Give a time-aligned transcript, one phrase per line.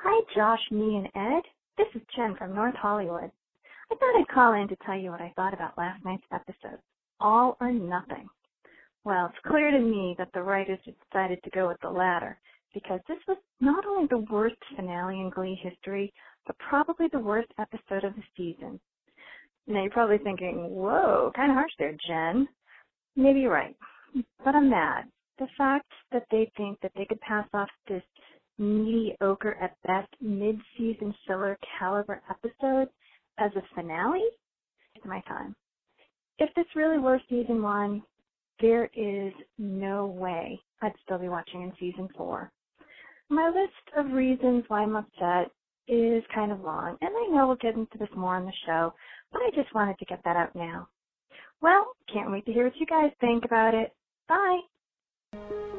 [0.00, 1.42] Hi, Josh, me, and Ed.
[1.76, 3.32] This is Jen from North Hollywood.
[3.90, 6.78] I thought I'd call in to tell you what I thought about last night's episode.
[7.18, 8.28] All or nothing.
[9.02, 12.38] Well, it's clear to me that the writers decided to go with the latter,
[12.74, 16.12] because this was not only the worst finale in Glee history,
[16.46, 18.78] but probably the worst episode of the season.
[19.66, 22.46] Now you're probably thinking, whoa, kind of harsh there, Jen.
[23.16, 23.74] Maybe you're right.
[24.44, 25.06] But I'm mad.
[25.40, 28.02] The fact that they think that they could pass off this
[28.58, 32.88] mediocre at best mid-season filler caliber episode
[33.38, 34.24] as a finale
[34.96, 35.54] is my time.
[36.38, 38.02] If this really were season one,
[38.60, 42.50] there is no way I'd still be watching in season four.
[43.28, 45.50] My list of reasons why I'm upset
[45.86, 48.92] is kind of long, and I know we'll get into this more on the show,
[49.32, 50.88] but I just wanted to get that out now.
[51.60, 53.92] Well, can't wait to hear what you guys think about it.
[54.28, 55.77] Bye!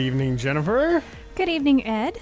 [0.00, 1.02] Evening, Jennifer.
[1.34, 2.18] Good evening, Ed.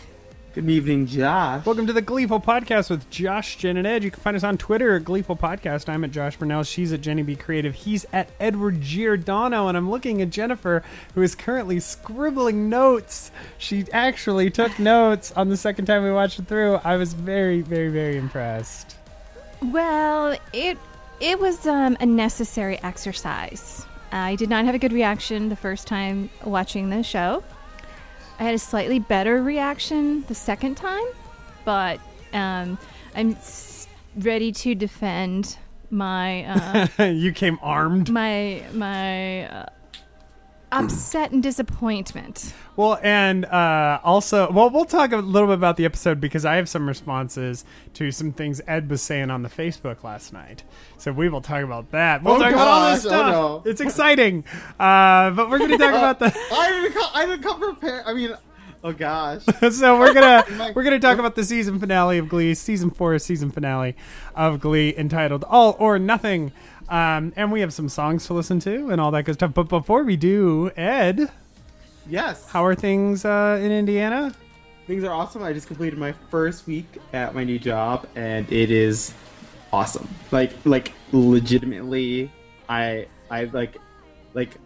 [0.55, 1.65] Good evening, Josh.
[1.65, 4.03] Welcome to the Gleeful Podcast with Josh, Jen, and Ed.
[4.03, 5.89] You can find us on Twitter at Gleeful Podcast.
[5.89, 6.65] I'm at Josh Burnell.
[6.65, 7.75] She's at Jenny B Creative.
[7.75, 9.69] He's at Edward Giordano.
[9.69, 10.83] And I'm looking at Jennifer,
[11.15, 13.31] who is currently scribbling notes.
[13.57, 16.77] She actually took notes on the second time we watched it through.
[16.77, 18.97] I was very, very, very impressed.
[19.63, 20.77] Well, it
[21.21, 23.87] it was um, a necessary exercise.
[24.11, 27.45] I did not have a good reaction the first time watching the show.
[28.39, 31.05] I had a slightly better reaction the second time,
[31.65, 31.99] but
[32.33, 32.79] um,
[33.15, 35.59] I'm s- ready to defend
[35.91, 36.45] my
[36.99, 38.11] uh, you came armed.
[38.11, 39.67] my my uh,
[40.71, 42.53] upset and disappointment.
[42.77, 46.57] Well, and uh, also, well, we'll talk a little bit about the episode because I
[46.57, 47.65] have some responses
[47.95, 50.63] to some things Ed was saying on the Facebook last night.
[50.99, 52.23] So we will talk about that.
[52.23, 53.65] We'll Oh, talk about all this gosh, oh, stuff.
[53.65, 53.71] no.
[53.71, 54.45] It's exciting.
[54.79, 56.27] Uh, but we're going to talk about the.
[56.53, 58.05] I didn't come, I didn't come prepared.
[58.07, 58.35] I mean,
[58.85, 59.43] oh gosh.
[59.73, 63.51] so we're gonna we're gonna talk about the season finale of Glee, season four season
[63.51, 63.97] finale
[64.37, 66.53] of Glee, entitled "All or Nothing,"
[66.89, 69.53] um, and we have some songs to listen to and all that good stuff.
[69.55, 71.31] But before we do, Ed,
[72.09, 72.49] Yes.
[72.49, 74.35] how are things uh, in Indiana?
[74.87, 75.43] Things are awesome.
[75.43, 79.13] I just completed my first week at my new job, and it is
[79.73, 80.09] awesome.
[80.31, 82.31] Like, like legitimately,
[82.69, 83.77] I, I like,
[84.35, 84.57] like,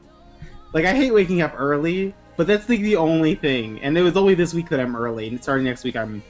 [0.73, 3.81] like I hate waking up early, but that's like the only thing.
[3.83, 6.23] And it was only this week that I'm early, and starting next week I'm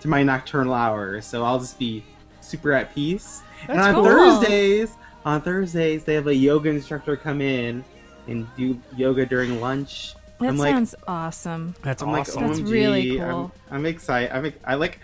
[0.00, 2.02] to my nocturnal hours, so I'll just be
[2.40, 3.42] super at peace.
[3.66, 4.04] That's and on cool.
[4.04, 7.84] Thursdays, on Thursdays they have a yoga instructor come in
[8.28, 10.14] and do yoga during lunch.
[10.40, 11.74] That I'm like, sounds awesome.
[11.82, 12.42] That's I'm awesome.
[12.42, 13.52] like, That's OMG, really I'm- cool.
[13.70, 14.32] I'm, excited.
[14.34, 14.98] I'm, I like,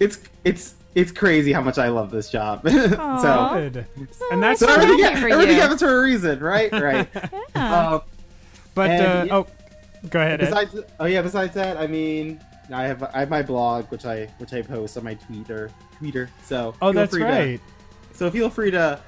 [0.00, 2.62] it's it's it's crazy how much I love this job.
[2.68, 3.54] so, Aw.
[3.54, 3.86] Good.
[4.32, 5.60] And that's so I'm everything, happy for everything you.
[5.62, 6.72] happens for a reason, right?
[6.80, 7.08] Right.
[7.14, 7.74] Yeah.
[7.94, 8.00] uh,
[8.74, 9.46] But And- uh, oh,
[10.10, 10.40] go ahead.
[10.42, 10.46] Ed.
[10.50, 11.22] besides, oh yeah.
[11.22, 12.40] Besides that, I mean,
[12.72, 16.28] I have I have my blog, which I which I post on my Twitter Twitter.
[16.44, 17.60] So Oh, feel that's free to- right.
[18.12, 19.00] so feel free to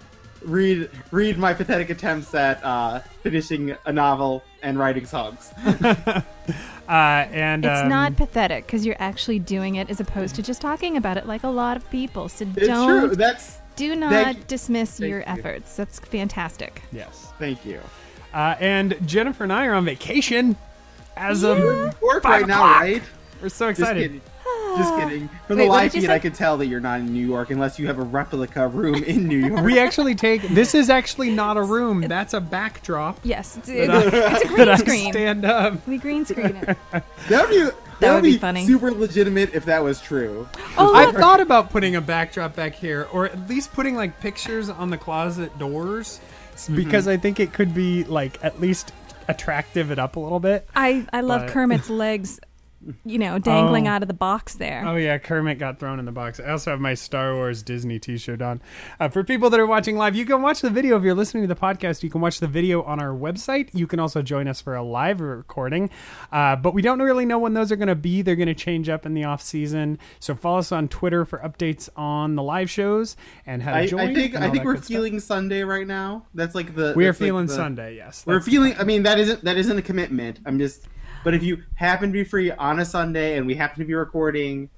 [0.47, 5.53] read read my pathetic attempts at uh, finishing a novel and writing songs.
[6.89, 10.61] Uh, and It's um, not pathetic because you're actually doing it as opposed to just
[10.61, 12.29] talking about it like a lot of people.
[12.29, 13.17] So It's don't true.
[13.17, 14.45] That's do not Thank you.
[14.47, 15.25] dismiss Thank your you.
[15.27, 15.75] efforts.
[15.75, 16.83] That's fantastic.
[16.93, 17.33] Yes.
[17.41, 17.81] thank you.
[18.33, 20.55] Uh, and Jennifer and I are on vacation
[21.17, 21.59] as of
[22.01, 23.03] Work Five right now, right?
[23.43, 24.21] we're so Just excited.
[24.47, 24.77] Kidding.
[24.79, 25.29] Just kidding.
[25.47, 26.15] From Wait, the what live did you feed.
[26.15, 28.95] I could tell that you're not in New York unless you have a replica room
[29.03, 29.63] in New York.
[29.65, 32.03] We actually take this is actually not a room.
[32.03, 33.19] That's a backdrop.
[33.25, 34.03] Yes, it's, that I-
[34.37, 35.13] it's a that I green screen.
[35.13, 35.87] stand up.
[35.87, 36.77] We green screen it.
[36.93, 37.71] that would be
[38.01, 38.67] That would would be funny.
[38.67, 40.47] Super legitimate if that was true.
[40.77, 44.69] Oh, I've thought about putting a backdrop back here, or at least putting like pictures
[44.69, 46.21] on the closet doors,
[46.57, 46.77] Mm-hmm.
[46.77, 48.91] because I think it could be like at least
[49.29, 50.67] attractive it up a little bit.
[50.75, 52.41] I, I love But- Kermit's legs,
[53.05, 53.91] you know, dangling Oh.
[53.93, 54.83] out of the box there.
[54.87, 56.39] Oh yeah, Kermit got thrown in the box.
[56.41, 58.61] I also have my Star Wars Disney T-shirt on.
[59.01, 60.97] Uh, for people that are watching live, you can watch the video.
[60.97, 63.69] If you're listening to the podcast, you can watch the video on our website.
[63.73, 65.91] You can also join us for a live recording.
[66.33, 68.23] Uh, but we don't really know when those are going to be.
[68.23, 69.99] They're going to change up in the off season.
[70.21, 73.17] So follow us on Twitter for updates on the live shows
[73.47, 74.01] and how to I, join.
[74.01, 74.89] I think I think we're good stuff.
[74.97, 76.27] feeling Sunday right now.
[76.35, 77.97] That's like the We are that's like feeling the- Sunday.
[77.97, 78.75] Yes, We're That's- feeling.
[78.79, 80.41] I mean, that isn't that isn't a commitment.
[80.47, 80.87] I'm just.
[81.27, 83.95] But if you happen to be free on a Sunday and we happen to be
[83.95, 84.71] recording,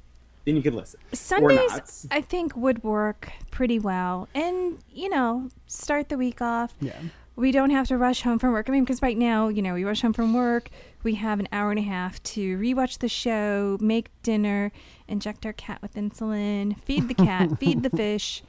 [0.47, 0.99] then you could listen.
[1.13, 2.07] Sundays.
[2.11, 4.31] I think, would work pretty well.
[4.35, 6.75] And, you know, start the week off.
[6.81, 6.99] Yeah.
[7.37, 8.71] We don't have to rush home from work.
[8.71, 10.71] I mean, because right now, you know, we rush home from work.
[11.03, 14.73] We have an hour and a half to rewatch the show, make dinner,
[15.07, 18.43] inject our cat with insulin, feed the cat, feed the fish,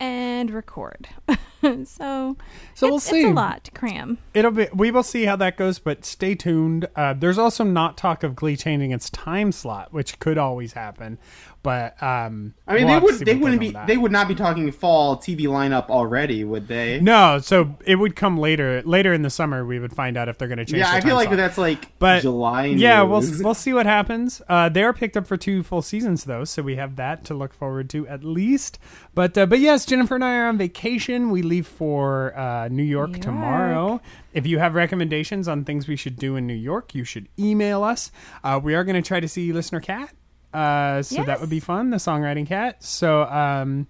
[0.00, 1.08] and record.
[1.84, 2.36] so,
[2.74, 3.20] So we'll see.
[3.20, 4.18] It's a lot to cram.
[4.34, 4.68] It'll be.
[4.74, 6.88] We will see how that goes, but stay tuned.
[6.96, 11.18] Uh, there's also not talk of Glee changing its time slot, which could always happen.
[11.64, 14.28] But um, I mean, we'll they would they wouldn't be on with they would not
[14.28, 17.00] be talking fall TV lineup already, would they?
[17.00, 18.82] No, so it would come later.
[18.84, 20.80] Later in the summer, we would find out if they're going to change.
[20.80, 21.38] yeah, the I feel like slot.
[21.38, 22.66] that's like But July.
[22.66, 24.42] Yeah, we'll we'll see what happens.
[24.46, 27.34] Uh, they are picked up for two full seasons though, so we have that to
[27.34, 28.78] look forward to at least.
[29.14, 31.30] But uh, but yes, Jennifer and I are on vacation.
[31.30, 34.02] We leave for uh, New York New tomorrow.
[34.34, 37.82] If you have recommendations on things we should do in New York, you should email
[37.82, 38.12] us.
[38.42, 40.10] Uh, we are going to try to see listener cat.
[40.54, 41.90] Uh, so that would be fun.
[41.90, 42.82] The songwriting cat.
[42.84, 43.86] So um,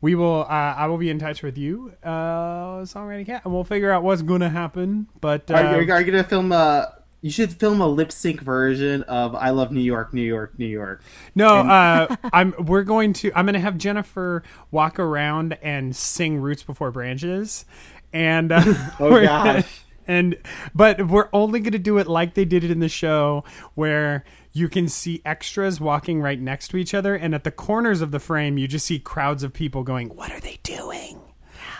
[0.00, 0.42] we will.
[0.42, 4.02] Uh, I will be in touch with you, uh, songwriting cat, and we'll figure out
[4.02, 5.08] what's going to happen.
[5.20, 6.94] But uh, Are, you, are you gonna film a?
[7.20, 10.66] You should film a lip sync version of "I Love New York, New York, New
[10.66, 11.02] York."
[11.34, 12.54] No, uh, I'm.
[12.60, 13.32] We're going to.
[13.34, 17.64] I'm going to have Jennifer walk around and sing "Roots Before Branches,"
[18.12, 18.62] and uh,
[19.00, 19.82] Oh, we're- gosh.
[20.08, 20.36] And
[20.74, 23.44] but we're only going to do it like they did it in the show,
[23.74, 28.00] where you can see extras walking right next to each other, and at the corners
[28.00, 31.20] of the frame, you just see crowds of people going, "What are they doing?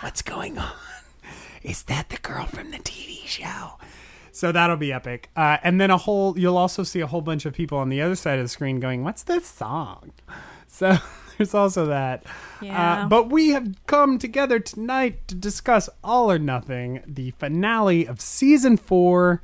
[0.01, 0.71] What's going on?
[1.63, 3.73] Is that the girl from the TV show?"
[4.31, 5.29] So that'll be epic.
[5.35, 8.01] Uh, and then a whole, you'll also see a whole bunch of people on the
[8.01, 10.13] other side of the screen going, What's this song?
[10.65, 10.97] So
[11.39, 12.25] there's also that.
[12.61, 13.03] Yeah.
[13.03, 18.19] Uh, but we have come together tonight to discuss All or Nothing, the finale of
[18.19, 19.41] season four,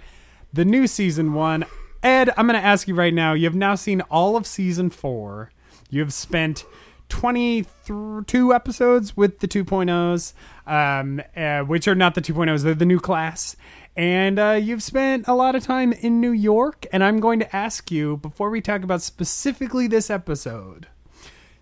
[0.51, 1.63] the new season one.
[2.03, 3.31] Ed, I'm going to ask you right now.
[3.31, 5.51] You have now seen all of season four.
[5.89, 6.65] You have spent
[7.07, 10.33] 22 episodes with the 2.0s,
[10.68, 13.56] um, uh, which are not the 2.0s, they're the new class.
[13.95, 16.86] And uh, you've spent a lot of time in New York.
[16.92, 20.88] And I'm going to ask you, before we talk about specifically this episode,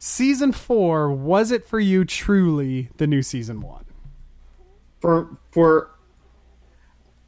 [0.04, 3.86] season four, was it for you truly the new season one?
[5.00, 5.92] For for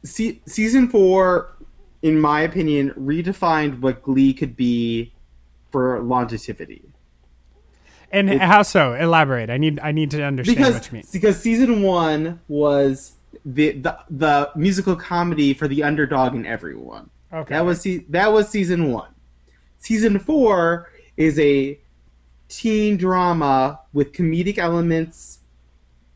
[0.04, 1.56] se- season four,
[2.02, 5.14] in my opinion, redefined what Glee could be
[5.70, 6.82] for longevity.
[8.12, 8.92] And how so?
[8.92, 9.48] Elaborate.
[9.48, 11.04] I need I need to understand because what you mean.
[11.12, 13.14] because season one was
[13.46, 17.08] the, the the musical comedy for the underdog and everyone.
[17.32, 17.54] Okay.
[17.54, 19.12] That was se- that was season one.
[19.78, 21.78] Season four is a
[22.48, 25.38] teen drama with comedic elements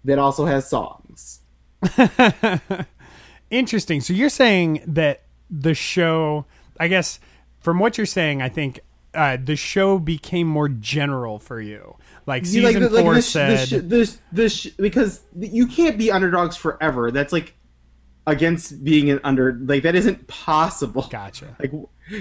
[0.04, 1.40] that also has songs.
[3.50, 4.00] Interesting.
[4.00, 6.44] So you're saying that the show,
[6.78, 7.18] I guess,
[7.58, 8.80] from what you're saying, I think
[9.12, 11.96] uh, the show became more general for you.
[12.26, 13.58] Like You season like, the- like four the, said,
[13.88, 17.10] the, sh- the, sh- sh- because you can't be underdogs forever.
[17.10, 17.54] That's like
[18.26, 21.08] against being an under like that isn't possible.
[21.10, 21.72] "Gotcha." Like,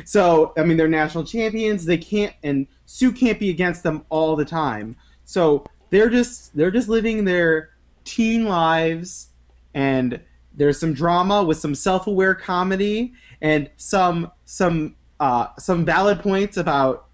[0.05, 1.85] so I mean, they're national champions.
[1.85, 4.95] They can't, and Sue can't be against them all the time.
[5.25, 7.71] So they're just they're just living their
[8.03, 9.29] teen lives,
[9.73, 10.19] and
[10.55, 17.07] there's some drama with some self-aware comedy and some some uh, some valid points about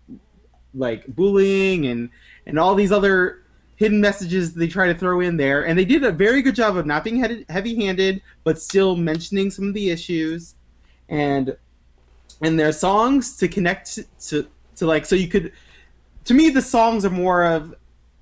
[0.73, 2.09] like bullying and
[2.45, 3.43] and all these other
[3.75, 5.65] hidden messages they try to throw in there.
[5.65, 9.67] And they did a very good job of not being heavy-handed, but still mentioning some
[9.67, 10.55] of the issues.
[11.09, 11.57] And
[12.41, 15.51] and their songs to connect to, to like so you could
[16.25, 17.73] to me the songs are more of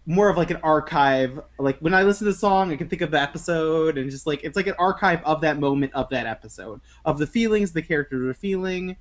[0.06, 1.40] more of like an archive.
[1.58, 4.28] Like when i listen to the song i can think of the episode and just
[4.28, 7.82] like it's like an archive of that moment of that episode of the feelings the
[7.82, 8.96] characters are feeling.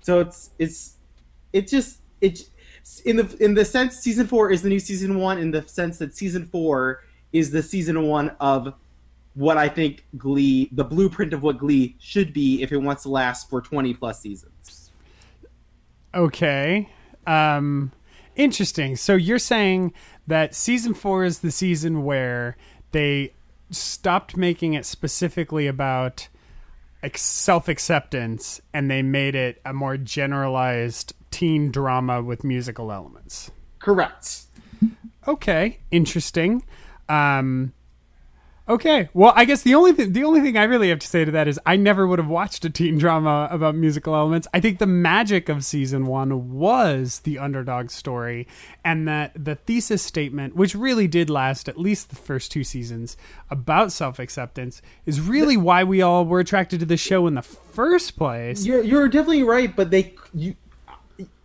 [0.00, 0.96] So it's it's
[1.52, 2.48] it just it
[3.04, 5.98] in the in the sense season four is the new season one in the sense
[5.98, 8.74] that season four is the season one of
[9.34, 13.08] what i think glee the blueprint of what glee should be if it wants to
[13.08, 14.84] last for 20 plus seasons
[16.14, 16.88] Okay.
[17.26, 17.92] Um,
[18.36, 18.96] interesting.
[18.96, 19.92] So you're saying
[20.26, 22.56] that season four is the season where
[22.92, 23.32] they
[23.70, 26.28] stopped making it specifically about
[27.16, 33.50] self acceptance and they made it a more generalized teen drama with musical elements.
[33.80, 34.42] Correct.
[35.26, 36.64] Okay, interesting.
[37.08, 37.72] Um,
[38.68, 41.24] okay, well, I guess the only th- the only thing I really have to say
[41.24, 44.48] to that is I never would have watched a teen drama about musical elements.
[44.54, 48.46] I think the magic of season one was the underdog story,
[48.84, 53.16] and that the thesis statement, which really did last at least the first two seasons,
[53.50, 57.42] about self acceptance, is really why we all were attracted to the show in the
[57.42, 58.64] first place.
[58.64, 60.56] You're you're definitely right, but they you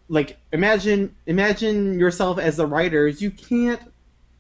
[0.10, 3.22] like imagine imagine yourself as the writers.
[3.22, 3.82] You can't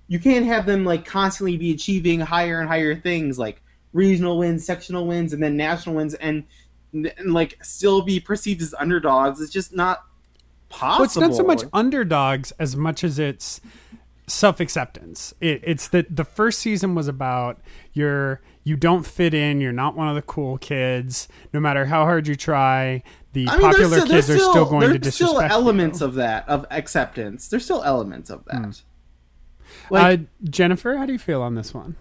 [0.10, 3.62] you can't have them like constantly be achieving higher and higher things like
[3.94, 6.44] regional wins, sectional wins, and then national wins, and,
[6.92, 9.39] and like still be perceived as underdogs.
[9.39, 10.04] It's just not
[10.68, 10.98] possible.
[10.98, 13.62] Well, it's not so much underdogs as much as it's
[14.25, 15.36] self acceptance.
[15.42, 17.60] It, it's that the first season was about
[17.94, 19.62] your you don't fit in.
[19.62, 21.28] You're not one of the cool kids.
[21.54, 24.66] No matter how hard you try, the I mean, popular still, kids there's are still
[24.66, 26.08] going to disrespect still elements you.
[26.08, 27.48] of that of acceptance.
[27.48, 28.66] There's still elements of that.
[28.66, 28.72] uh,
[29.90, 31.96] Like Jennifer, how do you feel on this one?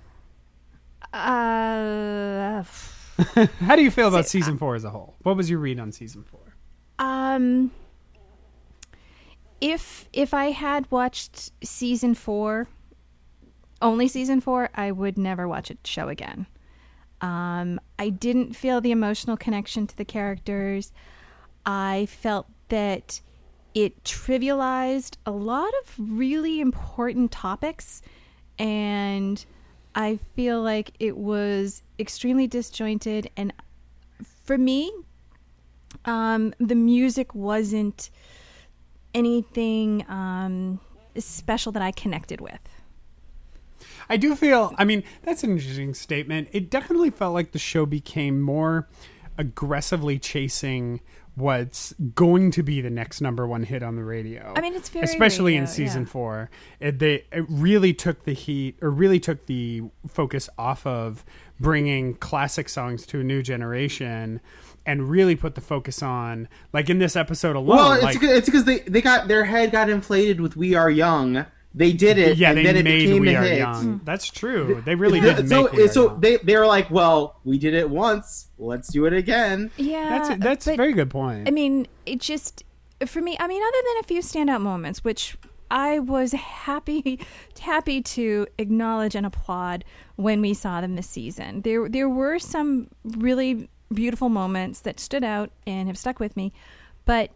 [1.12, 2.62] Uh,
[3.60, 5.16] How do you feel about See, season four as a whole?
[5.22, 6.40] What was your read on season four?
[6.98, 7.70] um,
[9.60, 12.68] if if I had watched season four,
[13.82, 16.46] only season four, I would never watch a show again.
[17.20, 20.92] Um, I didn't feel the emotional connection to the characters.
[21.66, 23.20] I felt that
[23.74, 28.02] it trivialized a lot of really important topics,
[28.58, 29.44] and
[29.94, 33.30] I feel like it was extremely disjointed.
[33.36, 33.52] And
[34.44, 34.92] for me,
[36.04, 38.10] um, the music wasn't
[39.14, 40.80] anything um,
[41.16, 42.60] special that I connected with.
[44.08, 44.74] I do feel.
[44.78, 46.48] I mean, that's an interesting statement.
[46.52, 48.88] It definitely felt like the show became more
[49.36, 51.00] aggressively chasing
[51.38, 54.52] what's going to be the next number one hit on the radio.
[54.56, 56.08] I mean, it's very especially in season yeah.
[56.08, 56.50] four.
[56.80, 61.24] It, they it really took the heat, or really took the focus off of
[61.60, 64.40] bringing classic songs to a new generation.
[64.86, 67.76] And really put the focus on, like in this episode alone.
[67.76, 70.88] well, it's because, it's because they they got their head got inflated with "We Are
[70.88, 71.44] Young."
[71.74, 73.58] They did it, yeah, and they then it made became We a Are hit.
[73.58, 73.98] Young.
[73.98, 74.04] Hmm.
[74.04, 74.82] That's true.
[74.84, 76.20] They really did so make We so Young.
[76.20, 79.70] they they were like, well, we did it once, let's do it again.
[79.76, 81.46] Yeah, That's a, that's a very good point.
[81.46, 82.64] I mean, it just
[83.06, 83.36] for me.
[83.38, 85.36] I mean, other than a few standout moments, which
[85.70, 87.20] I was happy
[87.60, 89.84] happy to acknowledge and applaud
[90.16, 91.60] when we saw them this season.
[91.62, 96.52] There there were some really beautiful moments that stood out and have stuck with me,
[97.04, 97.30] but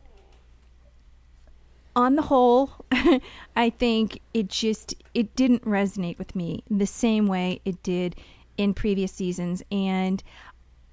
[1.95, 2.71] on the whole,
[3.57, 8.17] I think it just it didn't resonate with me the same way it did
[8.57, 10.23] in previous seasons and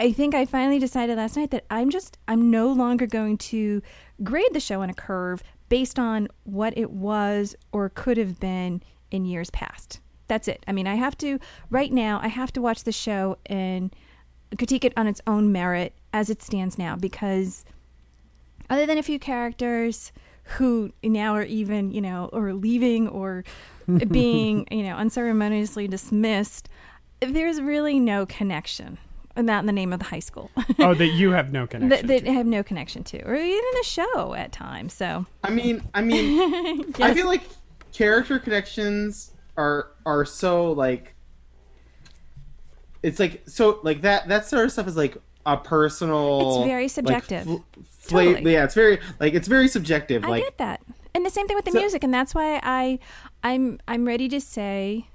[0.01, 3.81] I think I finally decided last night that I'm just I'm no longer going to
[4.23, 8.81] grade the show on a curve based on what it was or could have been
[9.11, 9.99] in years past.
[10.27, 10.63] That's it.
[10.67, 11.39] I mean, I have to
[11.69, 13.93] right now I have to watch the show and
[14.57, 17.65] critique it on its own merit as it stands now because
[18.69, 20.13] other than a few characters
[20.51, 23.43] who now are even, you know, or leaving or
[24.09, 26.69] being, you know, unceremoniously dismissed,
[27.21, 28.97] there's really no connection.
[29.35, 30.51] And that in the name of the high school.
[30.79, 31.89] oh, that you have no connection.
[31.89, 32.33] that, that to.
[32.33, 34.93] have no connection to, or even the show at times.
[34.93, 37.43] So, I mean, I mean, I feel like
[37.93, 41.15] character connections are are so like
[43.03, 46.59] it's like so like that that sort of stuff is like a personal.
[46.59, 47.43] It's very like, subjective.
[47.43, 47.57] fl-
[48.09, 48.53] fla- Totally.
[48.53, 50.23] Yeah, it's very like it's very subjective.
[50.25, 50.81] I like get that.
[51.15, 52.99] And the same thing with the So- music, and that's why I,
[53.43, 55.07] I'm, I'm ready to say,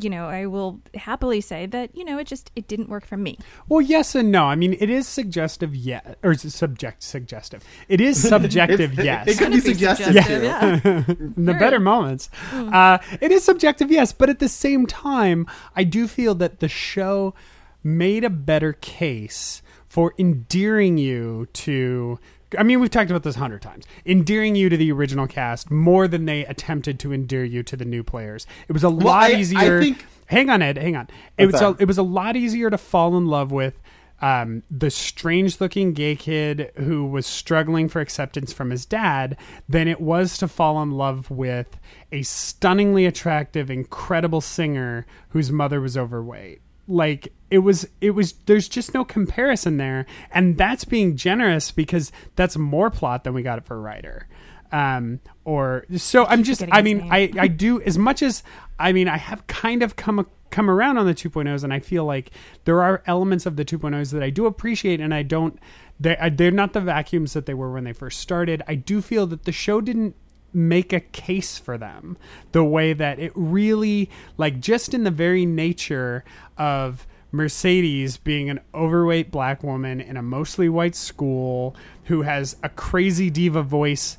[0.00, 3.16] you know, I will happily say that you know it just it didn't work for
[3.16, 3.38] me.
[3.68, 4.44] Well, yes and no.
[4.44, 7.62] I mean, it is suggestive, yet, or is it subject suggestive.
[7.88, 9.26] It is subjective, yes.
[9.28, 10.06] it could be Be suggestive.
[10.06, 10.46] suggestive, too.
[10.46, 11.04] yeah.
[11.36, 12.28] in the better moments.
[12.52, 15.46] Uh, it is subjective, yes, but at the same time,
[15.76, 17.34] I do feel that the show
[17.82, 19.62] made a better case
[19.94, 22.18] for endearing you to.
[22.58, 23.84] I mean, we've talked about this a hundred times.
[24.04, 27.84] Endearing you to the original cast more than they attempted to endear you to the
[27.84, 28.44] new players.
[28.68, 29.80] It was a lot I- I easier.
[29.80, 30.78] think- hang on, Ed.
[30.78, 31.06] Hang on.
[31.38, 33.80] It was a, it was a lot easier to fall in love with
[34.20, 39.36] um, the strange looking gay kid who was struggling for acceptance from his dad
[39.68, 41.78] than it was to fall in love with
[42.10, 46.60] a stunningly attractive, incredible singer whose mother was overweight.
[46.86, 50.06] Like it was it was there's just no comparison there.
[50.30, 54.28] And that's being generous because that's more plot than we got it for Ryder.
[54.72, 58.42] Um or so i'm just i mean i i do as much as
[58.78, 62.04] i mean i have kind of come come around on the 2.0s and i feel
[62.04, 62.30] like
[62.64, 65.60] there are elements of the 2.0s that i do appreciate and i don't
[65.98, 68.62] they they're not the vacuums that they were when they first started.
[68.66, 70.16] I do feel that the show didn't
[70.54, 72.16] make a case for them
[72.52, 76.24] the way that it really like just in the very nature
[76.56, 82.68] of Mercedes being an overweight black woman in a mostly white school who has a
[82.68, 84.16] crazy diva voice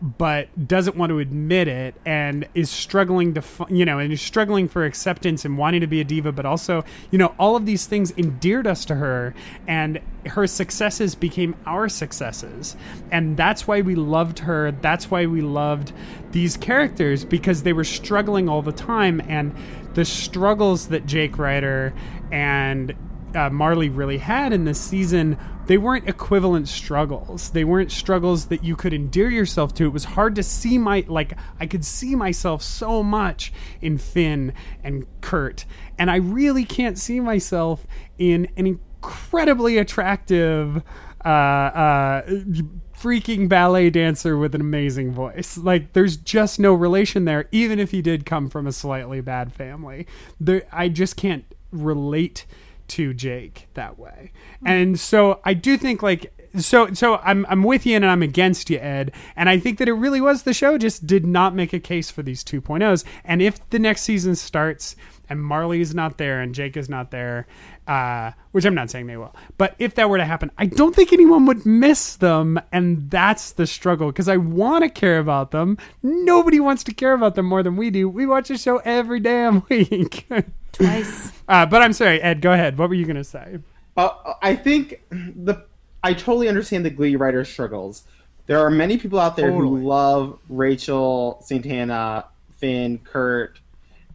[0.00, 4.68] but doesn't want to admit it and is struggling to you know and is struggling
[4.68, 7.86] for acceptance and wanting to be a diva but also you know all of these
[7.86, 9.34] things endeared us to her
[9.66, 12.76] and her successes became our successes.
[13.10, 14.72] And that's why we loved her.
[14.72, 15.92] That's why we loved
[16.32, 19.20] these characters because they were struggling all the time.
[19.28, 19.54] And
[19.94, 21.94] the struggles that Jake Ryder
[22.30, 22.94] and
[23.34, 27.50] uh, Marley really had in this season, they weren't equivalent struggles.
[27.50, 29.84] They weren't struggles that you could endear yourself to.
[29.84, 34.52] It was hard to see my like I could see myself so much in Finn
[34.82, 35.64] and Kurt,
[35.98, 37.86] and I really can't see myself
[38.18, 40.82] in an incredibly attractive.
[41.24, 42.22] Uh, uh,
[42.96, 45.58] freaking ballet dancer with an amazing voice.
[45.58, 49.52] Like there's just no relation there even if he did come from a slightly bad
[49.52, 50.06] family.
[50.40, 52.46] There I just can't relate
[52.88, 54.32] to Jake that way.
[54.64, 58.70] And so I do think like so so I'm I'm with you and I'm against
[58.70, 59.12] you Ed.
[59.34, 62.10] And I think that it really was the show just did not make a case
[62.10, 64.96] for these 2.0s and if the next season starts
[65.28, 67.46] and Marley is not there and Jake is not there
[67.86, 70.94] uh, which I'm not saying they will but if that were to happen I don't
[70.94, 72.60] think anyone would miss them.
[72.72, 75.78] And that's the struggle because I want to care about them.
[76.02, 78.08] Nobody wants to care about them more than we do.
[78.08, 80.26] We watch the show every damn week
[80.76, 81.32] Twice.
[81.48, 83.58] uh, but I'm sorry Ed go ahead what were you gonna say
[83.96, 84.10] Uh,
[84.42, 85.64] I think the
[86.02, 88.04] I totally understand the Glee writer struggles.
[88.46, 89.80] There are many people out there Totally.
[89.80, 92.26] who love Rachel, Santana,
[92.58, 93.58] Finn, Kurt.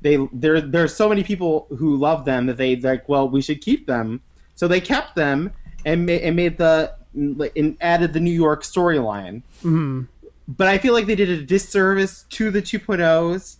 [0.02, 3.10] They there there's so many people who love them that they like.
[3.10, 4.22] Well, we should keep them,
[4.56, 5.52] so they kept them
[5.84, 9.42] and ma- and made the and added the New York storyline.
[9.64, 10.08] Mhm.
[10.48, 13.58] But I feel like they did a disservice to the 2.0s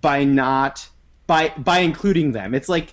[0.00, 0.88] by not
[1.30, 2.56] by by including them.
[2.56, 2.92] It's like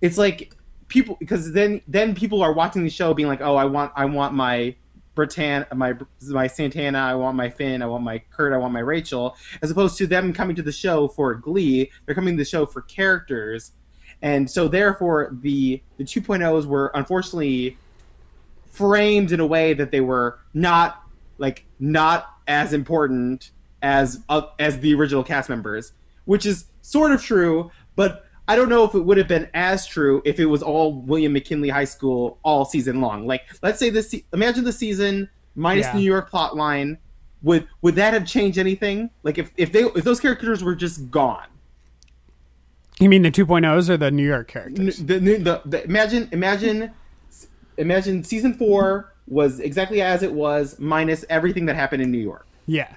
[0.00, 0.54] it's like
[0.88, 4.06] people because then then people are watching the show being like, oh, I want I
[4.06, 4.74] want my
[5.14, 8.80] Britann my my Santana, I want my Finn, I want my Kurt, I want my
[8.80, 11.90] Rachel, as opposed to them coming to the show for Glee.
[12.06, 13.72] They're coming to the show for characters,
[14.22, 17.76] and so therefore the the 2.0s were unfortunately
[18.70, 21.02] framed in a way that they were not
[21.36, 23.50] like not as important
[23.82, 25.92] as uh, as the original cast members,
[26.26, 29.86] which is sort of true, but I don't know if it would have been as
[29.86, 33.26] true if it was all William McKinley High School all season long.
[33.26, 35.92] Like, let's say this, imagine the season minus Yeah.
[35.92, 36.98] the New York plot line.
[37.42, 39.10] Would would that have changed anything?
[39.22, 41.46] Like, if if they if those characters were just gone,
[43.00, 46.90] you mean the 2.0s or the New York characters the, the, the, imagine imagine
[47.76, 52.46] imagine season four was exactly as it was minus everything that happened in New York.
[52.66, 52.94] yeah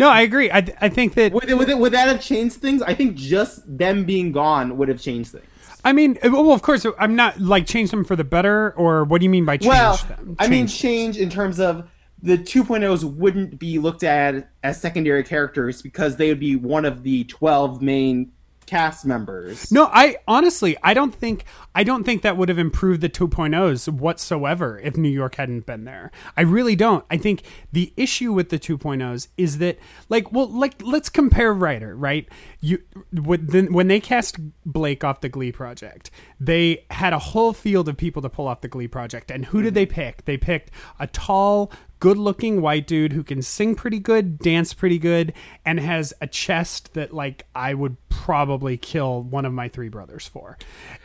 [0.00, 2.82] no I agree I, I think that Would, would, it, would that have changed things?
[2.82, 5.46] I think just them being gone would have changed things.
[5.84, 9.04] I mean, uh, well, of course, I'm not like change them for the better, or
[9.04, 10.36] what do you mean by change well, them?
[10.38, 11.88] I mean, Change- change in terms of
[12.22, 17.02] the 2.0s wouldn't be looked at as secondary characters because they would be one of
[17.02, 18.30] the 12 main
[18.70, 19.70] cast members.
[19.72, 23.88] No, I honestly, I don't think, I don't think that would have improved the 2.0s
[23.88, 26.12] whatsoever if New York hadn't been there.
[26.36, 27.04] I really don't.
[27.10, 29.78] I think the issue with the 2.0s is that,
[30.08, 32.28] like, well, like, let's compare Ryder, right?
[32.60, 32.78] You,
[33.12, 37.88] when, then- when they cast Blake off the Glee project, they had a whole field
[37.88, 39.74] of people to pull off the Glee project, and who did mm-hmm.
[39.74, 40.24] they pick?
[40.26, 44.98] They picked a tall, good looking white dude who can sing pretty good, dance pretty
[44.98, 45.32] good,
[45.64, 50.26] and has a chest that like I would probably kill one of my three brothers
[50.26, 50.58] for.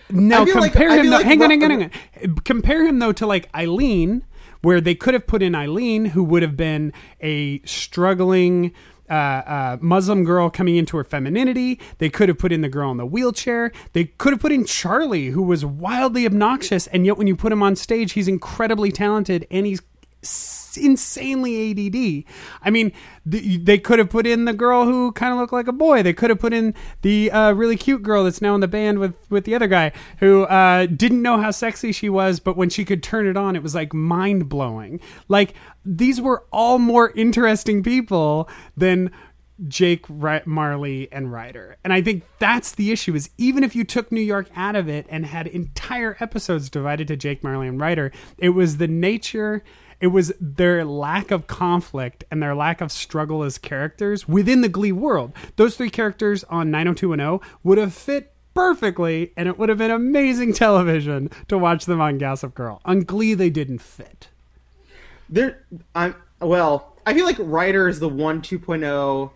[0.10, 1.84] Now feel like- compare him though like hang on, hang on, hang
[2.24, 2.36] on.
[2.44, 4.24] Compare him though to like Aylin,
[4.62, 8.72] where they could have put in Aylin, who would have been a struggling
[9.10, 11.80] uh, uh, Muslim girl coming into her femininity.
[12.00, 13.72] They could have put in the girl in the wheelchair.
[13.94, 17.52] They could have put in Charlie, who was wildly obnoxious, and yet when you put
[17.52, 19.82] him on stage, he's incredibly talented and he's
[20.78, 22.24] insanely ADD.
[22.62, 22.92] I mean,
[23.30, 26.04] th- they could have put in the girl who kind of looked like a boy.
[26.04, 29.00] They could have put in the uh, really cute girl that's now in the band
[29.00, 32.70] with with the other guy who uh, didn't know how sexy she was, but when
[32.70, 35.00] she could turn it on, it was like mind blowing.
[35.28, 35.54] Like
[35.86, 39.12] these were all more interesting people than
[39.68, 41.78] Jake, Marley, and Ryder.
[41.84, 44.90] And I think that's the issue is even if you took New York out of
[44.90, 49.64] it and had entire episodes divided to Jake, Marley, and Ryder, it was the nature,
[50.00, 54.70] it was their lack of conflict and their lack of struggle as characters within the
[54.70, 55.34] Glee world.
[55.56, 60.54] Those three characters on 90210 would have fit perfectly and it would have been amazing
[60.54, 62.82] television to watch them on Gossip Girl.
[62.86, 64.30] On Glee, they didn't fit.
[65.30, 65.64] There,
[65.96, 66.94] I'm well.
[67.06, 69.32] I feel like Ryder is the one 2.0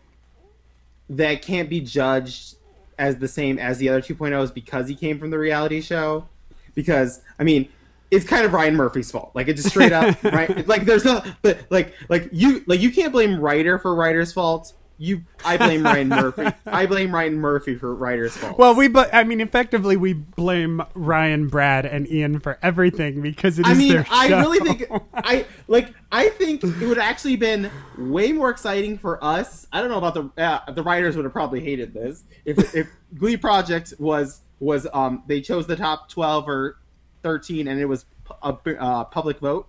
[1.11, 2.55] that can't be judged
[2.97, 6.27] as the same as the other 2.0s because he came from the reality show.
[6.75, 7.69] Because I mean,
[8.11, 9.31] it's kind of Ryan Murphy's fault.
[9.33, 10.67] Like it just straight up, right?
[10.67, 14.73] Like there's no, but like like you like you can't blame Ryder for Ryder's fault.
[15.01, 16.47] You, I blame Ryan Murphy.
[16.65, 18.57] I blame Ryan Murphy for Ryder's fault.
[18.59, 23.59] Well, we, but I mean, effectively, we blame Ryan, Brad, and Ian for everything because
[23.59, 24.41] it is I mean, their I show.
[24.41, 25.93] really think I like.
[26.11, 29.67] I think it would actually been way more exciting for us.
[29.71, 32.89] I don't know about the uh, the writers would have probably hated this if if
[33.15, 36.77] Glee Project was was um they chose the top twelve or
[37.23, 38.05] thirteen and it was
[38.43, 39.67] a uh, public vote.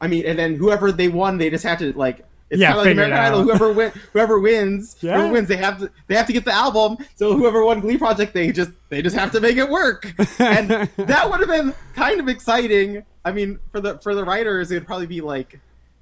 [0.00, 2.24] I mean, and then whoever they won, they just had to like.
[2.50, 3.42] It's Yeah, kind of like American Idol.
[3.42, 5.16] Whoever win, whoever wins, Yeah.
[5.18, 6.96] whoever wins, they have to they have to get the album.
[7.16, 10.06] So whoever won Glee Project, they just they just have to make it work,
[10.38, 13.04] and that would have been kind of exciting.
[13.22, 15.60] I mean, for the for the writers, it would probably be like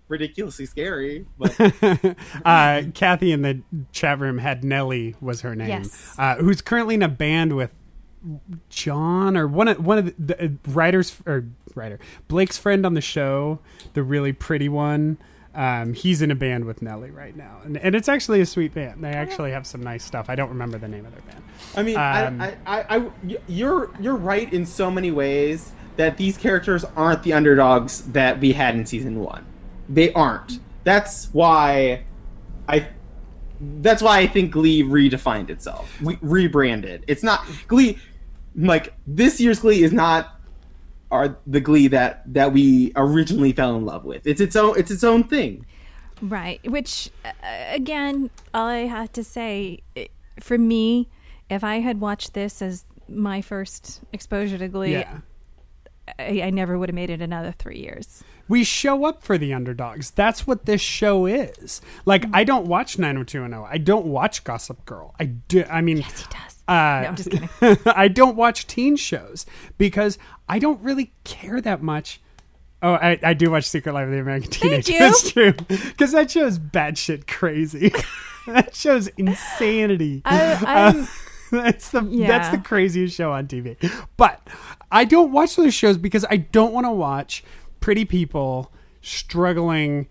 [0.09, 1.27] ridiculously scary.
[1.37, 1.59] But
[2.44, 6.14] uh, Kathy in the chat room had Nellie was her name, Yes.
[6.16, 7.72] uh, who's currently in a band with
[8.68, 11.98] John or one of one of the, the uh, writers or writer
[12.29, 13.61] Blake's friend on the show,
[13.94, 15.18] the really pretty one.
[15.55, 18.74] Um, he's in a band with Nellie right now, and, and it's actually a sweet
[18.74, 19.02] band.
[19.02, 20.29] They actually have some nice stuff.
[20.29, 21.42] I don't remember the name of their band.
[21.74, 23.11] I mean, Um, I, I, I,
[23.48, 28.52] you're you're right in so many ways that these characters aren't the underdogs that we
[28.52, 29.46] had in season one.
[29.88, 30.61] They aren't.
[30.85, 32.05] That's why
[32.68, 32.88] I.
[33.61, 37.05] That's why I think Glee redefined itself, we rebranded.
[37.07, 37.99] It's not Glee.
[38.55, 40.40] Like this year's Glee is not
[41.11, 44.27] are the Glee that that we originally fell in love with.
[44.27, 44.79] It's its own.
[44.79, 45.64] It's its own thing.
[46.23, 46.61] Right.
[46.71, 47.31] Which, uh,
[47.71, 49.81] again, all I have to say,
[50.40, 51.09] for me,
[51.51, 55.19] if I had watched this as my first exposure to Glee, Yeah.
[56.19, 58.23] I, I never would have made it another three years.
[58.49, 60.11] we show up for the underdogs.
[60.11, 61.81] That's what this show is.
[62.05, 63.69] Like, I don't watch 90210.
[63.69, 65.14] I don't watch Gossip Girl.
[65.19, 65.64] I do.
[65.71, 66.62] I mean, Yes, he does.
[66.69, 67.49] Uh, no, I'm just kidding.
[67.87, 69.47] I don't watch teen shows
[69.79, 72.21] because I don't really care that much.
[72.83, 74.92] Oh, I, I do watch Secret Life of the American Teenager.
[74.99, 75.53] That's true.
[75.53, 77.92] Because that show's batshit crazy.
[78.47, 80.23] that show's insanity.
[80.25, 81.09] I, I'm,
[81.51, 83.77] that's the that's the craziest show on TV.
[84.16, 84.47] But
[84.90, 87.42] I don't watch those shows because I don't want to watch
[87.81, 90.09] pretty people struggling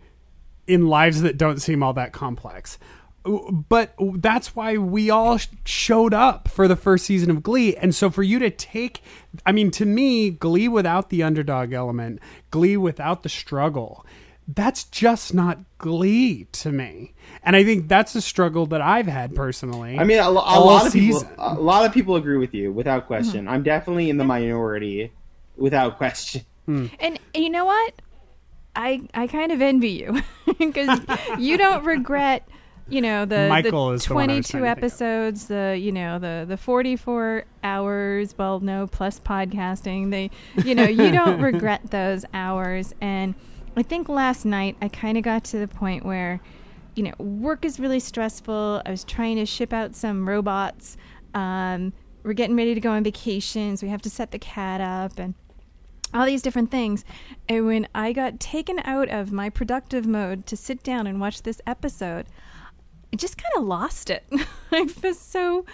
[0.68, 2.78] in lives that don't seem all that complex.
[3.26, 7.76] But that's why we all showed up for the first season of Glee.
[7.76, 9.02] And so for you to take,
[9.48, 12.20] I mean, to me, Glee without the underdog element,
[12.52, 14.05] Glee without the struggle,
[14.48, 17.14] that's just not Glee to me.
[17.44, 19.98] And I think that's a struggle that I've had personally.
[19.98, 21.28] I mean, a, a all lot of season.
[21.28, 23.08] people, a lot of people agree with you without mm-hmm.
[23.08, 23.48] question.
[23.48, 25.12] I'm definitely in the minority,
[25.58, 26.44] without question.
[26.66, 26.88] Hmm.
[27.00, 27.94] and, and you know what?
[28.76, 30.22] I I kind of envy you
[30.60, 31.00] because
[31.40, 32.48] you don't regret,
[32.90, 34.84] you know, the, Michael the is the one I was 22 trying to think of.
[34.84, 38.36] episodes, the you know the the 44 hours.
[38.38, 40.12] Well, no, plus podcasting.
[40.12, 40.30] They,
[40.64, 42.94] you know, you don't regret those hours.
[43.00, 43.36] And
[43.78, 46.42] I think last night I kind of got to the point where,
[46.96, 48.82] you know, work is really stressful.
[48.86, 50.98] I was trying to ship out some robots.
[51.34, 53.84] Um, we're getting ready to go on vacations.
[53.84, 55.36] We have to set the cat up and
[56.14, 57.04] all these different things.
[57.50, 61.44] And when I got taken out of my productive mode to sit down and watch
[61.44, 62.26] this episode,
[63.12, 64.26] I just kind of lost it.
[64.72, 65.66] I was so,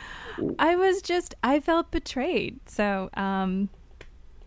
[0.57, 2.59] I was just, I felt betrayed.
[2.67, 3.69] So, um,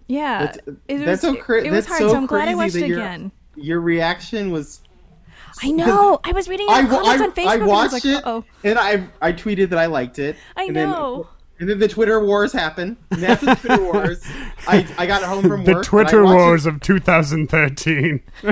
[0.06, 2.00] yeah, That's, it was, that's so cra- it, was hard.
[2.00, 3.32] so So, I'm glad I watched it again.
[3.56, 4.80] Your reaction was.
[5.62, 6.20] I know.
[6.24, 7.46] I was reading I, comments I, on Facebook.
[7.46, 10.18] I and I was watched like, it, oh, and I I tweeted that I liked
[10.18, 10.36] it.
[10.56, 11.22] I and know.
[11.22, 12.96] Then, and then the Twitter wars happened.
[13.10, 14.22] And after the Twitter wars,
[14.66, 15.84] I, I got home from the work.
[15.84, 18.20] Twitter and I watched wars of 2013.
[18.42, 18.50] I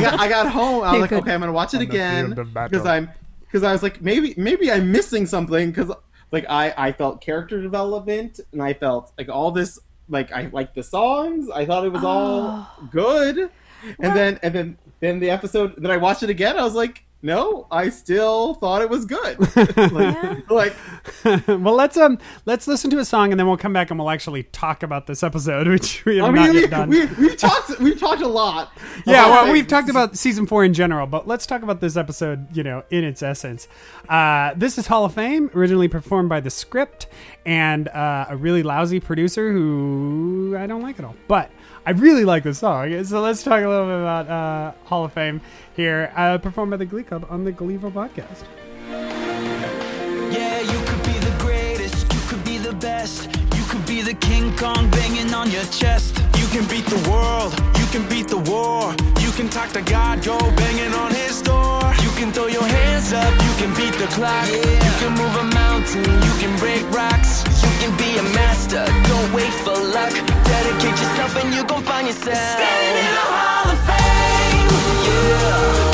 [0.00, 0.82] got I got home.
[0.82, 2.70] I was You like, could- okay, I'm gonna watch it On again field of battle.
[2.70, 3.10] because I'm
[3.42, 5.92] because I was like maybe maybe I'm missing something because
[6.32, 10.74] like I I felt character development and I felt like all this like I liked
[10.74, 11.50] the songs.
[11.50, 12.88] I thought it was all oh.
[12.90, 13.50] good,
[13.84, 16.74] and Well- then and then then the episode that I watched it again, I was
[16.74, 19.38] like, no, I still thought it was good.
[19.92, 20.74] like, like,
[21.48, 24.10] well, let's um let's listen to a song and then we'll come back and we'll
[24.10, 26.88] actually talk about this episode, which we have I not mean, yet done.
[26.90, 28.72] we, we've talked we've talked a lot.
[29.06, 29.52] yeah, well, things.
[29.54, 32.84] we've talked about season four in general, but let's talk about this episode, you know,
[32.90, 33.68] in its essence.
[34.08, 37.06] Uh, this is Hall of Fame, originally performed by The Script
[37.46, 41.16] and uh, a really lousy producer who I don't like at all.
[41.26, 41.50] But
[41.86, 43.04] I really like this song.
[43.04, 45.42] So let's talk a little bit about uh, Hall of Fame
[45.76, 48.44] here, uh, performed by the Glee Club on the Gleeful podcast.
[48.88, 53.26] Yeah, you could be the greatest, you could be the best.
[53.54, 56.16] You could be the King Kong banging on your chest.
[56.38, 58.94] You can beat the world, you can beat the war.
[59.20, 61.82] You can talk to God, go banging on his door.
[62.02, 64.48] You can throw your hands up, you can beat the clock.
[64.48, 67.53] You can move a mountain, you can break rocks.
[67.84, 70.10] Be a master, don't wait for luck.
[70.44, 72.34] Dedicate yourself and you gon' find yourself.
[72.34, 74.68] Standing in the Hall of Fame,
[75.06, 75.93] yeah.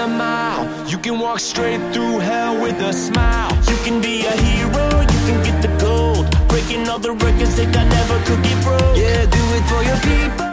[0.00, 3.52] The mile, you can walk straight through hell with a smile.
[3.68, 7.70] You can be a hero, you can get the gold, breaking all the records that
[7.74, 8.96] God never could get broke.
[8.96, 10.46] Yeah, do it for your people.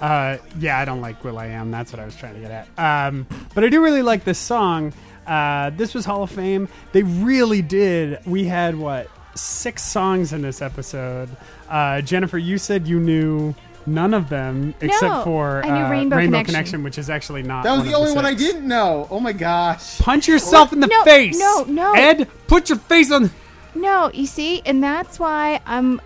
[0.00, 1.72] Uh, yeah, I don't like Will I Am.
[1.72, 2.68] That's what I was trying to get at.
[2.78, 4.92] Um, but I do really like this song.
[5.26, 6.68] Uh, this was Hall of Fame.
[6.92, 8.20] They really did.
[8.24, 11.28] We had what six songs in this episode.
[11.68, 13.54] Uh, Jennifer, you said you knew
[13.86, 16.54] none of them except for I knew uh, Rainbow Connection.
[16.54, 17.64] Connection, which is actually not.
[17.64, 19.06] That was one the of only one I didn't know.
[19.10, 19.98] Oh my gosh.
[19.98, 21.38] Punch yourself in the No, face.
[21.38, 21.92] no, no.
[21.94, 23.30] Ed, put your face on.
[23.74, 26.00] No, you see, and that's why I'm,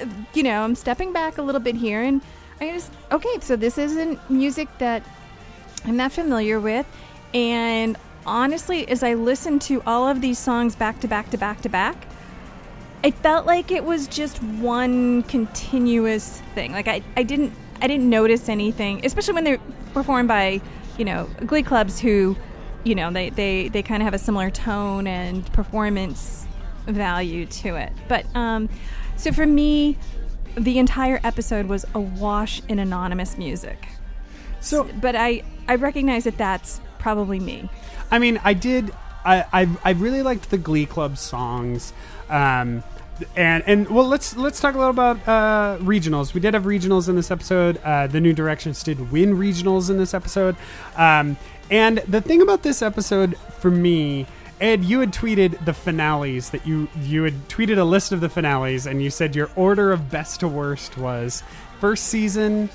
[0.00, 2.22] uh, you know, I'm stepping back a little bit here, and
[2.60, 3.40] I just okay.
[3.40, 5.02] So this isn't music that
[5.84, 6.86] I'm not familiar with,
[7.34, 7.96] and
[8.26, 11.68] honestly, as I listen to all of these songs back to back to back to
[11.68, 12.06] back,
[13.04, 16.72] I felt like it was just one continuous thing.
[16.72, 19.60] Like I, I didn't, I didn't notice anything, especially when they're
[19.92, 20.62] performed by,
[20.96, 22.34] you know, glee clubs who,
[22.82, 26.46] you know, they they they kind of have a similar tone and performance
[26.86, 27.92] value to it.
[28.08, 28.70] But um,
[29.16, 29.98] so for me,
[30.56, 33.86] the entire episode was awash in anonymous music.
[34.60, 37.68] So But I, I recognize that that's probably me.
[38.10, 38.92] I mean, I did.
[39.26, 41.92] I I, I really liked the Glee Club songs.
[42.30, 42.82] Um,
[43.36, 46.34] and and well, let's let's talk a little about uh, regionals.
[46.34, 47.78] We did have regionals in this episode.
[47.78, 50.56] Uh, the New Directions did win regionals in this episode.
[50.96, 51.36] Um,
[51.70, 54.26] and the thing about this episode for me.
[54.60, 58.28] Ed, you had tweeted the finales that you you had tweeted a list of the
[58.28, 61.42] finales, and you said your order of best to worst was
[61.80, 62.70] first season,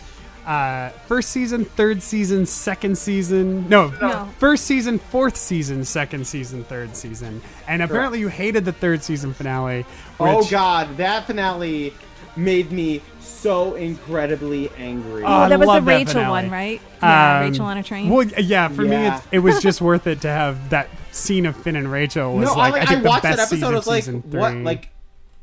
[0.49, 3.69] uh, first season, third season, second season.
[3.69, 4.27] No, No.
[4.39, 9.33] first season, fourth season, second season, third season, and apparently you hated the third season
[9.33, 9.85] finale.
[10.19, 11.93] Oh which- god, that finale
[12.35, 15.23] made me so incredibly angry.
[15.23, 16.31] Oh, I that was the love that Rachel finale.
[16.31, 16.81] one, right?
[17.01, 18.09] Yeah, Um, Rachel on a train.
[18.09, 19.17] Well, yeah, for me, Yeah.
[19.17, 22.33] it's, it was just worth it to have that scene of Finn and Rachel.
[22.35, 23.65] Was no, like, I, I, like, think I the watched best that episode.
[23.65, 24.51] I of was like, season what?
[24.51, 24.63] three.
[24.63, 24.89] Like,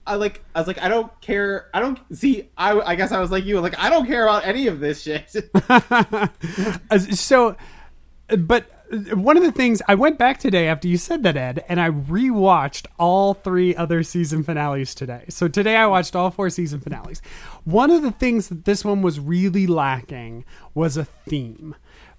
[0.07, 1.69] I like, I was like, I don't care.
[1.75, 2.49] I don't see.
[2.57, 3.61] I, I guess I was like you.
[3.61, 5.35] Like, I don't care about any of this shit.
[7.17, 7.57] So,
[8.39, 8.71] but
[9.15, 11.91] one of the things I went back today after you said that, Ed, and I
[11.91, 15.25] rewatched all three other season finales today.
[15.29, 17.21] So today I watched all four season finales.
[17.65, 21.75] One of the things that this one was really lacking was a theme.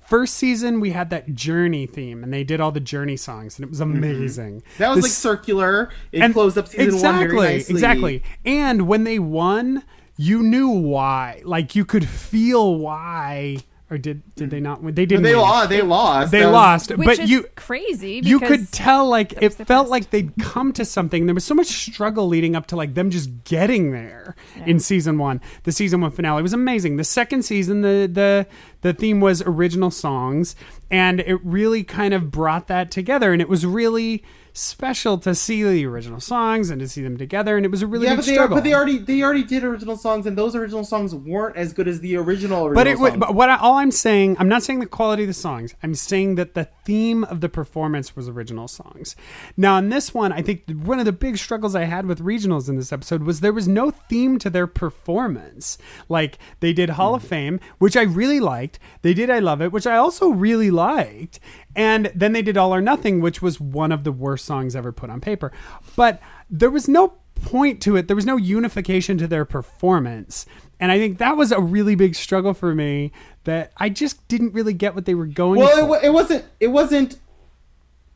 [0.08, 3.66] First season, we had that Journey theme, and they did all the Journey songs, and
[3.66, 4.62] it was amazing.
[4.62, 4.78] Mm-hmm.
[4.78, 5.90] that was The like circular.
[6.14, 7.74] It and- closed up season exactly, one very nicely.
[7.76, 8.24] Exactly.
[8.46, 9.84] And when they won,
[10.16, 11.42] you knew why.
[11.44, 13.58] Like you could feel why.
[13.90, 14.64] Or did did they mm.
[14.64, 14.96] not win?
[14.96, 15.24] They didn't.
[15.24, 15.42] They win.
[15.42, 15.70] lost.
[15.70, 16.32] They lost.
[16.32, 16.90] They That was- lost.
[16.92, 18.20] Which but is you crazy.
[18.22, 19.90] you could tell like it felt best.
[19.90, 21.26] like they'd come to something.
[21.26, 25.18] There was so much struggle leading up to like them just getting there in season
[25.18, 25.40] one.
[25.64, 26.98] The season one finale was amazing.
[26.98, 28.48] The second season, the the
[28.82, 30.56] the theme was original songs,
[30.92, 33.32] and it really kind of brought that together.
[33.32, 34.22] And it was really
[34.58, 37.56] special to see the original songs and to see them together.
[37.58, 38.56] And it was a really yeah, big but they, struggle.
[38.58, 41.88] but they already they already did original songs, and those original songs weren't as good
[41.88, 42.68] as the original.
[42.68, 43.18] original But it songs.
[43.18, 45.76] But what I, all I'm saying, I'm not saying the quality of the songs.
[45.84, 49.16] I'm saying that the theme of the performance was original songs.
[49.56, 52.68] Now, in this one, I think one of the big struggles I had with regionals
[52.68, 55.78] in this episode was there was no theme to their performance.
[56.10, 57.28] Like they did Hall of hmm.
[57.28, 58.80] Fame, which I really liked.
[59.02, 61.40] They did I Love It, which I also really liked.
[61.78, 64.92] And then they did All or Nothing, which was one of the worst songs ever
[64.92, 65.52] put on paper.
[65.96, 68.08] But there was no point to it.
[68.08, 70.48] There was no unification to their performance.
[70.80, 73.12] And I think that was a really big struggle for me
[73.44, 76.46] that I just didn't really get what they were going Well, it, it wasn't.
[76.60, 77.20] It wasn't.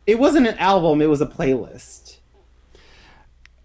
[0.07, 0.99] It wasn't an album.
[0.99, 2.17] It was a playlist.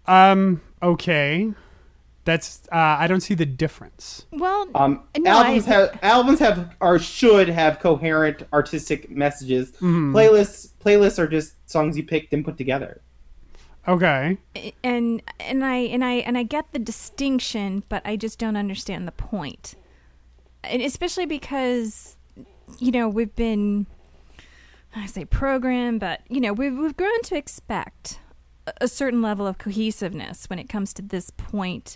[0.05, 1.53] um, okay.
[2.27, 4.25] That's uh, I don't see the difference.
[4.33, 9.71] Well, Um, no, albums I- have albums have or should have coherent artistic messages.
[9.71, 10.13] Mm-hmm.
[10.13, 12.99] Playlists playlists are just songs you picked and put together.
[13.87, 14.37] Okay.
[14.83, 19.07] and and I and I and I get the distinction, but I just don't understand
[19.07, 19.75] the point.
[20.65, 22.17] And especially because
[22.77, 23.87] you know we've been
[24.93, 28.19] I say program, but you know we've we've grown to expect
[28.67, 31.95] a- a certain level of cohesiveness when it comes to this point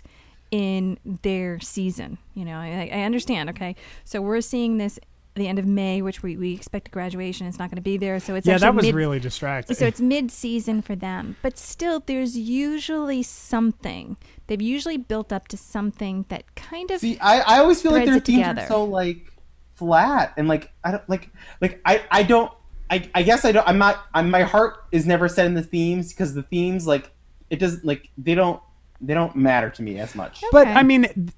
[0.52, 2.18] in their season.
[2.34, 3.50] You know, I, I understand.
[3.50, 6.90] Okay, so we're seeing this at the end of May, which we, we expect a
[6.90, 7.46] graduation.
[7.46, 9.74] It's not going to be there, so it's yeah, that was mid- really distracting.
[9.74, 14.18] so it's mid-season for them, but still, there's usually something.
[14.46, 17.00] They've usually built up to something that kind of.
[17.00, 18.62] See, I, I always feel like their it themes together.
[18.62, 19.32] are so like
[19.74, 22.52] flat and like I don't like like I I don't
[22.90, 25.62] I I guess I don't I'm not I'm my heart is never set in the
[25.62, 27.10] themes because the themes like
[27.50, 28.60] it doesn't like they don't
[29.02, 30.42] they don't matter to me as much.
[30.52, 31.32] But I mean,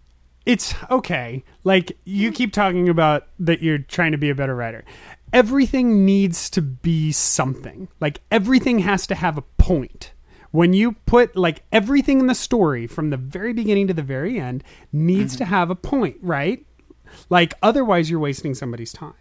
[0.46, 1.42] it's okay.
[1.64, 4.84] Like you keep talking about that you're trying to be a better writer.
[5.32, 7.88] Everything needs to be something.
[8.00, 10.12] Like everything has to have a point.
[10.50, 14.38] When you put like everything in the story from the very beginning to the very
[14.38, 15.38] end needs mm-hmm.
[15.38, 16.64] to have a point, right?
[17.28, 19.14] Like otherwise you're wasting somebody's time.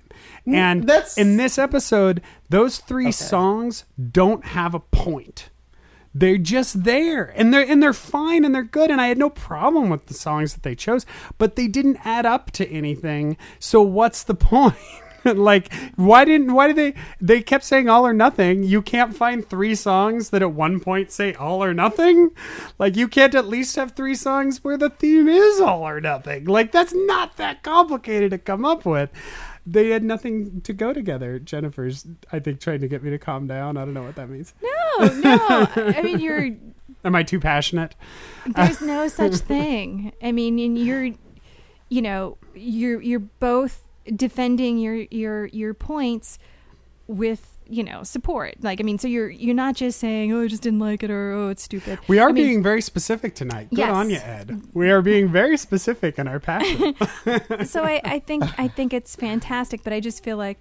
[0.46, 5.50] Mm, and that's- in this episode, those three songs don't have a point
[6.14, 9.30] they're just there and they're and they're fine and they're good and I had no
[9.30, 11.06] problem with the songs that they chose
[11.38, 13.38] but they didn't add up to anything.
[13.60, 14.76] So what's the point?
[15.26, 18.64] Like why didn't why did they they kept saying all or nothing.
[18.64, 22.32] You can't find three songs that at one point say all or nothing.
[22.78, 26.46] Like you can't at least have three songs where the theme is all or nothing.
[26.46, 29.10] Like that's not that complicated to come up with
[29.66, 33.48] they had nothing to go together jennifer's i think trying to get me to calm
[33.48, 35.68] down i don't know what that means No, no.
[35.76, 36.50] I mean, you're.
[37.06, 37.96] Am I too passionate?
[38.46, 40.14] There's no such thing.
[40.22, 41.10] I mean, and you're,
[41.90, 43.82] you know, you're you're both
[44.16, 46.38] defending your your your points
[47.08, 48.56] with you know support.
[48.62, 51.10] Like, I mean, so you're you're not just saying, oh, I just didn't like it,
[51.12, 52.00] or oh, it's stupid.
[52.08, 53.70] We are I mean, being very specific tonight.
[53.70, 53.96] Good Yes.
[53.96, 54.62] on you, Ed.
[54.74, 56.96] We are being very specific in our passion.
[57.66, 60.60] so I, I think I think it's fantastic, but I just feel like,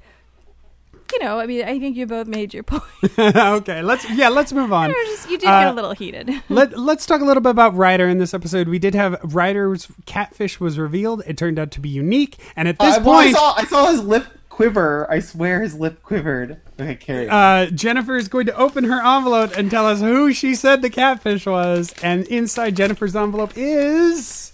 [1.12, 2.82] you know, I mean, I think you both made your point.
[3.18, 4.90] okay, let's yeah, let's move on.
[4.90, 6.30] You're just- you did get Uh, a little heated.
[6.48, 8.68] Let, let's talk a little bit about Ryder in this episode.
[8.68, 11.22] We did have Ryder's catfish was revealed.
[11.26, 13.64] It turned out to be unique, and at this Uh, well, I point, saw I
[13.66, 15.10] saw his lip quiver.
[15.10, 16.60] I swear his lip quivered.
[16.78, 17.28] Okay, carry.
[17.28, 17.34] on.
[17.34, 20.90] uh, Jennifer is going to open her envelope and tell us who she said the
[20.90, 21.94] catfish was.
[22.02, 24.52] And inside Jennifer's envelope is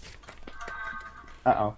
[1.45, 1.77] Uh oh.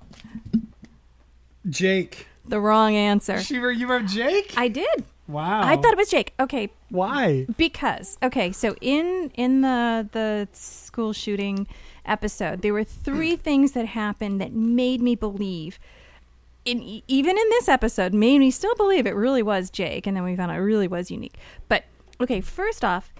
[1.69, 2.27] Jake.
[2.47, 3.41] the wrong answer.
[3.41, 4.55] She wrote, you wrote Jake?
[4.57, 5.05] I did.
[5.29, 5.61] wow.
[5.63, 6.33] I thought it was Jake.
[6.41, 7.47] Okay, why?
[7.57, 11.67] because okay, so in in the the school shooting
[12.05, 15.79] episode, there were three things that happened that made me believe.
[16.65, 20.25] In, even in this episode, made me still believe it really was Jake, and then
[20.25, 21.37] we found out it really was unique.
[21.69, 21.85] But
[22.21, 23.13] okay, first off,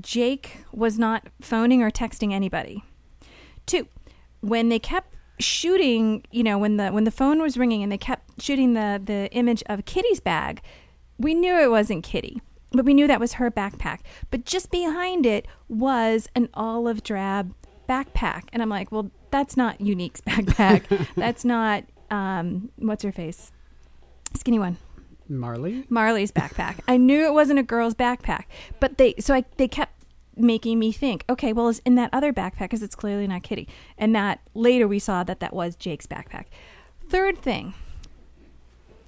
[0.00, 2.84] Jake was not phoning or texting anybody.
[3.66, 3.88] Two,
[4.40, 7.98] when they kept shooting, you know, when the when the phone was ringing and they
[7.98, 10.62] kept shooting the the image of Kitty's bag,
[11.18, 12.40] we knew it wasn't Kitty,
[12.72, 14.00] but we knew that was her backpack.
[14.30, 17.54] But just behind it was an olive drab
[17.88, 21.08] backpack, and I'm like, well, that's not Unique's backpack.
[21.16, 23.52] that's not um, what's her face,
[24.34, 24.78] skinny one.
[25.28, 25.84] Marley?
[25.88, 26.80] Marley's backpack.
[26.86, 28.44] I knew it wasn't a girl's backpack,
[28.80, 29.92] but they so I they kept
[30.36, 33.68] making me think, okay, well, it's in that other backpack because it's clearly not Kitty,
[33.96, 36.46] and that later we saw that that was Jake's backpack.
[37.08, 37.74] Third thing,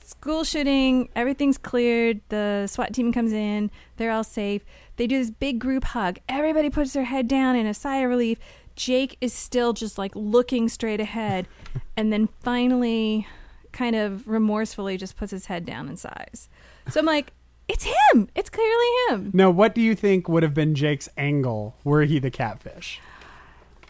[0.03, 2.21] school shooting, everything's cleared.
[2.29, 4.65] The SWAT team comes in, they're all safe.
[4.97, 6.19] They do this big group hug.
[6.29, 8.39] Everybody puts their head down in a sigh of relief.
[8.77, 11.49] Jake is still just like looking straight ahead,
[11.97, 13.27] and then finally
[13.73, 16.49] kind of remorsefully just puts his head down and sighs.
[16.91, 17.33] So I'm like,
[17.69, 18.29] it's him.
[18.35, 19.31] It's clearly him.
[19.35, 23.01] Now, what do you think would have been Jake's angle were he the catfish?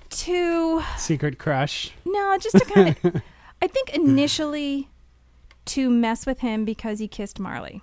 [0.09, 1.93] To Secret crush?
[2.05, 3.23] no, just to kind of.
[3.63, 4.89] I think initially
[5.67, 7.83] to mess with him because he kissed Marley.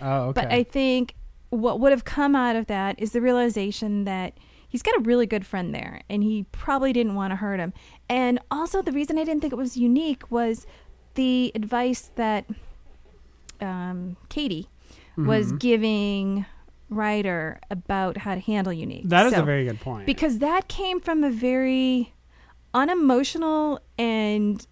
[0.00, 0.42] Oh, okay.
[0.42, 1.14] But I think
[1.50, 4.34] what would have come out of that is the realization that
[4.74, 7.72] he's got a really good friend there and he probably didn't want to hurt him.
[8.08, 10.66] And also, the reason I didn't think it was unique was
[11.14, 12.44] the advice that
[13.60, 14.66] um, Katie
[15.16, 15.56] was Mm-hmm.
[15.58, 16.46] giving
[16.90, 19.08] Ryder about how to handle unique.
[19.10, 20.06] that is So- a very good point.
[20.06, 22.12] because that came from a very
[22.74, 24.66] unemotional and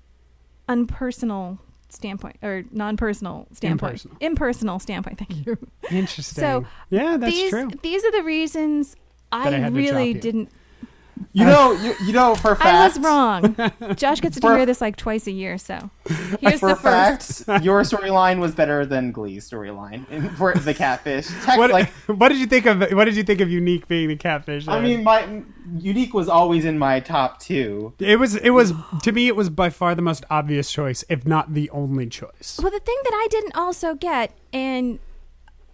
[0.68, 4.16] unpersonal standpoint or non-personal standpoint Impersonal.
[4.20, 5.56] impersonal standpoint thank you
[5.90, 6.42] Interesting.
[6.42, 7.70] so yeah, that's these true.
[7.82, 8.96] these are the reasons
[9.32, 10.20] I i, really you.
[10.20, 10.48] didn't
[11.34, 12.64] You know, you, you know for facts.
[12.66, 15.90] i was wrong josh gets to For- hear this like twice a year so
[16.40, 20.74] here's For the first facts, your storyline was better than Glee's storyline in- for the
[20.74, 21.28] catfish.
[21.44, 24.08] Tech, What, like, what did you think of what did you think of unique being
[24.08, 24.66] the catfish?
[24.68, 25.42] I mean, my
[25.78, 27.92] unique was always in my top two.
[27.98, 28.72] it was it was
[29.02, 32.58] to me it was by far the most obvious choice, if not the only choice.
[32.60, 34.98] Well, the thing that I didn't also get, and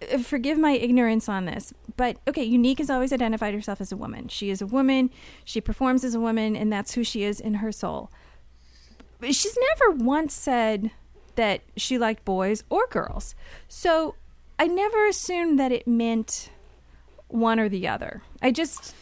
[0.01, 3.97] Uh, forgive my ignorance on this, but okay, Unique has always identified herself as a
[3.97, 4.27] woman.
[4.27, 5.09] She is a woman.
[5.43, 8.11] She performs as a woman, and that's who she is in her soul.
[9.19, 10.91] But she's never once said
[11.35, 13.35] that she liked boys or girls.
[13.67, 14.15] So
[14.57, 16.49] I never assumed that it meant
[17.27, 18.21] one or the other.
[18.41, 18.93] I just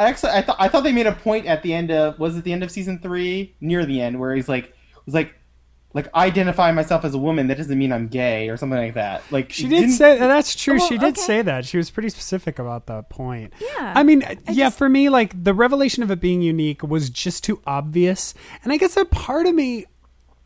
[0.00, 2.44] Actually, I thought I thought they made a point at the end of was it
[2.44, 4.74] the end of season three, near the end, where he's like
[5.04, 5.34] was like
[5.92, 7.48] like identify myself as a woman.
[7.48, 9.22] That doesn't mean I'm gay or something like that.
[9.30, 10.78] Like She did didn't- say that's true.
[10.78, 11.20] Well, she did okay.
[11.20, 11.64] say that.
[11.64, 13.52] She was pretty specific about that point.
[13.60, 13.92] Yeah.
[13.96, 17.42] I mean, yeah, just- for me, like the revelation of it being unique was just
[17.42, 18.34] too obvious.
[18.62, 19.86] And I guess a part of me,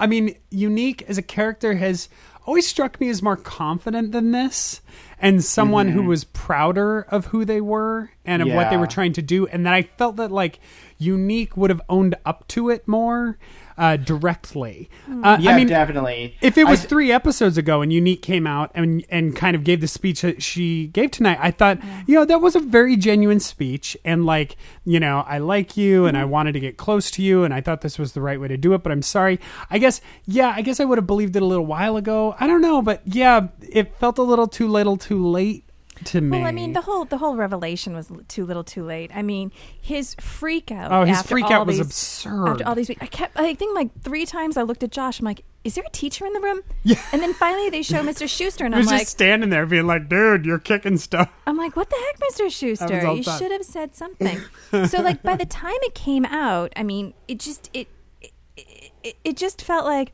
[0.00, 2.08] I mean, unique as a character has
[2.46, 4.80] always struck me as more confident than this
[5.18, 6.08] and someone who mm-hmm.
[6.08, 9.46] was prouder of who they were and of what they were trying to do.
[9.46, 10.60] And that I felt that like
[10.98, 13.38] unique would have owned up to it more
[13.76, 14.88] uh, directly.
[15.10, 16.36] Uh, Yeah, I mean, definitely.
[16.40, 19.64] if it was I- three episodes ago and Unique came out and and kind of
[19.64, 22.96] gave the speech that she gave tonight, I thought, you know, that was a very
[22.96, 27.10] genuine speech and like, you know, I like you and I wanted to get close
[27.12, 29.02] to you and I thought this was the right way to do it, but I'm
[29.02, 29.40] sorry.
[29.70, 32.34] I guess yeah, I guess I would have believed it a little while ago.
[32.40, 35.64] I don't know, but yeah, it felt a little too little too late
[36.04, 36.38] to me.
[36.38, 39.10] Well, I mean, the whole the whole revelation was too little, too late.
[39.14, 40.92] I mean, his freak out.
[40.92, 42.48] Oh, his freak out was these- absurd.
[42.48, 43.38] After all these weeks, I kept.
[43.38, 45.18] I think like three times I looked at Josh.
[45.20, 47.00] I'm like, "Is there a teacher in the room?" Yeah.
[47.12, 48.26] And then finally they show Mr.
[48.26, 51.30] Schuester, and I'm like, just standing there being like, dude, you're kicking stuff.
[51.46, 52.46] I'm like, "What the heck, Mr.
[52.46, 53.16] Schuester?
[53.16, 54.40] You should have said something."
[54.88, 57.88] so like by the time it came out, I mean, it just it
[58.20, 58.32] it,
[59.02, 60.12] it it just felt like,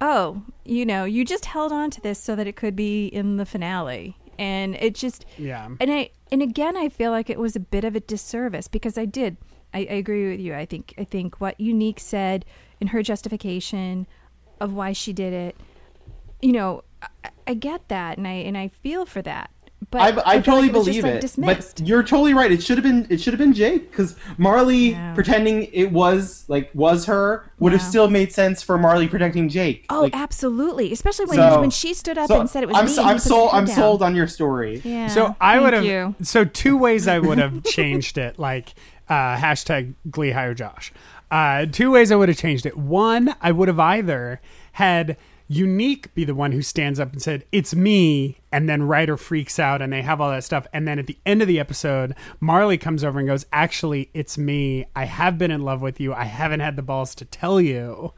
[0.00, 3.36] oh, you know, you just held on to this so that it could be in
[3.36, 5.68] the finale, and it just Yeah.
[5.80, 8.96] and I and again I feel like it was a bit of a disservice because
[8.98, 9.36] I did
[9.74, 10.54] I, I agree with you.
[10.54, 12.44] I think I think what Unique said
[12.80, 14.06] in her justification
[14.60, 15.56] of why she did it,
[16.40, 19.50] you know, I, I get that and I and I feel for that.
[19.90, 22.34] But I, I, feel like totally it was just, believe like, it, but you're totally
[22.34, 22.50] right.
[22.50, 25.14] It should have been it should have been Jake because Marley Yeah.
[25.14, 29.86] pretending it was like was her would have still made sense for Marley protecting Jake.
[29.88, 32.76] oh, Like, absolutely, especially when so- when she stood up so and said it was
[32.76, 32.92] I'm, me.
[32.92, 33.50] so- I'm sold.
[33.52, 33.76] I'm down.
[33.76, 34.80] sold on your story.
[34.84, 35.06] Yeah.
[35.06, 35.84] So I thank would have.
[35.84, 36.14] you.
[36.22, 38.38] So two ways I would have changed it.
[38.38, 38.74] Like
[39.08, 40.92] uh, hashtag Glee hire Josh.
[41.30, 42.76] Uh, two ways I would have changed it.
[42.76, 44.40] One, I would have either
[44.72, 45.16] had
[45.48, 49.58] Unique be the one who stands up and said it's me, and then Ryder freaks
[49.58, 52.14] out and they have all that stuff, and then at the end of the episode,
[52.40, 54.86] Marley comes over and goes, "Actually, it's me.
[54.96, 56.12] I have been in love with you.
[56.12, 58.12] I haven't had the balls to tell you."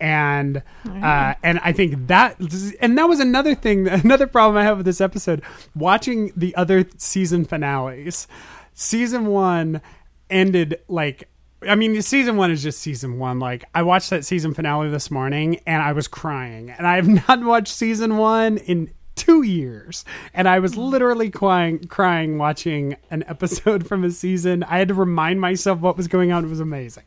[0.00, 2.40] and uh, and I think that
[2.80, 5.42] and that was another thing, another problem I have with this episode.
[5.74, 8.26] Watching the other season finales,
[8.74, 9.80] season one
[10.28, 11.28] ended like.
[11.62, 13.38] I mean, season one is just season one.
[13.38, 16.70] Like, I watched that season finale this morning and I was crying.
[16.70, 18.90] And I have not watched season one in
[19.30, 20.04] two years
[20.34, 20.90] and i was mm.
[20.90, 24.62] literally crying crying watching an episode from a season.
[24.64, 26.44] I had to remind myself what was going on.
[26.44, 27.04] It was amazing.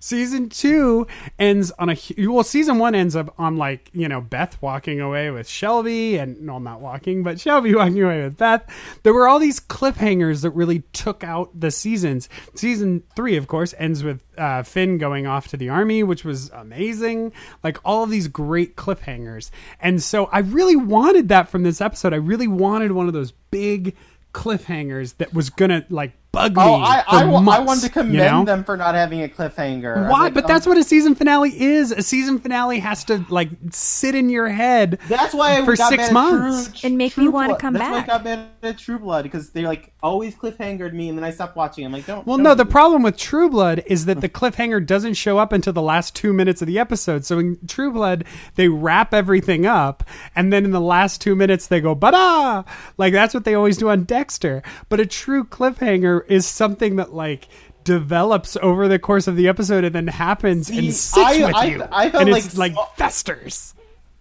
[0.00, 1.06] Season two
[1.38, 5.30] ends on a well season one ends up on like you know beth walking away
[5.30, 8.64] with shelby and no not walking but shelby walking away with beth.
[9.02, 12.28] There were all these cliffhangers that really took out the seasons.
[12.54, 16.50] Season three of course ends with uh, finn going off to the army which was
[16.50, 17.32] amazing.
[17.62, 19.50] Like all of these great cliffhangers.
[19.80, 22.12] And so i really wanted that from this episode.
[22.12, 23.94] I really wanted one of those big
[24.32, 27.82] cliffhangers that was gonna like bug oh, me Oh, I for I, wa- I wanted
[27.82, 28.44] to commend you know?
[28.44, 30.08] them for not having a cliffhanger.
[30.10, 33.24] Why like, but oh, that's what a season finale is a season finale has to
[33.28, 36.80] like sit in your head That's why for got six months.
[36.80, 37.60] True, And make me wanna Blood.
[37.60, 38.08] come That's back.
[38.08, 41.24] why I got mad at True Blood because they like always cliffhangered me, and then
[41.24, 41.84] I stopped watching.
[41.84, 42.26] I'm like, don't.
[42.26, 42.72] Well, don't no, do the this.
[42.72, 46.32] problem with True Blood is that the cliffhanger doesn't show up until the last two
[46.32, 47.24] minutes of the episode.
[47.24, 48.24] So in True Blood,
[48.54, 52.64] they wrap everything up, and then in the last two minutes, they go, bada!
[52.98, 54.62] Like, that's what they always do on Dexter.
[54.88, 57.48] But a true cliffhanger is something that, like,
[57.84, 61.54] develops over the course of the episode and then happens See, and sits I- with
[61.54, 61.84] I- you.
[61.92, 63.74] I felt and it's like- like uh, festers.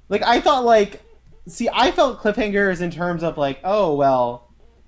[0.08, 1.02] Like I thought, like,
[1.48, 4.45] see, I felt cliffhangers in terms of like, oh well,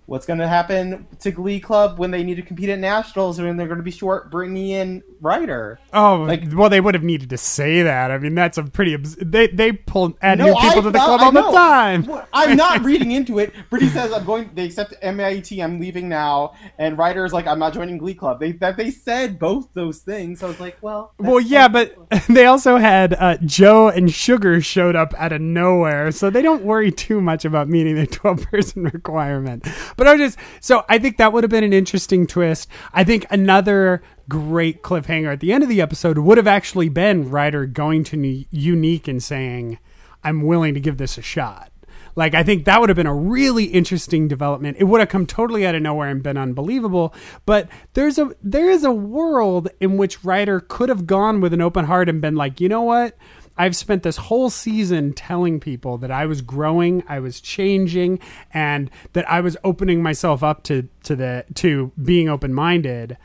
[0.08, 3.48] what's going to happen to Glee Club when they need to compete at nationals and
[3.48, 5.80] when they're going to be short bringing in Ryder.
[5.94, 8.10] Oh, Like- well, they would have needed to say that.
[8.10, 8.94] I mean, that's a pretty.
[8.96, 11.42] Obs- they they pull add No, new people I to the club I all the
[11.52, 12.26] time.
[12.34, 13.54] I'm not reading into it.
[13.70, 14.50] Brittany says I'm going.
[14.54, 15.62] They accept MIT.
[15.62, 16.54] I'm leaving now.
[16.80, 18.40] And Ryder's like, I'm not joining Glee Club.
[18.40, 20.42] They that they said both those things.
[20.42, 21.96] I was like, well, Well, yeah, but
[22.30, 26.64] they also had uh, Joe and Sugar showed up out of nowhere, so they don't
[26.64, 29.68] worry too much about meeting the twelve person requirement.
[29.98, 32.70] But I was just so I think that would have been an interesting twist.
[32.94, 37.30] I think another great cliffhanger at the end of the episode would have actually been
[37.30, 39.80] Ryder going to Unique and saying,
[40.24, 41.72] "I'm willing to give this a shot."
[42.18, 44.78] Like I think that would have been a really interesting development.
[44.80, 47.14] It would have come totally out of nowhere and been unbelievable.
[47.46, 51.62] But there's a there is a world in which Ryder could have gone with an
[51.62, 53.16] open heart and been like, you know what?
[53.58, 58.20] I've spent this whole season telling people that I was growing, I was changing,
[58.54, 63.18] and that I was opening myself up to to the to being open minded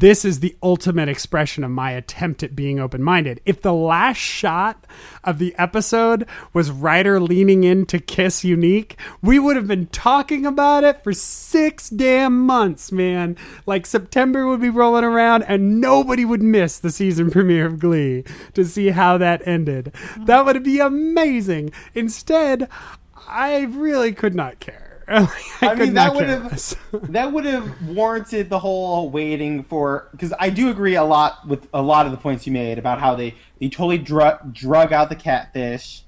[0.00, 3.40] this is the ultimate expression of my attempt at being open minded.
[3.46, 4.88] If the last shot
[5.22, 10.46] of the episode was Ryder leaning in to kiss Unique, we would have been talking
[10.46, 13.36] about it for six damn months, man.
[13.66, 18.24] Like September would be rolling around and nobody would miss the season premiere of Glee
[18.54, 19.94] to see how that ended.
[20.16, 21.70] That would be amazing.
[21.94, 22.68] Instead,
[23.28, 24.83] I really could not care.
[25.08, 25.28] I,
[25.60, 26.76] I mean, that would have
[27.12, 31.68] that would have warranted the whole waiting for because I do agree a lot with
[31.74, 35.10] a lot of the points you made about how they they totally drug drug out
[35.10, 36.02] the catfish.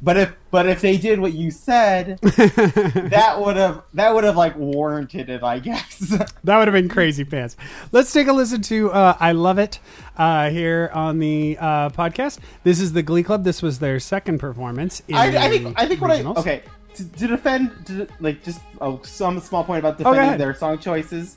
[0.00, 4.36] But if but if they did what you said, that would have that would have
[4.36, 5.98] like warranted it, I guess.
[6.44, 7.56] That would have been crazy pants.
[7.92, 9.78] Let's take a listen to uh, "I Love It"
[10.16, 12.38] uh, here on the uh, podcast.
[12.64, 13.44] This is the Glee Club.
[13.44, 15.02] This was their second performance.
[15.08, 16.62] In I, I think I think what I okay
[16.94, 20.40] to, to defend to, like just oh, some small point about defending ahead.
[20.40, 21.36] their song choices.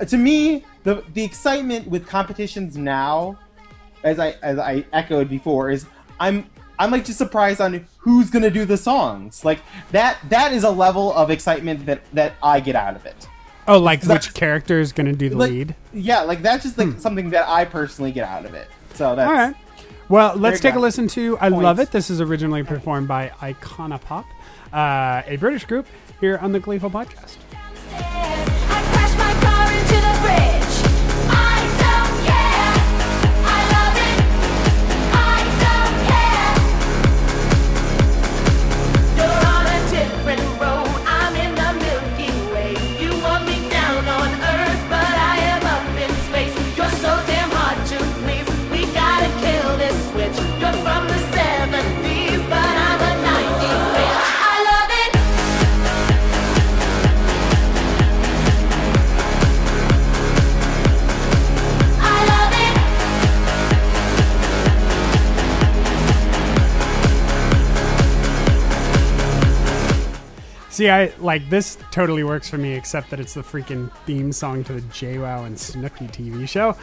[0.00, 3.38] Uh, To me, the the excitement with competitions now,
[4.04, 5.86] as I as I echoed before, is
[6.20, 9.44] I'm I'm like just surprised on who's gonna do the songs.
[9.44, 9.60] Like
[9.92, 13.28] that that is a level of excitement that that I get out of it.
[13.68, 15.74] Oh, like which character is going to do the Like, lead?
[15.92, 18.66] Yeah, like that's just like something that I personally get out of it.
[18.94, 19.36] So that's Hmm.
[19.36, 19.56] All right.
[20.08, 20.80] Well, let's take go.
[20.80, 21.62] a listen to "I Points.
[21.62, 24.26] Love It." This is originally performed by Icona Pop,
[24.72, 25.86] uh, a British group,
[26.20, 27.41] here on the Gleeful podcast.
[70.72, 71.76] See, I like this.
[71.90, 75.54] Totally works for me, except that it's the freaking theme song to the JWoww and
[75.54, 76.74] Snooki TV show.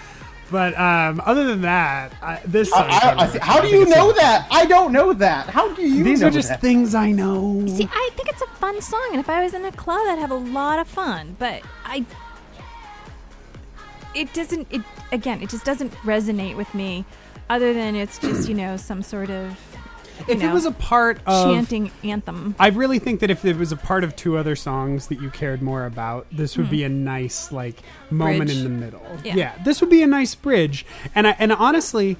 [0.52, 2.86] But um, other than that, I, this song.
[2.88, 3.38] I, I, I, works.
[3.44, 4.48] how do you know that?
[4.52, 5.48] I don't know that.
[5.48, 6.04] How do you?
[6.04, 6.62] These know are just that?
[6.62, 7.66] things I know.
[7.66, 10.20] See, I think it's a fun song, and if I was in a club, I'd
[10.20, 11.36] have a lot of fun.
[11.40, 12.06] But I,
[14.14, 14.68] it doesn't.
[14.70, 14.82] It
[15.12, 17.06] again, it just doesn't resonate with me.
[17.50, 19.69] Other than it's just you know some sort of you
[20.28, 22.56] if know, it was a part of chanting anthem.
[22.60, 25.30] I really think that if it was a part of two other songs that you
[25.30, 26.88] cared more about, this would be hmm.
[26.88, 28.58] a nice like moment Bridge.
[28.58, 29.18] in the middle.
[29.24, 29.56] Yeah.
[29.64, 30.86] this would be a nice bridge.
[31.16, 32.18] And I, and honestly,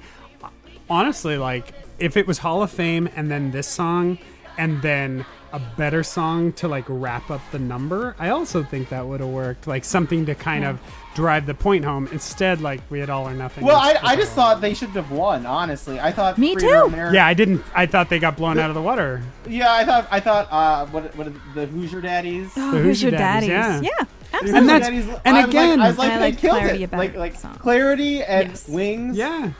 [0.88, 4.18] honestly, like if it was Hall of Fame and then this song
[4.58, 9.06] and then a better song to like wrap up the number, I also think that
[9.06, 9.66] would have worked.
[9.66, 10.80] Like something to kind of
[11.14, 12.08] drive the point home.
[12.12, 13.64] Instead, like we had all or nothing.
[13.64, 15.44] Well, I, I just thought they should have won.
[15.46, 16.94] Honestly, I thought Me Freedom too.
[16.94, 17.64] America- Yeah, I didn't.
[17.74, 19.22] I thought they got blown out of the water.
[19.48, 19.72] yeah.
[19.72, 22.50] I thought I thought uh, what what are the Hoosier Daddies?
[22.56, 23.82] Oh, The who's your Hoosier Daddies, daddies?
[23.90, 23.90] yeah.
[24.00, 24.58] Yeah, absolutely.
[24.58, 26.58] And that's- Daddies- and I was again- like, I was like, I they like killed
[26.58, 26.92] Clarity a it.
[26.92, 27.54] Like like song.
[27.56, 28.68] clarity and Yes.
[28.68, 29.16] wings.
[29.16, 29.50] Yeah.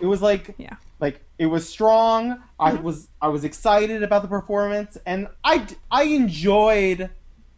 [0.00, 0.76] it was like yeah.
[1.00, 2.42] like it was strong.
[2.60, 2.82] I Mm-hmm.
[2.82, 7.10] was I was excited about the performance, and I I enjoyed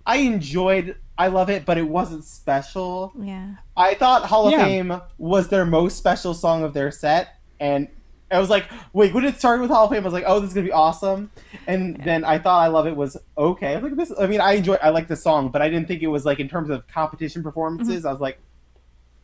[0.06, 3.12] I enjoyed I love it, but it wasn't special.
[3.20, 3.56] Yeah.
[3.76, 4.64] I thought Hall of Yeah.
[4.64, 7.88] Fame was their most special song of their set, and
[8.30, 8.64] I was like,
[8.94, 10.64] wait, when it started with Hall of Fame, I was like, oh, this is gonna
[10.64, 11.30] be awesome.
[11.66, 13.72] And then I thought I love it was okay.
[13.72, 14.18] I was like, this.
[14.18, 16.40] I mean, I enjoy, I like the song, but I didn't think it was like
[16.40, 17.98] in terms of competition performances.
[17.98, 18.08] Mm-hmm.
[18.08, 18.38] I was like,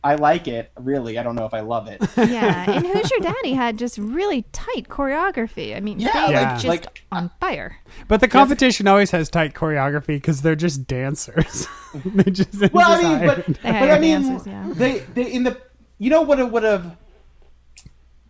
[0.07, 0.71] I like it.
[0.79, 2.01] Really, I don't know if I love it.
[2.17, 5.75] Yeah, and Who's Your Daddy had just really tight choreography.
[5.75, 7.77] I mean, Yeah, they like- were just like- on fire.
[8.07, 11.67] But the competition always has tight choreography because they're just dancers.
[12.05, 13.45] they just, they're Well, I just mean, but.
[13.45, 14.73] They but I mean, dancers, yeah.
[14.73, 15.57] they they in the
[15.97, 16.97] you know what it would have.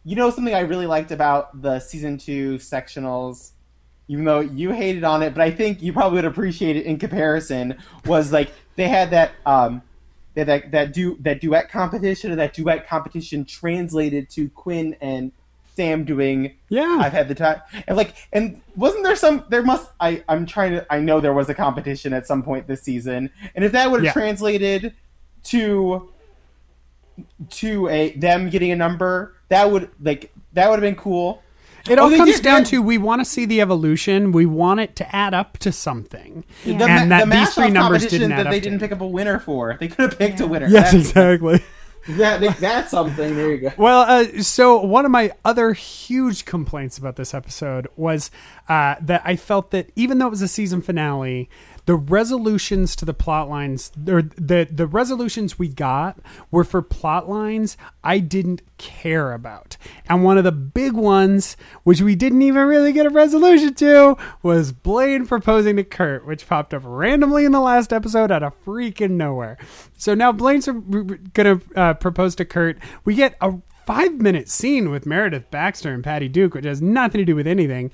[0.03, 3.51] You know something I really liked about the season two sectionals,
[4.07, 6.97] even though you hated on it, but I think you probably would appreciate it in
[6.97, 7.77] comparison.
[8.05, 9.81] Was like they had that um,
[10.45, 15.31] that that du- that duet competition, or that duet competition translated to Quinn and
[15.75, 16.97] Sam doing Yeah.
[17.01, 20.71] I've had the time and like and wasn't there some there must I I'm trying
[20.71, 23.91] to I know there was a competition at some point this season and if that
[23.91, 24.13] would have Yeah.
[24.13, 24.93] translated
[25.45, 26.09] to
[27.51, 31.43] to a them getting a number that would like that would have been cool.
[31.89, 34.31] It Oh, all they comes did- down they- to we want to see the evolution.
[34.31, 36.43] We want it to add up to something.
[36.63, 36.77] the, Yeah.
[36.79, 38.91] ma- And that the these three numbers competition didn't add that they up didn't pick
[38.91, 39.77] up a winner for.
[39.79, 40.67] They could have picked a winner.
[40.67, 41.63] Yes, That's- exactly.
[42.09, 43.35] that, that's something.
[43.35, 43.71] There you go.
[43.77, 48.31] Well, uh, so one of my other huge complaints about this episode was
[48.69, 51.49] uh, that I felt that even though it was a season finale,
[51.87, 56.19] the resolutions to the plot lines, or the the resolutions we got,
[56.51, 59.77] were for plot lines I didn't care about.
[60.09, 64.17] And one of the big ones, which we didn't even really get a resolution to,
[64.43, 68.53] was Blaine proposing to Kurt, which popped up randomly in the last episode out of
[68.65, 69.57] freaking nowhere.
[69.97, 72.79] So now Blaine's uh, gonna uh, propose to Kurt.
[73.05, 77.19] We get a five minute scene with Meredith Baxter and Patty Duke, which has nothing
[77.19, 77.91] to do with anything.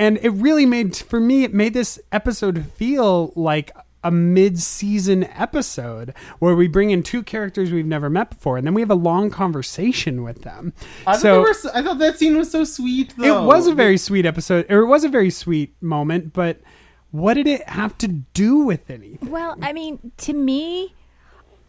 [0.00, 3.70] And it really made, for me, it made this episode feel like
[4.02, 8.72] a mid-season episode where we bring in two characters we've never met before, and then
[8.72, 10.72] we have a long conversation with them.
[11.06, 13.12] I thought, so they were, I thought that scene was so sweet.
[13.18, 13.44] Though.
[13.44, 16.32] it was a very sweet episode, or it was a very sweet moment.
[16.32, 16.62] But
[17.10, 19.30] what did it have to do with anything?
[19.30, 20.94] Well, I mean, to me,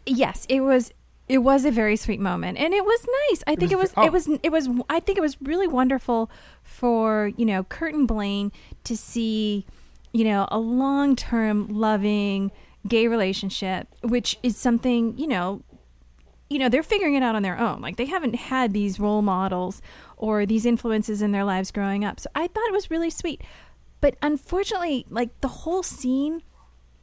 [0.06, 0.90] yes, it was.
[1.32, 3.42] It was a very sweet moment, and it was nice.
[3.46, 3.94] I think it was.
[3.96, 4.04] oh.
[4.04, 4.28] It was.
[4.42, 4.68] It was.
[4.90, 6.30] I think it was really wonderful
[6.62, 8.52] for you know Kurt and Blaine
[8.84, 9.64] to see,
[10.12, 12.52] you know, a long term loving
[12.86, 15.62] gay relationship, which is something you know
[16.50, 19.22] you know they're figuring it out on their own like they haven't had these role
[19.22, 19.80] models
[20.18, 23.40] or these influences in their lives growing up so i thought it was really sweet
[24.02, 26.42] but unfortunately like the whole scene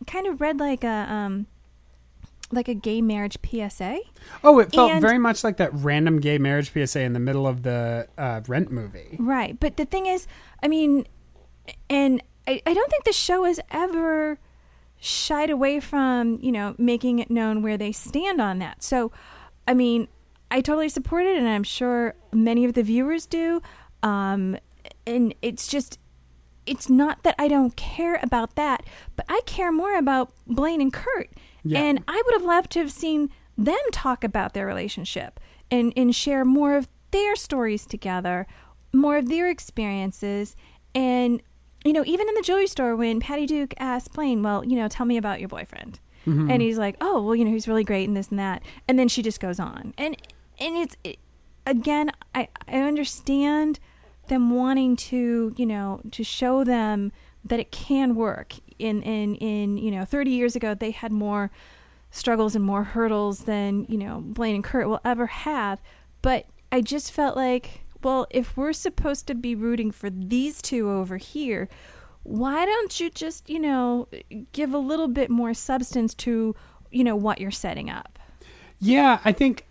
[0.06, 1.48] kind of read like a um
[2.52, 4.00] like a gay marriage psa
[4.44, 7.46] Oh, it felt And- very much like that random gay marriage PSA in the middle
[7.48, 9.16] of the uh, Rent movie.
[9.20, 10.28] right but the thing is
[10.64, 11.06] i mean
[11.90, 14.40] and I, I don't think the show has ever
[15.00, 18.84] shied away from you know making it known where they stand on that.
[18.84, 19.12] So
[19.68, 20.08] i mean
[20.52, 23.62] i totally support it and i'm sure many of the viewers do.
[24.04, 24.58] Um
[25.06, 26.00] and it's just
[26.66, 28.84] it's not that i don't care about that
[29.16, 31.30] but i care more about blaine and kurt
[31.64, 31.80] Yeah.
[31.82, 35.40] and i would have loved to have seen them talk about their relationship
[35.70, 38.48] and and share more of their stories together
[38.94, 40.56] more of their experiences.
[40.96, 41.42] And
[41.86, 44.90] you know even in the jewelry store when patty duke asked blaine well you know
[44.90, 46.00] tell me about your boyfriend.
[46.28, 46.52] Mm-hmm.
[46.52, 48.64] And he's like oh well you know he's really great and this and that.
[48.88, 49.94] And then she just goes on.
[49.98, 50.18] And
[50.60, 51.20] and it's it,
[51.66, 53.80] again i i understand
[54.28, 57.12] them wanting to you know to show them
[57.44, 61.52] that it can work in in in you know 30 years ago they had more
[62.12, 65.82] struggles and more hurdles than you know Blaine and Kurt will ever have.
[66.22, 70.90] But I just felt like well if we're supposed to be rooting for these two
[70.90, 71.68] over here
[72.24, 74.08] why don't you just you know
[74.52, 76.56] give a little bit more substance to
[76.92, 78.20] you know what you're setting up?
[78.80, 79.69] Yeah, I think th-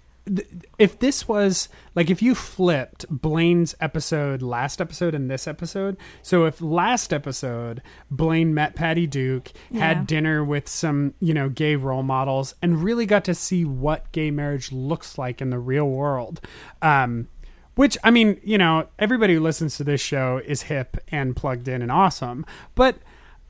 [0.78, 5.96] if this was like if you flipped Blaine's episode, last episode, and this episode.
[6.22, 9.86] So if last episode Blaine met Patty Duke, Yeah.
[9.86, 14.10] had dinner with some you know gay role models, and really got to see what
[14.12, 16.40] gay marriage looks like in the real world.
[16.82, 17.28] Um,
[17.74, 21.68] which I mean, you know, everybody who listens to this show is hip and plugged
[21.68, 22.96] in and awesome, but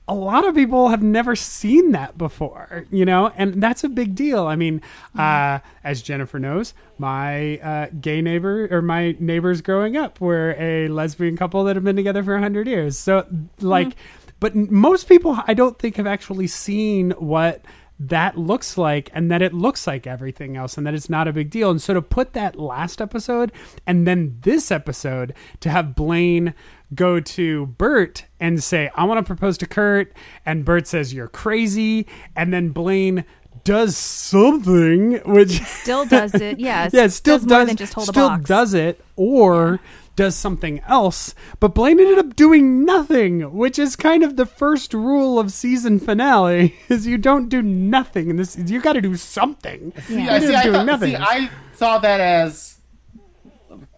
[0.09, 4.15] a lot of people have never seen that before, you know, and that's a big
[4.15, 4.47] deal.
[4.47, 4.81] I mean,
[5.17, 10.89] uh, as Jennifer knows, my uh, gay neighbor or my neighbors growing up were a
[10.89, 12.99] lesbian couple that have been together for 100 years.
[12.99, 13.27] So,
[13.61, 13.97] like,
[14.41, 17.61] but most people I don't think have actually seen what
[18.01, 21.32] that looks like and that it looks like everything else and that it's not a
[21.32, 21.70] big deal.
[21.70, 23.53] And so to put that last episode
[23.86, 26.55] and then this episode to have Blaine
[26.94, 30.12] go to Burt and say, I want to propose to Kurt.
[30.46, 32.07] And Burt says, You're crazy.
[32.36, 33.24] And then Blaine
[33.64, 37.92] does something, which still does it yeah yeah, it still does more does than just
[37.92, 39.78] hold still a box does it, or
[40.19, 44.93] does something else, but Blaine ended up doing nothing, which is kind of the first
[44.93, 48.29] rule of season finale: is you don't do nothing.
[48.29, 49.93] And this you got to do something.
[50.11, 50.35] Yeah.
[50.35, 50.55] I see.
[50.55, 51.11] I, thought, nothing.
[51.11, 52.75] see, I saw that as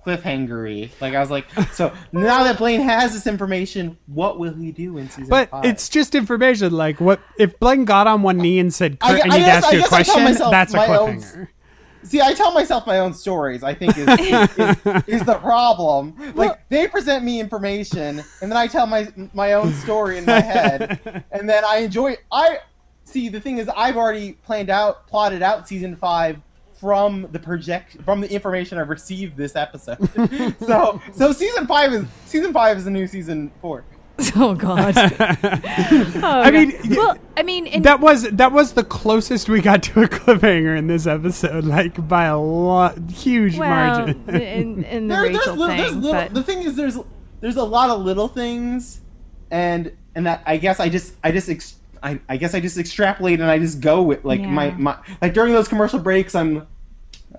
[0.06, 0.90] cliffhangery.
[1.00, 4.98] Like I was like, so now that Blaine has this information, what will he do
[4.98, 5.64] in season But five?
[5.64, 6.72] it's just information.
[6.72, 9.44] Like what if Blaine got on one knee and said, I- "Kurt, I, I need
[9.44, 11.48] to ask I you a guess I question." myself That's a my own- cliffhanger.
[12.02, 13.62] See, I tell myself my own stories.
[13.62, 14.76] I think is is,
[15.06, 16.14] is the problem.
[16.34, 20.40] Like they present me information, and then I tell my my own story in my
[20.40, 22.16] head, and then I enjoy.
[22.32, 22.58] I
[23.04, 23.28] see.
[23.28, 26.40] The thing is, I've already planned out, plotted out season five
[26.80, 29.98] from the project from the information I've received this episode.
[30.60, 33.84] so so season five is season five is the new season four.
[34.36, 34.94] Oh God.
[36.22, 39.82] Oh, I mean, well, I mean, and that was that was the closest we got
[39.84, 43.68] to a cliffhanger in this episode, like by a lot, huge well,
[44.06, 44.28] margin.
[44.28, 46.98] in, in the There- Rachel there's thing, little- but the thing is, there's
[47.40, 49.00] there's a lot of little things,
[49.50, 52.76] and and that I guess I just I just ex, I, I guess I just
[52.78, 56.66] extrapolate and I just go with like my, my like during those commercial breaks I'm.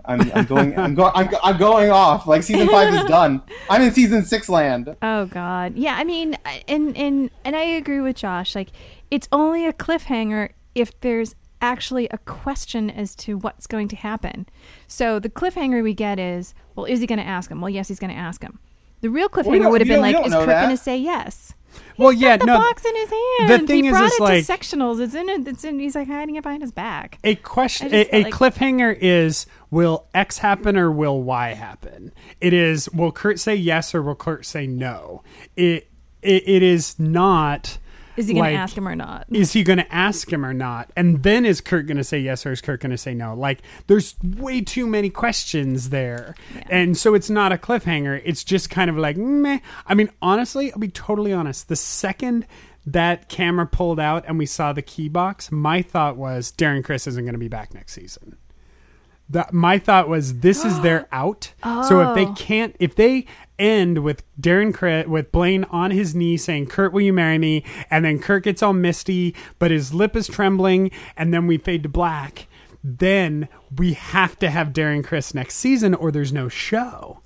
[0.05, 0.77] I'm, I'm going.
[0.77, 1.11] I'm going.
[1.15, 2.27] I'm, I'm going off.
[2.27, 3.41] Like season five is done.
[3.69, 4.95] I'm in season six land.
[5.01, 5.95] Oh God, yeah.
[5.95, 6.37] I mean,
[6.67, 8.55] and and and I agree with Josh.
[8.55, 8.69] Like,
[9.09, 14.47] it's only a cliffhanger if there's actually a question as to what's going to happen.
[14.87, 17.61] So the cliffhanger we get is, well, is he going to ask him?
[17.61, 18.59] Well, yes, he's going to ask him.
[19.01, 20.45] The real cliffhanger would have been like, is that.
[20.45, 21.53] going to say yes?
[22.01, 22.57] Well, yeah, the no.
[22.57, 23.49] box in his hand.
[23.63, 24.99] the thing he is, brought it like- to sectionals.
[25.01, 25.47] It's in it.
[25.47, 25.79] It's in.
[25.79, 27.19] He's like hiding it behind his back.
[27.23, 32.11] a question, a, a like- cliffhanger is: Will X happen or will Y happen?
[32.39, 35.23] It is: Will Kurt say yes or will Kurt say no?
[35.55, 35.87] It
[36.21, 37.77] it, it is not.
[38.21, 39.25] Is he going like, to ask him or not?
[39.29, 40.89] Is he going to ask him or not?
[40.95, 43.33] And then is Kurt going to say yes or is Kurt going to say no?
[43.33, 46.35] Like, there's way too many questions there.
[46.69, 48.21] And so it's not a cliffhanger.
[48.23, 49.59] It's just kind of like, meh.
[49.85, 51.67] I mean, honestly, I'll be totally honest.
[51.67, 52.45] The second
[52.85, 57.05] that camera pulled out and we saw the key box, my thought was Darren Criss
[57.07, 58.37] isn't going to be back next season.
[59.29, 61.53] The, my thought was this is their out.
[61.63, 62.33] So if they Oh.
[62.35, 63.25] can't, if they
[63.61, 67.63] end with Darren Crit with Blaine on his knee saying, "Kurt, will you marry me?"
[67.89, 71.83] and then Kurt gets all misty, but his lip is trembling, and then we fade
[71.83, 72.47] to black,
[72.83, 73.47] then
[73.77, 77.21] we have to have Darren Criss next season, or there's no show.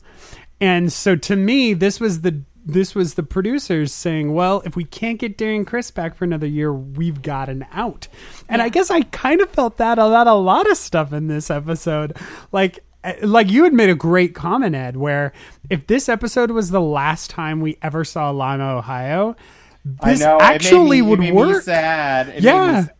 [0.60, 4.84] And so to me, this was the this was the producers saying, "Well, if we
[4.84, 8.08] can't get Darren Criss back for another year, we've got an out."
[8.50, 11.52] And I guess I kind of felt that about a lot of stuff in this
[11.52, 12.18] episode.
[12.52, 15.32] Like Uh, like you had made a great comment, Ed, where
[15.70, 19.36] if this episode was the last time we ever saw Lima, Ohio,
[19.84, 20.40] this I know.
[20.42, 21.64] actually it me, would it work.
[21.64, 22.30] sad.
[22.30, 22.86] It yeah.
[22.86, 22.94] sad.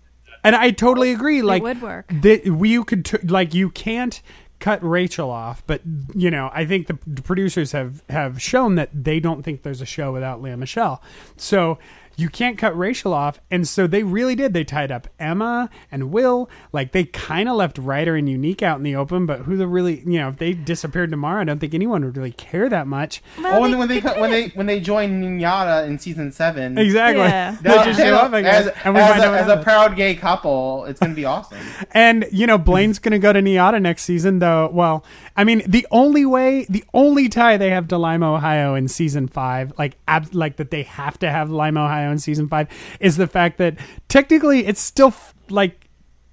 [0.44, 1.42] And I totally agree.
[1.42, 2.14] Like it would work.
[2.22, 4.22] That we you could t- like you can't
[4.60, 5.82] cut Rachel off, but
[6.14, 9.82] you know I think the, the producers have have shown that they don't think there's
[9.82, 11.02] a show without Lea Michele.
[11.36, 11.80] So
[12.18, 14.54] you can't cut Rachel off, and so they really did.
[14.54, 16.50] They tied up Emma and Will.
[16.72, 19.68] Like they kind of left Ryder and Unique out in the open, but who the
[19.68, 22.88] really you know if they disappeared tomorrow, I don't think anyone would really care that
[22.88, 23.22] much.
[23.40, 26.78] Oh, and then when they cut- when they when they join NYADA in season seven,
[26.78, 27.24] Exactly.
[27.24, 27.58] Yeah.
[27.62, 29.96] They just show up again, as, and we as find a, out as a proud
[29.96, 30.86] gay couple.
[30.86, 31.58] It's gonna be awesome.
[31.92, 34.70] And you know, Blaine's going to go to NYADA next season, though.
[34.74, 35.06] Well,
[35.38, 39.28] I mean, the only way, the only tie they have to Lima, Ohio in season
[39.28, 42.68] five, like ab- like that they have to have Lima, Ohio in season five,
[43.00, 43.78] is the fact that
[44.08, 45.90] technically it's still f- like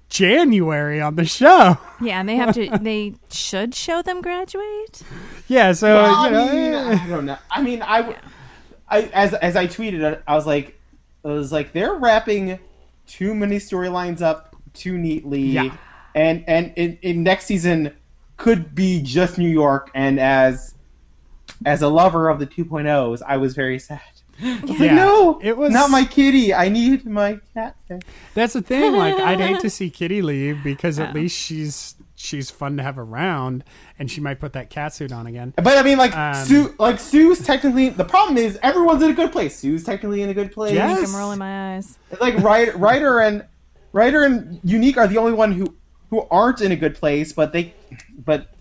[0.09, 1.77] January on the show.
[2.01, 2.77] Yeah, and they have to.
[2.81, 5.01] They should show them graduate.
[5.47, 6.99] Yeah, so Well, you know, I mean.
[6.99, 7.37] I don't know.
[7.49, 8.17] I mean, I, w-
[8.89, 10.77] I- as as I tweeted uh, I was like,
[11.23, 12.59] I was like, they're wrapping
[13.07, 15.77] too many storylines up too neatly, Yeah.
[16.15, 17.93] and and in, in next season
[18.37, 19.89] could be just New York.
[19.95, 20.75] And as
[21.65, 24.01] as a lover of the 2.0s, I was very sad.
[24.41, 24.95] I was like, Yeah.
[24.95, 26.53] no, It was- not my kitty.
[26.53, 27.75] I need my cat.
[28.33, 28.93] that's the thing.
[28.97, 32.97] Like, I'd hate to see Kitty leave because at least she's she's fun to have
[32.97, 33.63] around,
[33.99, 35.53] and she might put that cat suit on again.
[35.57, 37.89] But I mean, like Um, Sue, like Sue's technically.
[37.89, 39.57] The problem is everyone's in a good place.
[39.57, 40.73] Sue's technically in a good place.
[40.73, 41.09] Yes.
[41.09, 41.97] I'm rolling my eyes.
[42.21, 43.43] like Ryder, Ryder and
[43.91, 45.75] Ryder and Unique are the only one who
[46.09, 47.73] who aren't in a good place, but they,
[48.23, 48.52] but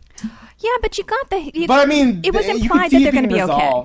[0.63, 1.51] Yeah, but you got the.
[1.55, 3.85] You, but I mean, it was implied that they're going to be okay.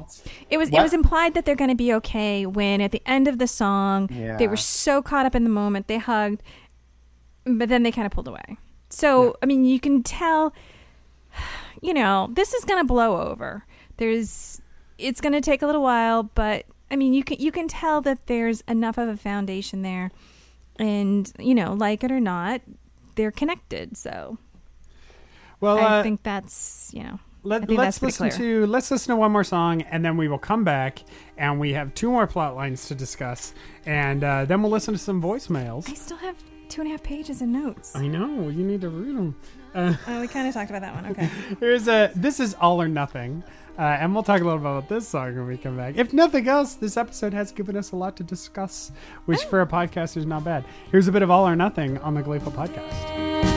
[0.49, 0.69] It was.
[0.69, 3.47] It was implied that they're going to be okay when at the end of the
[3.47, 4.37] song Yeah.
[4.37, 6.43] they were so caught up in the moment they hugged,
[7.45, 8.57] but then they kind of pulled away.
[8.89, 10.53] So I mean, you can tell.
[11.81, 13.63] You know, this is going to blow over.
[13.97, 14.61] There's.
[14.97, 18.01] It's going to take a little while, but I mean, you can you can tell
[18.01, 20.09] that there's enough of a foundation there,
[20.77, 22.61] and you know, like it or not,
[23.15, 23.95] they're connected.
[23.95, 24.39] So
[25.59, 28.61] Well, I uh, think that's you know Let, let's listen clear.
[28.61, 31.03] to let's listen to one more song, and then we will come back,
[31.37, 33.53] and we have two more plot lines to discuss,
[33.85, 35.89] and uh, then we'll listen to some voicemails.
[35.89, 36.35] I still have
[36.69, 37.95] two and a half pages of notes.
[37.95, 39.35] I know you need to read them.
[39.73, 41.05] Uh, Oh, we kind of talked about that one.
[41.11, 41.29] Okay.
[41.59, 43.43] here's a this is all or nothing,
[43.77, 45.97] uh, and we'll talk a little bit about this song when we come back.
[45.97, 48.91] If nothing else, this episode has given us a lot to discuss,
[49.25, 50.65] which for a podcast is not bad.
[50.91, 53.56] Here's a bit of all or nothing on the Gleeful podcast.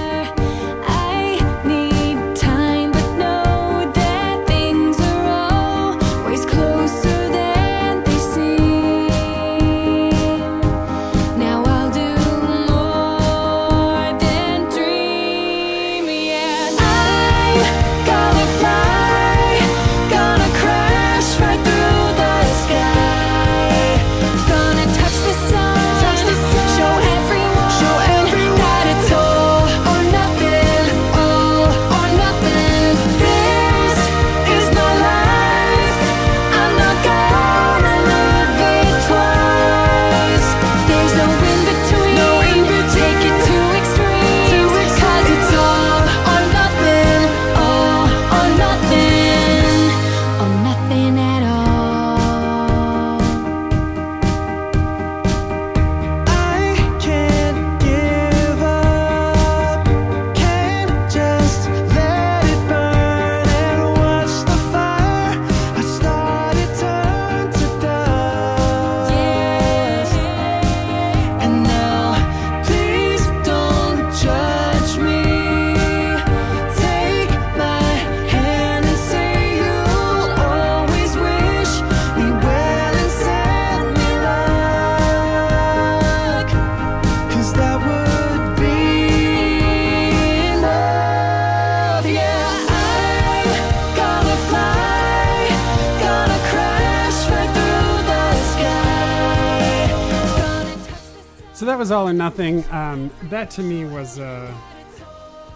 [102.30, 102.64] Nothing.
[102.72, 104.52] Um, that to me was uh,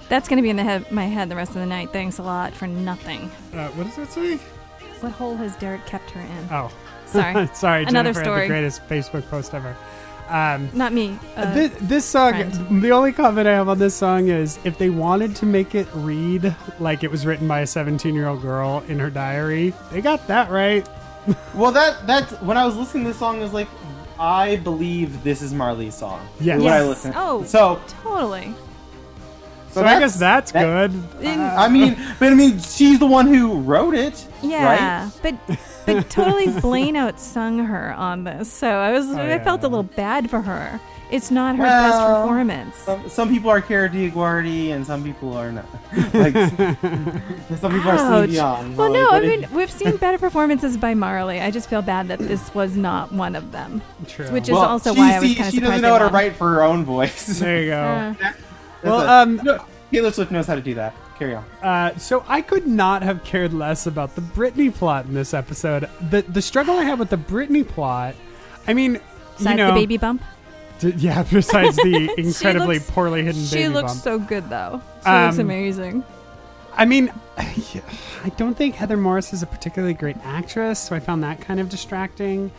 [0.08, 1.92] That's going to be in the head, my head the rest of the night.
[1.92, 3.30] Thanks a lot for nothing.
[3.52, 4.36] uh, what does that say?
[5.00, 6.48] What hole has Derek kept her in?
[6.50, 6.72] Oh,
[7.06, 7.46] Sorry.
[7.54, 7.84] sorry.
[7.84, 8.40] Another Jennifer had story.
[8.42, 9.76] the greatest Facebook post ever.
[10.28, 11.18] Um, Not me.
[11.36, 12.82] Uh, this, this song, friend.
[12.82, 15.86] the only comment I have on this song is if they wanted to make it
[15.92, 20.00] read like it was written by a 17 year old girl in her diary, they
[20.00, 20.88] got that right.
[21.54, 23.68] Well, that that's when I was listening to this song, I was like,
[24.18, 26.26] I believe this is Marley's song.
[26.40, 26.60] Yes.
[26.60, 27.12] When I listen.
[27.16, 27.44] Oh.
[27.44, 28.54] so totally.
[29.72, 30.62] So, I guess that's that-
[30.92, 30.92] good.
[31.20, 34.24] In- I mean, but I mean, she's the one who wrote it.
[34.40, 35.10] yeah, Right?
[35.48, 39.42] but but totally Blaine outsung her on this, so I was oh, I Oh, yeah.
[39.42, 40.80] felt a little bad for her.
[41.10, 42.76] It's not her best performance.
[42.76, 45.66] Some, some people are Kara DioGuardi and some people are not.
[46.14, 46.32] like,
[47.60, 47.98] some people are Ouch.
[47.98, 48.76] Celine Dion.
[48.76, 51.40] Well, Like, no, I what if- mean we've seen better performances by Marley.
[51.40, 54.28] I just feel bad that this was not one of them, True.
[54.32, 56.12] which is Well, also she, why I was kind of She doesn't know how to
[56.12, 57.26] write for her own voice.
[57.38, 57.76] there you go.
[57.80, 58.38] Uh, That's
[58.82, 60.94] Well, a- um, no, Taylor Swift knows how to do that.
[61.18, 61.44] Carry on.
[61.62, 65.88] Uh, so I could not have cared less about the Brittany plot in this episode.
[66.10, 68.16] The the struggle I had with the Brittany plot,
[68.66, 69.00] I mean,
[69.36, 70.26] besides you know, the baby bump, d-
[70.80, 71.22] yeah.
[71.30, 74.80] Besides the incredibly looks- poorly hidden she looks bump, so good though.
[75.02, 76.04] She Um, looks amazing.
[76.76, 81.22] I mean, I don't think Heather Morris is a particularly great actress, so I found
[81.22, 82.50] that kind of distracting.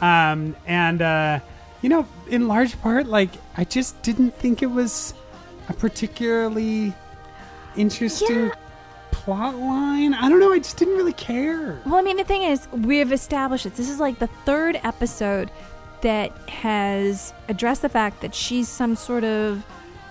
[0.00, 1.40] Um, and uh,
[1.82, 5.12] you know, in large part, like I just didn't think it was
[5.68, 6.94] a particularly
[7.76, 8.54] interesting Yeah.
[9.10, 10.14] plot line.
[10.14, 10.52] I don't know.
[10.52, 11.78] I just didn't really care.
[11.84, 13.74] Well, I mean, the thing is, we've established this.
[13.76, 15.50] This is like the third episode
[16.02, 19.64] that has addressed the fact that she's some sort of,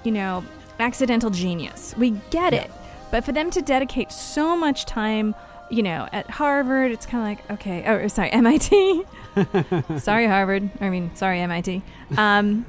[0.03, 0.43] you know,
[0.79, 1.95] accidental genius.
[1.97, 2.71] We get it.
[3.11, 5.33] But for them to dedicate so much time,
[5.69, 9.03] you know, at Harvard, it's kind of like, okay, oh, sorry, MIT.
[9.97, 10.69] sorry, Harvard.
[10.81, 11.81] I mean, sorry, MIT.
[12.17, 12.65] Um,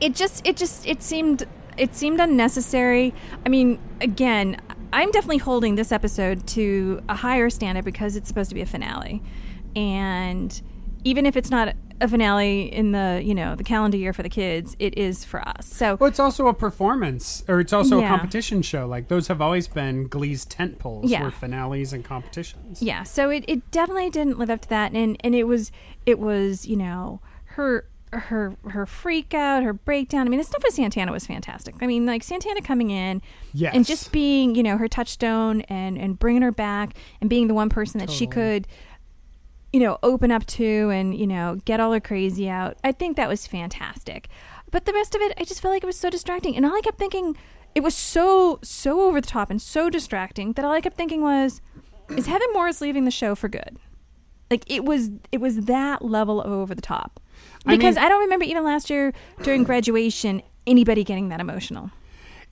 [0.00, 3.12] it just, it just, it seemed, it seemed unnecessary.
[3.44, 4.60] I mean, again,
[4.92, 8.66] I'm definitely holding this episode to a higher standard because it's supposed to be a
[8.66, 9.22] finale,
[9.76, 10.60] and
[11.04, 14.28] even if it's not a finale in the you know the calendar year for the
[14.28, 15.66] kids, it is for us.
[15.66, 18.06] So Well, it's also a performance, or it's also Yeah.
[18.06, 18.86] a competition show.
[18.86, 21.22] Like those have always been Glee's tent poles, Yeah.
[21.22, 22.82] were finales and competitions.
[22.82, 25.72] Yeah, so it, it definitely didn't live up to that, and and it was
[26.06, 27.20] it was you know
[27.56, 30.26] her her her freak out, her breakdown.
[30.26, 31.76] I mean, the stuff with Santana was fantastic.
[31.80, 33.22] I mean, like Santana coming in
[33.52, 33.72] Yes.
[33.74, 37.54] and just being you know her touchstone and and bringing her back and being the
[37.54, 38.66] one person that she could
[39.72, 42.76] you know open up to and you know get all her crazy out.
[42.84, 44.28] I think that was fantastic.
[44.70, 46.56] but the rest of it, I just felt like it was so distracting.
[46.56, 47.36] And all I kept thinking,
[47.74, 51.22] it was so so over the top and so distracting that all I kept thinking
[51.22, 51.60] was,
[52.08, 53.76] is Heather Morris leaving the show for good?
[54.50, 57.20] Like it was it was that level of over the top.
[57.66, 59.12] I Because mean- I don't remember even last year
[59.42, 61.90] during graduation anybody getting that emotional.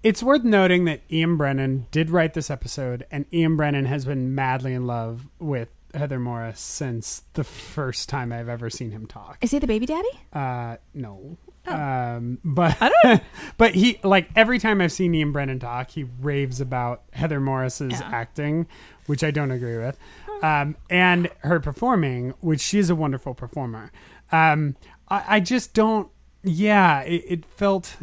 [0.04, 4.32] It's worth noting that Ian Brennan did write this episode, and Ian Brennan has been
[4.32, 9.38] madly in love with Heather Morris since the first time I've ever seen him talk.
[9.40, 10.08] Is he the baby daddy?
[10.32, 11.38] Uh, no.
[11.66, 11.74] Oh.
[11.74, 12.76] Um, but
[13.58, 18.00] but he like every time I've seen Ian Brennan talk, he raves about Heather Morris's
[18.00, 18.66] acting,
[19.06, 19.98] which I don't agree with,
[20.42, 23.92] um, and her performing, which she's a wonderful performer.
[24.32, 24.76] Um,
[25.08, 26.08] I, I just don't.
[26.42, 27.96] Yeah, it, it felt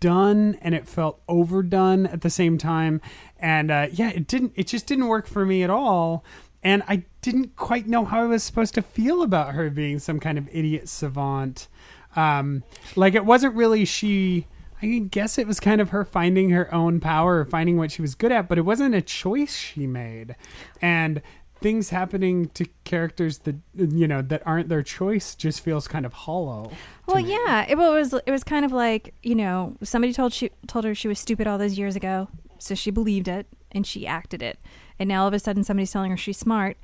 [0.00, 3.00] done and it felt overdone at the same time,
[3.38, 4.52] and uh, yeah, it didn't.
[4.56, 6.24] It just didn't work for me at all.
[6.62, 10.20] And I didn't quite know how I was supposed to feel about her being some
[10.20, 11.68] kind of idiot savant.
[12.14, 12.62] Um,
[12.96, 14.46] like it wasn't really she.
[14.80, 18.02] I guess it was kind of her finding her own power, or finding what she
[18.02, 20.34] was good at, but it wasn't a choice she made,
[20.80, 21.22] and
[21.62, 26.12] things happening to characters that you know that aren't their choice just feels kind of
[26.12, 26.72] hollow.
[27.06, 27.64] Well, yeah.
[27.68, 31.08] It was it was kind of like you know somebody told she told her she
[31.08, 34.58] was stupid all those years ago, so she believed it and she acted it,
[34.98, 36.76] and now all of a sudden somebody's telling her she's smart,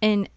[0.00, 0.28] and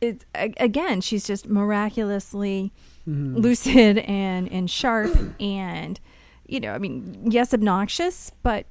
[0.00, 2.72] it's again she's just miraculously
[3.06, 5.98] lucid and and sharp and
[6.46, 8.66] you know I mean yes obnoxious, but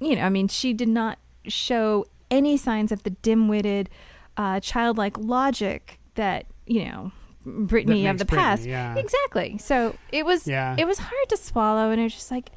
[0.00, 3.88] you know I mean she did not show any signs of the dim-witted,
[4.36, 7.12] uh, childlike logic that you know
[7.46, 8.66] Brittany of the past.
[8.66, 8.94] yeah.
[8.96, 9.56] Exactly.
[9.58, 10.76] So it was Yeah.
[10.78, 12.50] it was hard to swallow, and it was just like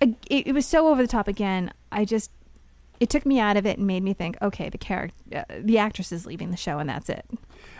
[0.00, 1.26] it, it was so over the top.
[1.26, 2.30] Again, I just
[3.00, 5.78] it took me out of it and made me think, okay, the character, uh, the
[5.78, 7.24] actress is leaving the show, and that's it.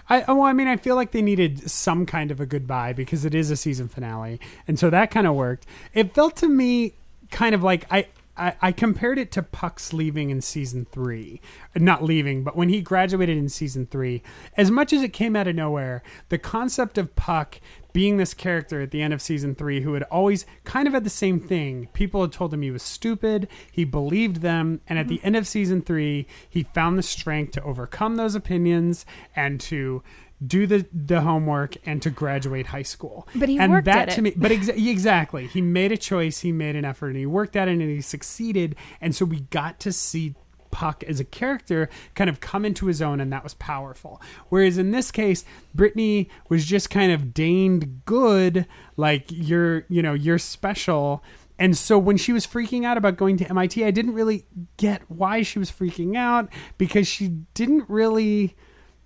[0.08, 2.92] I oh, well, I mean, I feel like they needed some kind of a goodbye
[2.92, 5.66] because it is a season finale, and so that kind of worked.
[5.94, 6.94] It felt to me
[7.30, 8.06] kind of like I.
[8.38, 11.40] I, I compared it to Puck's leaving in season three.
[11.74, 14.22] Not leaving, but when he graduated in season three,
[14.58, 17.62] as much as it came out of nowhere, the concept of Puck
[17.96, 21.02] being this character at the end of season three who had always kind of had
[21.02, 21.88] the same thing.
[21.94, 25.46] People had told him he was stupid, he believed them, and at the end of
[25.46, 30.02] season three, he found the strength to overcome those opinions and to
[30.46, 33.26] do the the homework and to graduate high school.
[33.34, 34.24] But he and worked that at to it.
[34.24, 35.46] me but exa- exactly.
[35.46, 38.02] He made a choice, he made an effort, and he worked at it and he
[38.02, 38.76] succeeded.
[39.00, 40.34] And so we got to see
[40.70, 44.20] Puck as a character kind of come into his own, and that was powerful.
[44.48, 45.44] Whereas in this case,
[45.74, 51.22] Brittany was just kind of deigned good, like you're, you know, you're special.
[51.58, 54.46] And so when she was freaking out about going to MIT, I didn't really
[54.76, 56.48] get why she was freaking out
[56.78, 58.56] because she didn't really.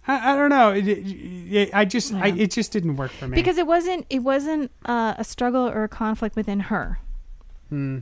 [0.09, 0.73] I, I don't know.
[0.73, 3.35] It, it, I just, I, it just didn't work for me.
[3.35, 6.99] Because it wasn't it wasn't uh, a struggle or a conflict within her.
[7.71, 8.01] Yeah,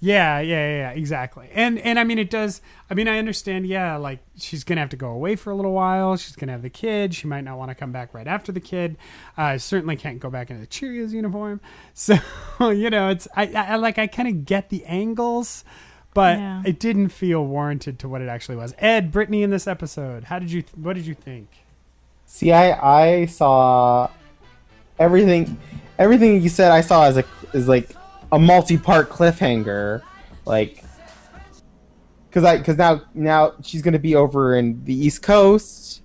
[0.00, 1.48] yeah, yeah, yeah, exactly.
[1.52, 4.90] And and I mean it does I mean I understand, yeah, like she's gonna have
[4.90, 7.58] to go away for a little while, she's gonna have the kid, she might not
[7.58, 8.96] want to come back right after the kid.
[9.36, 11.60] Uh certainly can't go back into the Cheerios uniform.
[11.94, 12.16] So
[12.60, 15.64] you know, it's I, I I- like I kinda get the angles,
[16.14, 16.62] but Yeah.
[16.64, 18.74] it didn't feel warranted to what it actually was.
[18.78, 21.48] Ed, Brittany in this episode, how did you what did you think?
[22.26, 24.10] See, I I saw
[24.98, 25.58] everything
[25.98, 26.70] everything you said.
[26.70, 27.90] I saw as a is like
[28.32, 30.02] a multi-part cliffhanger,
[30.44, 30.82] like
[32.28, 36.02] because I because now now she's gonna be over in the East Coast,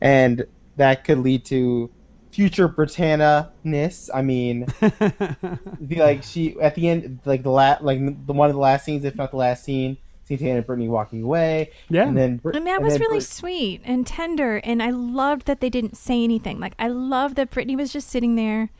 [0.00, 0.46] and
[0.76, 1.90] that could lead to
[2.30, 4.10] future Brittana-ness.
[4.12, 8.54] I mean, the, like she at the end, like the la- like the one of
[8.54, 12.06] the last scenes, if not the last scene, Santana and Brittany walking away, Yeah.
[12.06, 14.56] and then Brit- And that was then really Brit- sweet and tender.
[14.58, 16.60] And I loved that they didn't say anything.
[16.60, 18.70] Like, I love that Brittany was just sitting there.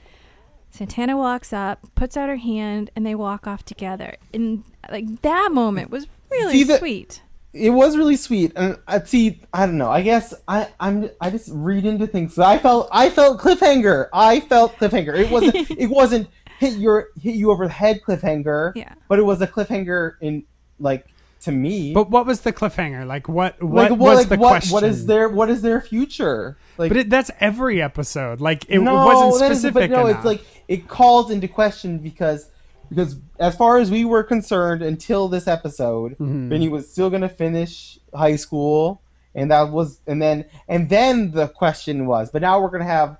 [0.70, 4.16] Santana walks up, puts out her hand, and they walk off together.
[4.34, 7.22] And, like, that moment was really the- sweet.
[7.54, 11.30] it was really sweet and I see I don't know I guess I I'm I
[11.30, 15.70] just read into things so I felt I felt cliffhanger I felt cliffhanger it wasn't
[15.70, 18.92] it wasn't hit your hit you over the head cliffhanger Yeah.
[19.08, 20.42] but it was a cliffhanger in
[20.80, 21.06] like
[21.46, 23.06] to me But what was the cliffhanger?
[23.06, 24.72] Like what what like, was what, the what, question?
[24.74, 28.40] what is their what is their future like But it, that's every episode.
[28.40, 30.18] Like it, no, wasn't specific but no, enough.
[30.18, 32.50] it's like it calls into question because
[32.88, 36.48] because as far as we were concerned until this episode, Mm-hmm.
[36.50, 39.00] Benny was still gonna finish high school,
[39.34, 43.18] and that was and then and then the question was, but now we're gonna have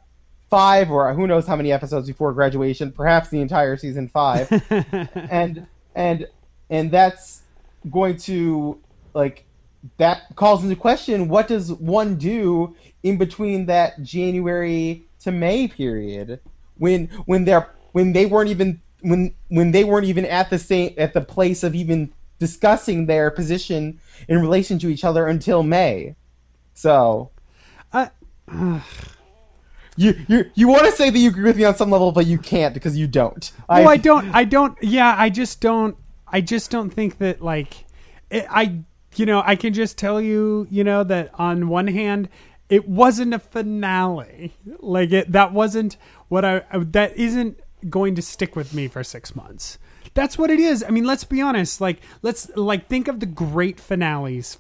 [0.49, 4.47] five or who knows how many episodes before graduation, perhaps the entire season five,
[5.31, 6.27] and and
[6.71, 7.43] and that's
[7.91, 8.79] going to
[9.15, 9.45] like
[9.99, 16.41] that calls into question what does one do in between that January to May period
[16.79, 20.95] when when they're when they weren't even when when they weren't even at the same
[20.99, 26.15] at the place of even discussing their position in relation to each other until May.
[26.75, 27.31] So
[27.93, 28.11] I-
[29.97, 32.27] you you you want to say that you agree with me on some level, but
[32.27, 33.51] you can't because you don't.
[33.69, 34.35] Well, I don't.
[34.35, 34.77] I don't.
[34.83, 35.97] Yeah, I just don't.
[36.37, 37.87] I just don't think that like
[38.31, 38.81] it, I.
[39.15, 40.67] You know, I can just tell you.
[40.71, 42.29] You know that on one hand,
[42.69, 44.53] it wasn't a finale.
[44.81, 45.33] Like it.
[45.33, 45.97] That wasn't
[46.29, 46.61] what I.
[46.75, 47.59] That isn't
[47.89, 49.79] going to stick with me for six months.
[50.13, 50.85] That's what it is.
[50.87, 51.81] I mean, let's be honest.
[51.81, 54.59] Like, let's like think of the great finales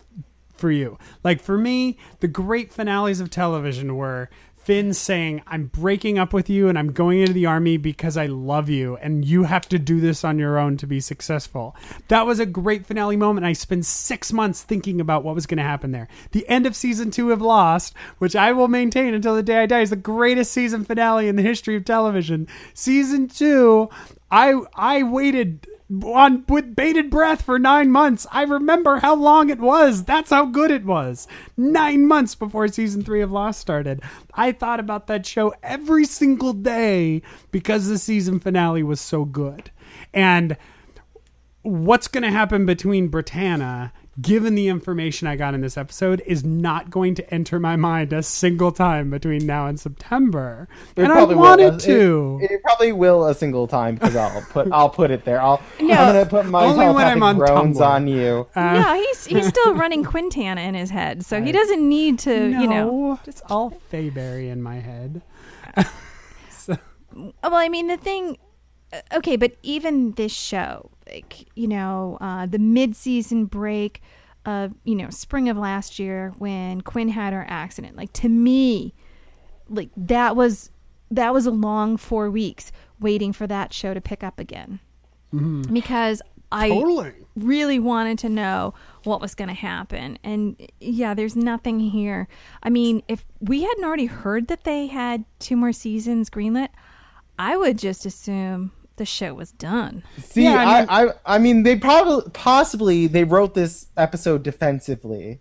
[0.56, 0.98] for you.
[1.22, 4.30] Like for me, the great finales of television were
[4.66, 8.26] Finn saying, I'm breaking up with you and I'm going into the army because I
[8.26, 11.76] love you and you have to do this on your own to be successful.
[12.08, 13.46] That was a great finale moment.
[13.46, 16.08] I spent six months thinking about what was going to happen there.
[16.32, 19.66] The end of season two of Lost, which I will maintain until the day I
[19.66, 22.48] die, is the greatest season finale in the history of television.
[22.74, 23.88] Season two,
[24.32, 25.64] I I waited
[26.02, 28.26] on with bated breath for nine months.
[28.32, 30.04] I remember how long it was.
[30.04, 31.28] That's how good it was.
[31.56, 34.02] Nine months before season three of Lost started.
[34.34, 37.22] I thought about that show every single day
[37.52, 39.70] because the season finale was so good.
[40.12, 40.56] And
[41.62, 46.44] what's going to happen between Brittana, given the information I got in this episode, is
[46.44, 50.68] not going to enter my mind a single time between now and September.
[50.96, 51.42] It and I probably will.
[51.42, 52.38] wanted It- to.
[52.42, 55.40] It, it probably will a single time because I'll put I'll put it there.
[55.40, 55.94] I'll No.
[55.94, 57.86] I'm gonna put my Only when I'm on groans Tumblr.
[57.86, 58.46] on you.
[58.54, 62.48] Uh, no, he's he's still running Quintana in his head, so he doesn't need to,
[62.48, 63.20] you know.
[63.26, 65.22] It's all Faberry in my head.
[67.14, 68.36] Well, I mean, the thing.
[68.96, 74.00] Uh, Okay, but even this show, like you know, uh, the mid-season break
[74.44, 78.94] of you know spring of last year when Quinn had her accident, like to me,
[79.68, 80.70] like that was
[81.10, 84.80] that was a long four weeks waiting for that show to pick up again
[85.72, 87.12] because I Totally.
[87.34, 88.72] really wanted to know
[89.04, 90.18] what was going to happen.
[90.24, 92.26] And yeah, there's nothing here.
[92.62, 96.68] I mean, if we hadn't already heard that they had two more seasons greenlit,
[97.38, 100.02] I would just assume the show was done.
[100.18, 105.40] See, Yeah, I I, I, I mean, they probably, possibly, they wrote this episode defensively,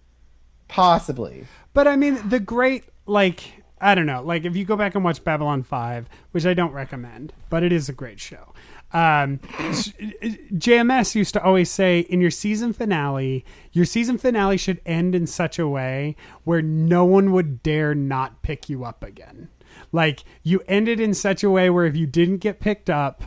[0.68, 1.48] possibly.
[1.74, 5.04] But I mean, the great, like, I don't know, like if you go back and
[5.04, 8.54] watch Babylon 5, which I don't recommend, but it is a great show.
[8.94, 13.44] Um, JMS used to always say in your season finale,
[13.74, 18.42] your season finale should end in such a way where no one would dare not
[18.42, 19.50] pick you up again.
[19.92, 23.26] Like, you ended in such a way where if you didn't get picked up,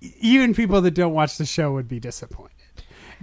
[0.00, 2.52] even people that don't watch the show would be disappointed.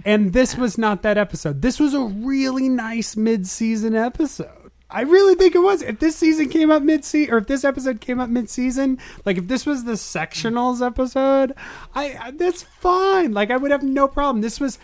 [0.04, 1.62] And this was not that episode.
[1.62, 4.72] This was a really nice mid-season episode.
[4.90, 5.82] I really think it was.
[5.82, 9.48] If this season came up mid-season, or if this episode came up mid-season, like if
[9.48, 11.54] this was the sectionals episode,
[11.94, 13.32] I I- that's fine.
[13.32, 14.42] Like I would have no problem.
[14.42, 14.78] This was.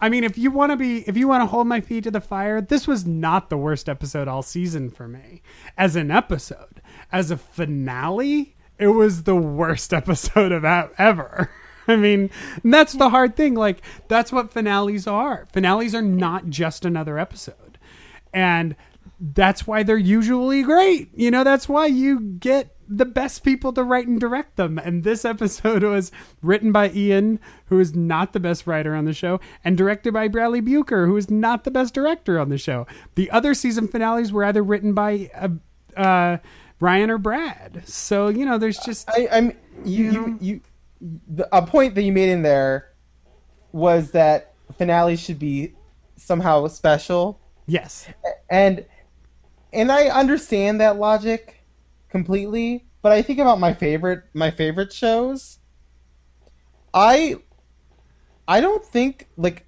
[0.00, 2.10] I mean, if you want to be, if you want to hold my feet to
[2.10, 5.40] the fire, this was not the worst episode all season for me.
[5.78, 6.82] As an episode,
[7.12, 11.50] as a finale, it was the worst episode of ever.
[11.88, 12.30] I mean,
[12.62, 13.54] that's the hard thing.
[13.54, 15.46] Like, that's what finales are.
[15.52, 17.78] Finales are not just another episode.
[18.32, 18.74] And
[19.20, 21.10] that's why they're usually great.
[21.14, 24.78] You know, that's why you get the best people to write and direct them.
[24.78, 26.10] And this episode was
[26.42, 30.28] written by Ian, who is not the best writer on the show, and directed by
[30.28, 32.86] Bradley Buecker, who is not the best director on the show.
[33.14, 35.48] The other season finales were either written by uh,
[35.98, 36.38] uh,
[36.80, 37.82] Ryan or Brad.
[37.86, 39.08] So, you know, there's just.
[39.10, 39.52] I, I'm
[39.84, 40.60] you, you, you,
[41.28, 42.92] the, a point that you made in there
[43.72, 45.74] was that finales should be
[46.16, 48.06] somehow special, Yes.
[48.50, 48.84] and
[49.72, 51.64] and I understand that logic
[52.08, 52.86] completely.
[53.02, 55.58] But I think about my favorite my favorite shows.
[56.92, 57.36] I
[58.46, 59.66] I don't think like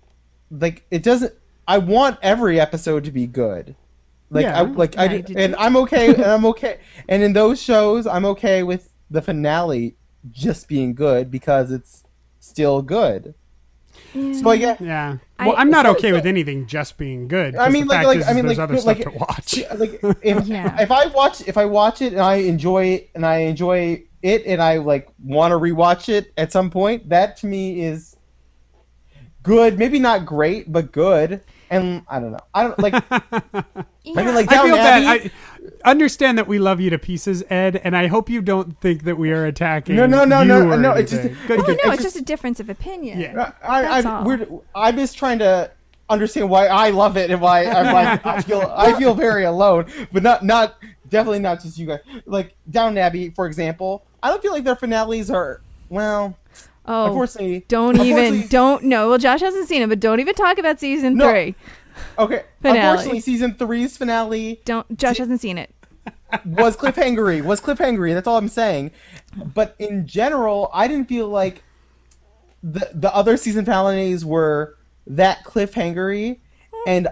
[0.51, 1.35] like it doesn't.
[1.69, 3.75] I want every episode to be good.
[4.31, 4.59] Like Yeah.
[4.59, 5.59] I like I Yeah, I do and too.
[5.61, 9.97] I'm okay and I'm okay and in those shows I'm okay with the finale
[10.31, 12.05] just being good because it's
[12.41, 13.35] still good.
[14.13, 15.17] So like yeah, Yeah.
[15.39, 17.55] Well, I, am not so- okay so- with anything just being good.
[17.57, 19.65] I mean like like is, I is mean there's like other like stuff to watch.
[19.79, 20.81] like if Yeah.
[20.81, 24.43] if I watch if I watch it and I enjoy it and I enjoy it
[24.47, 28.17] and I like want to rewatch it at some point, that to me is
[29.43, 29.79] good.
[29.79, 31.43] Maybe not great, but good.
[31.71, 32.41] And I don't know.
[32.55, 32.95] I don't like.
[33.11, 33.23] I
[34.05, 35.31] mean, like I Down feel bad.
[35.85, 39.05] I understand that we love you to pieces, Ed, and I hope you don't think
[39.05, 39.97] that we are attacking.
[39.97, 41.79] No, no, no, you no, no, it's just- good, Oh good.
[41.85, 43.21] no, it's it's just a difference of opinion.
[43.21, 43.53] Yeah.
[43.63, 44.25] I, That's I, all.
[44.25, 45.71] we're, I'm just trying to
[46.09, 49.87] understand why I love it and why I'm like I feel I feel very alone,
[50.13, 50.77] but not not
[51.09, 52.01] definitely not just you guys.
[52.27, 56.37] Like Downton Abbey, for example, I I don't feel like their finales are well.
[56.87, 59.09] Oh, Unfortunately, don't even don't no.
[59.09, 61.29] Well, Josh hasn't seen it, but don't even talk about season No.
[61.29, 61.55] three.
[62.19, 62.79] Okay, Finale.
[62.79, 64.97] unfortunately, season three's finale Don't.
[64.97, 65.71] Josh hasn't seen it.
[66.45, 67.43] was cliffhangery.
[67.43, 68.15] Was cliffhangery.
[68.15, 68.93] That's all I'm saying.
[69.55, 71.63] But in general, I didn't feel like
[72.63, 74.77] the the other season finales were
[75.09, 76.39] that cliffhangery,
[76.73, 76.89] hmm.
[76.89, 77.09] and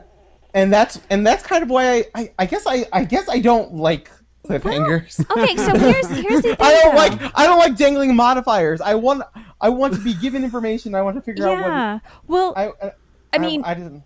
[0.55, 3.41] and that's and that's kind of why I I, I guess I I guess I
[3.41, 4.11] don't like
[4.45, 5.25] cliffhangers.
[5.31, 6.57] Okay, so here's here's the thing.
[6.61, 7.01] I don't though.
[7.01, 8.81] like I don't like dangling modifiers.
[8.81, 9.23] I want
[9.61, 10.95] I want to be given information.
[10.95, 11.99] I want to figure out Yeah.
[12.27, 12.93] Well, I I,
[13.33, 14.03] I mean- I, didn't.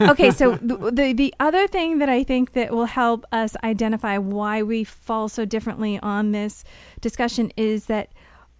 [0.00, 4.18] okay, so the, the the other thing that I think that will help us identify
[4.18, 6.64] why we fall so differently on this
[7.00, 8.10] discussion is that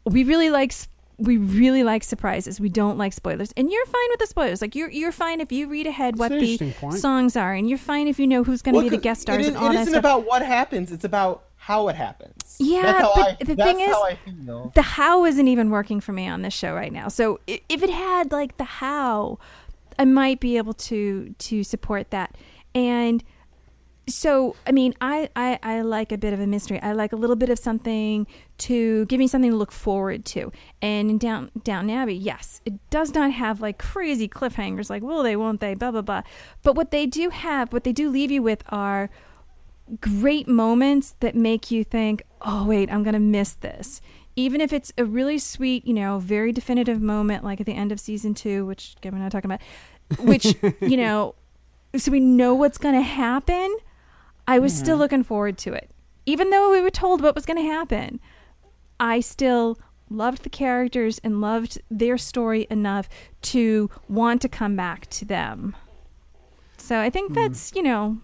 [0.04, 0.72] we really like
[1.22, 2.60] we really like surprises.
[2.60, 4.60] We don't like spoilers, and you're fine with the spoilers.
[4.60, 6.98] Like you're you're fine if you read ahead what the point.
[6.98, 9.22] songs are, and you're fine if you know who's going to Well, be the guest
[9.22, 10.90] stars it, is, and all it isn't about what happens.
[10.92, 12.56] It's about how it happens.
[12.58, 14.72] Yeah, that's how but I, the thing is- how I feel.
[14.74, 17.08] the how isn't even working for me on this show right now.
[17.08, 19.38] So if it had like the how,
[19.98, 22.36] I might be able to to support that.
[22.74, 23.22] And
[24.08, 26.80] so I mean, I, I I like a bit of a mystery.
[26.82, 28.26] I like a little bit of something
[28.58, 30.50] to give me something to look forward to.
[30.80, 35.22] And in Down Downton Abbey, yes, it does not have like crazy cliffhangers like will
[35.22, 36.22] they, won't they, blah blah blah.
[36.62, 39.10] But what they do have, what they do leave you with are
[40.00, 44.00] great moments that make you think, oh, wait, I'm going to miss this.
[44.34, 47.92] Even if it's a really sweet, you know, very definitive moment, like at the end
[47.92, 49.60] of season two, which and I are talking about,
[50.20, 51.34] which, you know,
[51.96, 53.76] so we know what's going to happen.
[54.46, 55.90] I was still looking forward to it.
[56.26, 58.20] Even though we were told what was going to happen,
[59.00, 59.78] I still
[60.08, 63.08] loved the characters and loved their story enough
[63.42, 65.74] to want to come back to them.
[66.76, 68.18] So I think that's, you know,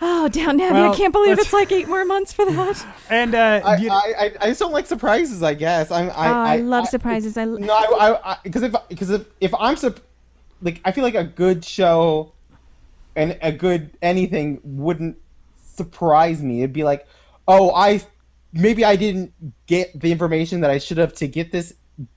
[0.00, 0.78] oh, Downton Abbey.
[0.80, 2.86] I can't believe it's like eight more months for that.
[3.10, 5.42] And uh, I, you- I, I, I just don't like surprises.
[5.42, 6.10] I guess I'm.
[6.10, 7.36] I, oh, I, I love I- surprises.
[7.36, 10.00] I, No, I, because if because if if I'm sup-
[10.62, 12.32] like I feel like a good show
[13.16, 15.16] and a good anything wouldn't
[15.74, 16.60] surprise me.
[16.60, 17.06] It'd be like,
[17.46, 18.02] oh, I
[18.52, 19.32] maybe I didn't
[19.66, 21.74] get the information that I should have to get this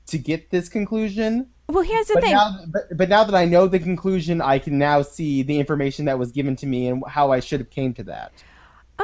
[0.08, 1.48] to get this conclusion.
[1.68, 2.34] well, here's the But thing.
[2.34, 6.06] now, but, but now that I know the conclusion, I can now see the information
[6.06, 8.32] that was given to me and how I should have came to that.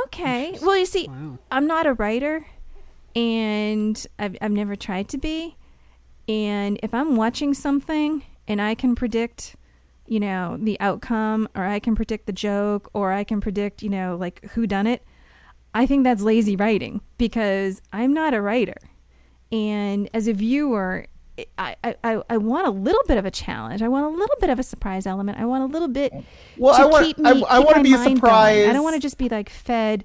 [0.05, 0.57] Okay.
[0.61, 1.39] Well, you see, Wow.
[1.49, 2.45] I'm not a writer,
[3.15, 5.55] and I've, I've never tried to be.
[6.29, 9.55] And if I'm watching something and I can predict,
[10.07, 13.89] you know, the outcome, or I can predict the joke, or I can predict, you
[13.89, 15.03] know, like who done it,
[15.73, 18.77] I think that's lazy writing because I'm not a writer.
[19.51, 21.07] And as a viewer,
[21.57, 23.81] I, I, I, want a little bit of a challenge.
[23.83, 25.39] I want a little bit of a surprise element.
[25.39, 26.11] I want a little bit
[26.57, 27.29] Well, to I want- keep me.
[27.29, 28.15] I- I wanna my be mind going.
[28.15, 28.69] surprised.
[28.69, 30.03] I don't want to just be like fed.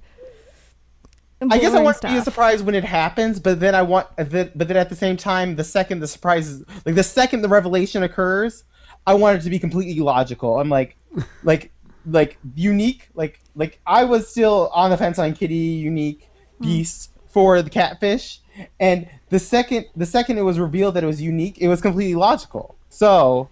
[1.49, 2.23] I guess I want to be stuff.
[2.23, 5.63] surprised when it happens, but then I want, but then at the same time, the
[5.63, 8.63] second the surprise is like the second the revelation occurs,
[9.05, 10.59] I wanted to be completely logical.
[10.59, 10.97] I'm like,
[11.43, 11.71] like,
[12.05, 13.09] like unique.
[13.15, 16.65] Like, like I was still on the fence on Kitty, unique, Hmm.
[16.65, 18.39] beast for the catfish,
[18.79, 22.13] and the second the second it was revealed that it was unique, it was completely
[22.15, 22.77] logical.
[22.89, 23.49] So,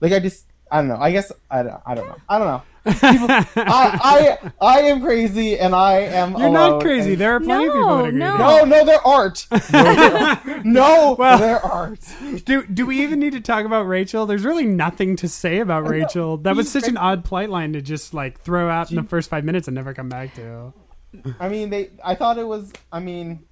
[0.00, 0.96] like, I just, I don't know.
[0.98, 2.16] I guess I don't, I don't know.
[2.28, 2.62] I don't know.
[2.92, 6.30] People, I, I, I am crazy, and I am.
[6.36, 7.12] you're alone, not crazy.
[7.12, 8.18] and- There are plenty of people No, that agree.
[8.20, 8.32] no.
[8.32, 9.46] with no, no, there aren't.
[9.72, 9.94] No,
[10.44, 12.44] there, no, Well- there aren't.
[12.44, 14.24] Do do we even need to talk about Rachel?
[14.26, 16.36] There's really nothing to say about Rachel.
[16.36, 19.30] That was such an odd plight line to just like throw out in the first
[19.30, 20.72] five minutes and never come back to.
[21.40, 21.90] I mean, they.
[22.04, 22.72] I thought it was.
[22.92, 23.44] I mean,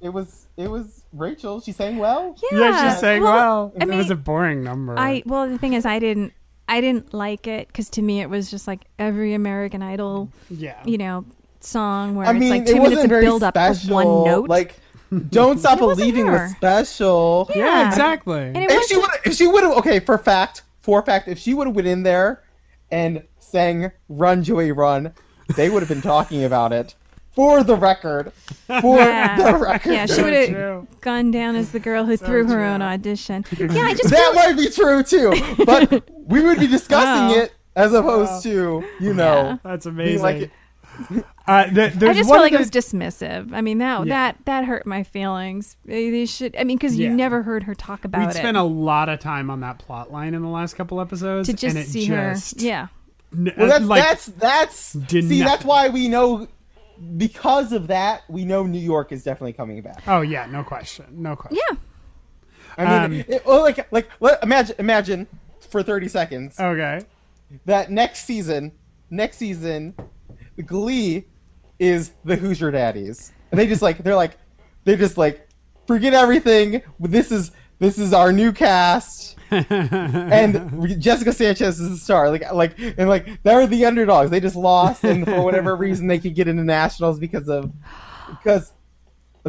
[0.00, 0.47] it was.
[0.58, 1.60] It was Rachel.
[1.60, 2.36] She sang well.
[2.50, 3.72] Yeah, Yeah, she's saying well.
[3.80, 4.98] I it was a boring number.
[4.98, 6.32] I well, the thing is, I didn't,
[6.68, 10.82] I didn't like it because to me it was just like every American Idol, yeah.
[10.84, 11.24] you know,
[11.60, 14.06] song where I it's mean, like it two minutes of very build up for one
[14.24, 14.48] note.
[14.48, 14.74] Like,
[15.30, 16.32] don't stop It believing her.
[16.32, 17.48] was special.
[17.54, 17.88] yeah, yeah.
[17.88, 18.40] exactly.
[18.40, 21.54] and If she would, if she would have, okay, for fact, for fact, if she
[21.54, 22.42] would have went in there
[22.90, 25.14] and sang "Run, Joey, Run,"
[25.54, 26.96] they would have been talking about it.
[27.38, 28.32] For the record,
[28.80, 30.88] for yeah, the record, yeah, she would have true.
[31.00, 32.64] gone down as the girl who threw her true.
[32.64, 33.44] own audition.
[33.56, 37.42] Yeah, I just that feel, might be true too, but we would be discussing Wow.
[37.44, 40.20] it as opposed to you know That's amazing.
[40.20, 40.50] like
[41.46, 43.52] uh, th- I just one felt like of it was dismissive.
[43.52, 44.32] I mean that Yeah.
[44.32, 45.76] that that hurt my feelings.
[45.84, 46.56] They, they should.
[46.56, 47.10] I mean, because Yeah.
[47.10, 48.26] you never heard her talk about it.
[48.26, 48.38] We'd it.
[48.38, 51.54] spent a lot of time on that plot line in the last couple episodes to
[51.54, 52.66] just and it see just, her.
[52.66, 52.88] Yeah.
[53.32, 55.42] n- Well, that's like, that's that's did see.
[55.44, 56.48] That's why we know
[57.16, 60.02] because of that we know New York is definitely coming back.
[60.06, 61.58] Oh yeah, no question, no question.
[61.70, 61.76] Yeah.
[62.76, 65.26] I mean, Um, it- well, like like let, imagine imagine
[65.70, 67.00] for thirty seconds Okay.
[67.66, 68.72] that next season,
[69.10, 69.94] next season,
[70.64, 71.24] Glee
[71.78, 74.36] is the Hoosier Daddies, and they just like they're like
[74.84, 75.48] they just like
[75.86, 76.82] forget everything.
[77.00, 82.30] This is this is our new cast, and Jessica Sanchez is the star.
[82.30, 84.30] Like like and like they're the underdogs.
[84.30, 87.72] They just lost, and for whatever reason they could get into nationals because of
[88.30, 88.72] because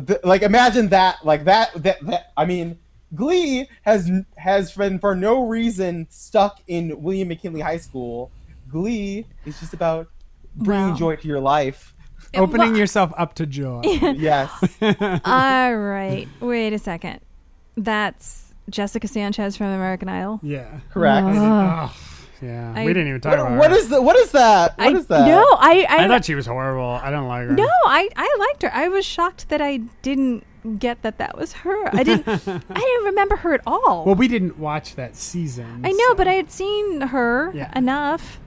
[0.07, 2.79] th- like imagine that like that that, that I mean.
[3.15, 4.07] Glee has
[4.37, 8.29] has been for no reason stuck in William McKinley High School.
[8.69, 10.09] Glee is just about
[10.55, 10.95] bringing Well.
[10.95, 11.95] joy to your life.
[12.35, 13.81] Opening Well- yourself up to joy.
[13.83, 14.51] Yes.
[15.25, 16.27] All right.
[16.39, 17.21] Wait a second.
[17.83, 20.39] That's Jessica Sanchez from American Idol.
[20.43, 20.79] yeah.
[20.91, 21.25] Correct.
[21.27, 21.95] Oh,
[22.41, 22.73] yeah.
[22.75, 23.57] I- we didn't even talk about What, her.
[23.59, 24.77] what is the what is that?
[24.77, 25.27] What I, is that?
[25.27, 26.99] No, I I, I thought she was horrible.
[27.01, 27.53] I don't like her.
[27.53, 28.71] no, I I liked her.
[28.73, 30.45] I was shocked that I didn't
[30.77, 31.95] get that that was her.
[31.95, 34.05] I didn't I didn't remember her at all.
[34.05, 35.81] Well, we didn't watch that season.
[35.85, 37.71] I know, so- but I had seen her Yeah.
[37.77, 38.39] enough.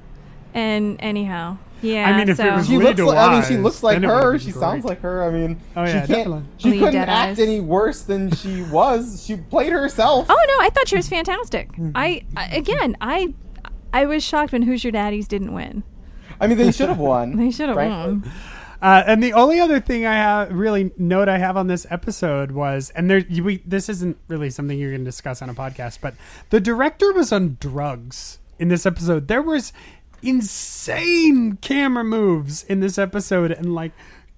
[0.55, 2.09] And anyhow, yeah.
[2.09, 3.01] I mean, if it was She Lee looks.
[3.01, 4.39] Like, I mean, she looks like then it would've her.
[4.39, 4.61] She great.
[4.61, 5.23] sounds like her.
[5.25, 6.09] I mean, Oh, she can't.
[6.09, 6.43] definitely.
[6.59, 7.07] She Lee couldn't Deadeyes.
[7.09, 9.25] act any worse than she was.
[9.27, 10.27] She played herself.
[10.31, 11.71] Oh no, I thought she was fantastic.
[11.73, 11.91] Mm-hmm.
[11.95, 13.35] I, I again, I
[13.93, 15.83] I was shocked when Hoosier Daddies didn't win.
[16.41, 17.37] I mean, they should have won.
[17.37, 18.31] They should have won.
[18.81, 22.51] Uh, and the only other thing I have really note I have on this episode
[22.51, 25.55] was, and there you- we this isn't really something you're going to discuss on a
[25.55, 26.15] podcast, but
[26.51, 29.29] the director was on drugs in this episode.
[29.29, 29.73] There was
[30.23, 33.93] insane camera moves in this episode, and like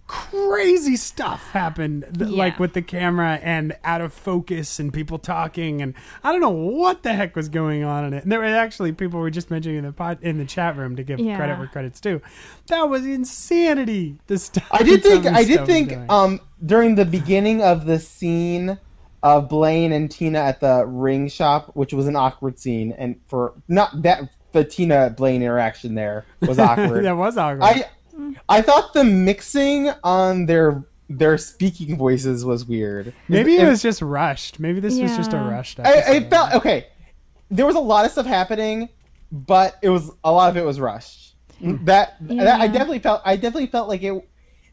[0.06, 2.36] crazy stuff happened, th- Yeah.
[2.36, 6.50] like with the camera and out of focus and people talking, and I don't know
[6.50, 8.22] what the heck was going on in it.
[8.24, 10.94] And there were actually people were just mentioning in the pod, in the chat room
[10.96, 11.36] to give Yeah.
[11.36, 12.20] credit where credit's due.
[12.68, 14.16] That was insanity.
[14.26, 14.68] The stuff.
[14.70, 15.26] I did think.
[15.26, 15.94] I did think.
[16.10, 18.78] Um, during the beginning of the scene
[19.22, 23.54] of Blaine and Tina at the ring shop, which was an awkward scene, and for
[23.68, 27.04] not that the Tina Blaine interaction there was awkward.
[27.04, 27.62] that was awkward.
[27.62, 27.84] I
[28.48, 33.12] I thought the mixing on their their speaking voices was weird.
[33.28, 34.58] Maybe it If- was just rushed.
[34.58, 36.12] Maybe this was just a rushed I, episode.
[36.12, 36.86] I felt okay.
[37.50, 38.88] There was a lot of stuff happening,
[39.30, 41.34] but it was a lot of it was rushed.
[41.58, 41.84] Hmm.
[41.84, 43.20] That, that I definitely felt.
[43.24, 44.28] I definitely felt like it.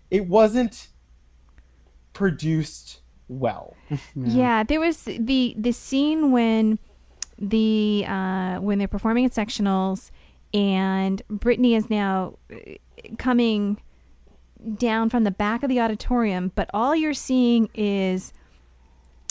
[0.09, 0.87] It wasn't
[2.13, 3.75] produced well.
[4.15, 6.79] Yeah, there was the the scene when
[7.41, 10.11] the uh, when they're performing at sectionals,
[10.53, 12.57] and Brittany is now uh,
[13.17, 13.81] coming
[14.77, 18.31] down from the back of the auditorium, but all you're seeing is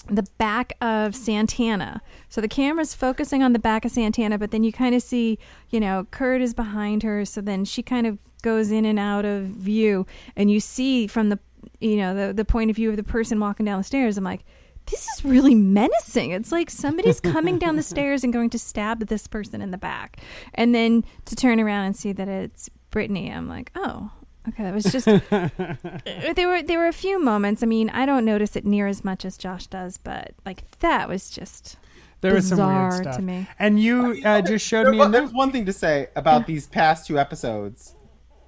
[0.09, 2.03] the back of Santana.
[2.29, 5.39] So the camera's focusing on the back of Santana, but then you kind of see,
[5.69, 7.25] you know, Kurt is behind her.
[7.25, 11.29] So then she kind of goes in and out of view, and you see from
[11.29, 11.39] the,
[11.81, 14.19] you know, the the point of view of the person walking down the stairs.
[14.19, 14.45] I'm like,
[14.91, 16.31] this is really menacing.
[16.33, 19.79] It's like somebody's coming down the stairs and going to stab this person in the
[19.79, 20.21] back,
[20.55, 23.31] and then to turn around and see that it's Brittany.
[23.31, 24.11] I'm like, oh.
[24.49, 25.05] Okay, that was just
[26.35, 27.63] there were there were a few moments.
[27.63, 31.09] I mean, I don't notice it near as much as Josh does, but like that
[31.11, 31.77] was just
[32.23, 33.17] there was some weird stuff.
[33.17, 33.47] to me.
[33.59, 34.99] And you uh, just showed There me.
[34.99, 37.95] wa- a there's one thing to say about these past two episodes.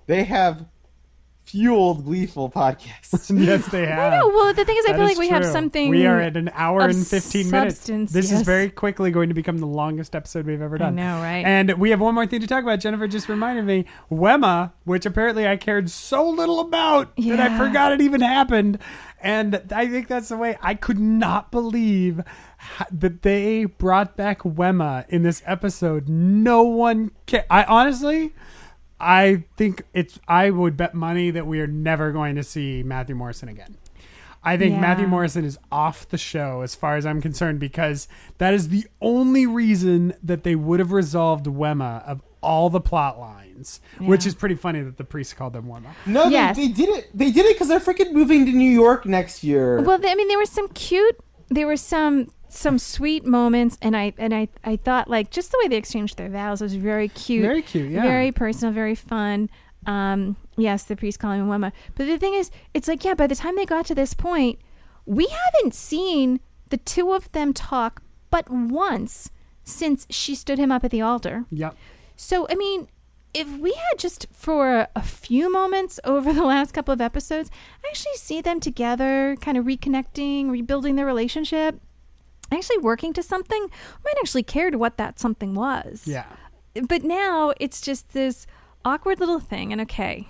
[0.06, 0.64] They have
[1.44, 3.31] fueled gleeful podcast.
[3.44, 4.12] yes, they have.
[4.12, 4.28] I know.
[4.28, 5.52] Well, the thing is, I That feel is like we have true.
[5.52, 5.90] something.
[5.90, 7.77] We are at an hour of and fifteen minutes.
[7.77, 10.94] substance, This is very quickly going to become the longest episode we've ever I done.
[10.97, 11.44] know, right?
[11.44, 12.81] And we have one more thing to talk about.
[12.81, 17.59] Jennifer just reminded me, Wemma, which apparently I cared so little about that I Yeah.
[17.59, 18.78] forgot it even happened.
[19.20, 22.20] And I think that's the way I could not believe
[22.59, 26.09] ha- that they brought back Wemma in this episode.
[26.09, 28.32] No one ca- I honestly
[29.03, 33.15] I think it's I would bet money that we are never going to see Matthew
[33.16, 33.77] Morrison again.
[34.45, 34.81] I think Yeah.
[34.81, 38.07] Matthew Morrison is off the show as far as I'm concerned because
[38.39, 43.20] that is the only reason that they would have resolved Wemma of all the plot
[43.20, 45.91] lines, which is pretty funny that the priest called them Wemma.
[46.07, 46.57] No, Yes.
[46.57, 47.11] they, they did it.
[47.15, 49.81] They did it because they're freaking moving to New York next year.
[49.81, 51.16] Well, I mean, there were some cute,
[51.49, 55.59] there were some some sweet moments, and I and I I thought like just the
[55.62, 58.03] way they exchanged their vows was very cute, Very cute, yeah.
[58.03, 59.51] very personal, very fun.
[59.87, 63.27] Um, yes, the priest calling him Wemma, but the thing is, it's like yeah, by
[63.27, 64.59] the time they got to this point,
[65.07, 69.31] we haven't seen the two of them talk but once
[69.65, 71.45] since she stood him up at the altar.
[71.51, 71.77] Yep.
[72.16, 72.89] So, I mean,
[73.35, 77.51] if we had just for a few moments over the last couple of episodes,
[77.89, 81.81] actually see them together, kind of reconnecting, rebuilding their relationship,
[82.53, 83.69] actually working to something, we
[84.05, 86.03] might actually care to what that something was.
[86.07, 86.27] Yeah.
[86.89, 88.47] But now it's just this
[88.85, 89.73] awkward little thing.
[89.73, 90.27] And okay,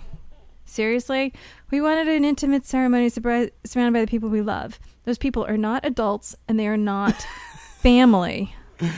[0.65, 1.33] seriously,
[1.71, 3.53] we wanted an intimate ceremony surrounded
[3.93, 4.79] by the people we love.
[5.05, 7.25] Those people are not adults and they are not
[7.81, 8.55] family.
[8.81, 8.89] So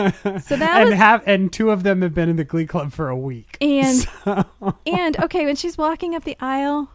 [0.00, 3.08] that and was have and two of them have been in the Glee Club for
[3.10, 3.58] a week.
[3.60, 4.44] And So-
[4.86, 6.90] and okay, when she's walking up the aisle,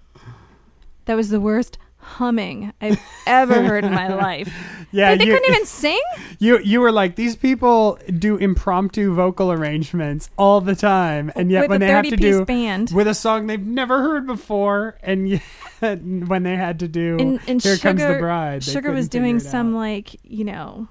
[1.06, 1.78] That was the worst
[2.18, 4.52] humming I've ever heard in my life.
[4.92, 6.02] Yeah, Like, they you, couldn't even sing.
[6.40, 11.62] you you were like these people do impromptu vocal arrangements all the time, and yet
[11.62, 12.92] With when they have to 30-piece do band.
[12.94, 15.42] with a song they've never heard before, and yet
[15.82, 19.40] when they had to do And, and "Here Sugar, Comes the Bride," Sugar was doing
[19.40, 19.80] some out.
[19.80, 20.88] like you know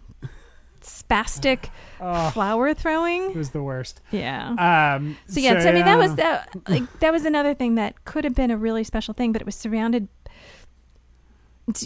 [0.81, 1.71] spastic
[2.01, 3.31] Oh, flower throwing.
[3.33, 4.01] it was the worst.
[4.13, 4.95] Yeah.
[4.97, 8.05] Um, So yeah, so, I mean that was that like that was another thing that
[8.05, 10.07] could have been a really special thing, but it was surrounded.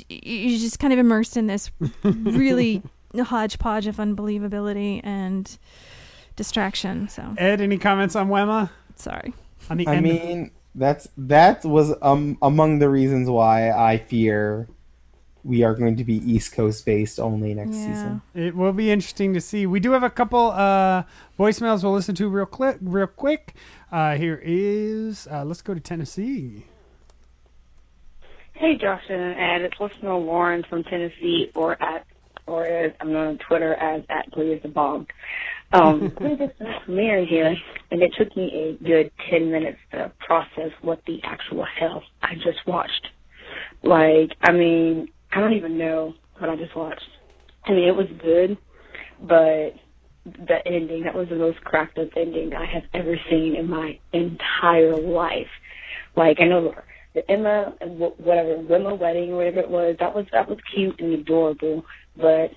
[0.09, 1.71] You're just kind of immersed in this
[2.03, 2.83] really
[3.17, 5.59] hodgepodge of unbelievability and
[6.37, 7.09] distraction.
[7.09, 8.71] So Ed, any comments on Wemma?
[8.97, 9.35] sorry.
[9.71, 13.99] On the I end of- mean, that's that was um among the reasons why I
[13.99, 14.69] fear
[15.45, 17.87] we are going to be East Coast based only next Yeah.
[17.87, 18.23] season.
[18.35, 19.67] It will be interesting to see.
[19.67, 21.03] We do have a couple uh,
[21.37, 22.79] voicemails we'll listen to real quick.
[22.81, 23.55] Real quick.
[23.91, 25.27] Uh, here is.
[25.29, 26.63] Uh, let's go to Tennessee.
[28.63, 32.07] Hey, Josh and Ed, it's listener Lauren from Tennessee, or at,
[32.47, 35.05] or as I'm known on Twitter as at Glee is the Bomb.
[35.73, 36.53] Um, we just
[36.85, 37.57] premiere here,
[37.91, 42.37] and it took me a good ten minutes to process what the actual hell I
[42.37, 43.09] just watched.
[43.83, 47.03] Like, I mean, I don't even know what I just watched.
[47.65, 48.57] I mean, it was good,
[49.23, 49.75] but
[50.25, 53.99] the ending, that was the most cracked up ending I have ever seen in my
[54.13, 55.51] entire life.
[56.15, 56.73] Like, I know
[57.15, 61.01] the Emma, wh- whatever, Emma wedding or whatever it was, that was, that was cute
[61.01, 61.85] and adorable,
[62.17, 62.51] but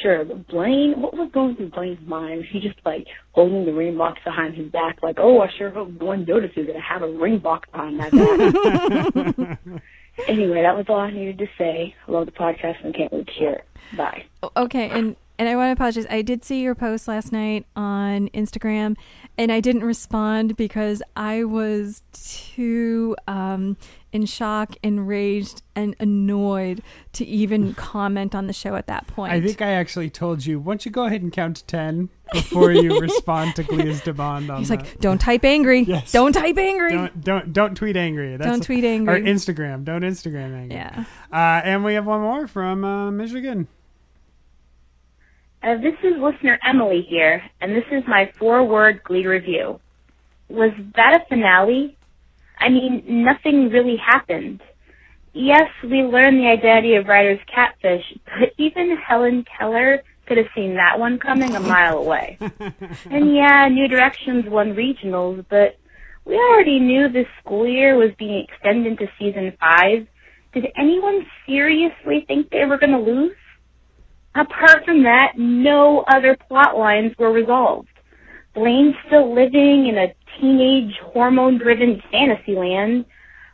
[0.00, 2.44] sure, but Blaine, what was going through Blaine's mind?
[2.50, 5.90] He just like holding the ring box behind his back, like, oh, I sure hope
[6.00, 9.58] no one notices that I have a ring box behind my back.
[10.28, 11.94] anyway, that was all I needed to say.
[12.06, 13.64] I love the podcast and can't wait to hear it.
[13.96, 14.24] Bye.
[14.56, 16.06] Okay, and and I want to apologize.
[16.10, 18.96] I did see your post last night on Instagram,
[19.38, 23.76] and I didn't respond because I was too um,
[24.12, 26.82] in shock, enraged, and annoyed
[27.14, 29.32] to even comment on the show at that point.
[29.32, 30.60] I think I actually told you.
[30.60, 34.50] Why don't you go ahead and count to ten before you respond to Glia's demand
[34.50, 34.80] on He's that.
[34.80, 35.80] like, "Don't type angry.
[35.80, 36.12] Yes.
[36.12, 38.36] Don't type angry." Don't don't don't tweet angry.
[38.36, 39.22] That's Don't tweet Or angry.
[39.22, 39.84] Instagram.
[39.84, 40.76] Don't Instagram angry.
[40.76, 41.04] yeah.
[41.32, 43.66] Uh, and we have one more from uh, Michigan.
[45.62, 49.78] Uh, this is listener Emily here, and this is my four-word Glee review.
[50.48, 51.96] Was that a finale?
[52.58, 54.60] I mean, nothing really happened.
[55.32, 60.74] Yes, we learned the identity of Ryder's catfish, but even Helen Keller could have seen
[60.74, 62.38] that one coming a mile away.
[62.40, 65.78] and yeah, New Directions won regionals, but
[66.24, 70.08] we already knew this school year was being extended to season five.
[70.54, 73.36] Did anyone seriously think they were going to lose?
[74.34, 77.88] Apart from that, no other plot lines were resolved.
[78.54, 83.04] Blaine's still living in a teenage hormone-driven fantasy land.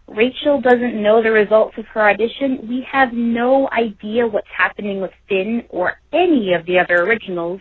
[0.06, 2.66] Rachel doesn't know the results of her audition.
[2.68, 7.60] We have no idea what's happening with Finn or any of the other originals.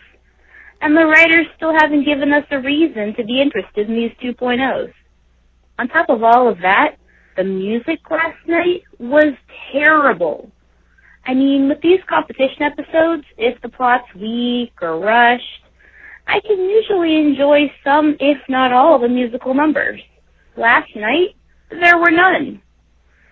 [0.80, 4.92] And the writers still haven't given us a reason to be interested in these 2.0s.
[5.78, 6.96] On top of all of that,
[7.36, 9.34] the music last night was
[9.72, 10.50] terrible.
[11.26, 15.44] I mean, with these competition episodes, if the plot's weak or rushed,
[16.26, 20.00] I can usually enjoy some, if not all, the musical numbers.
[20.56, 21.36] Last night,
[21.70, 22.60] there were none.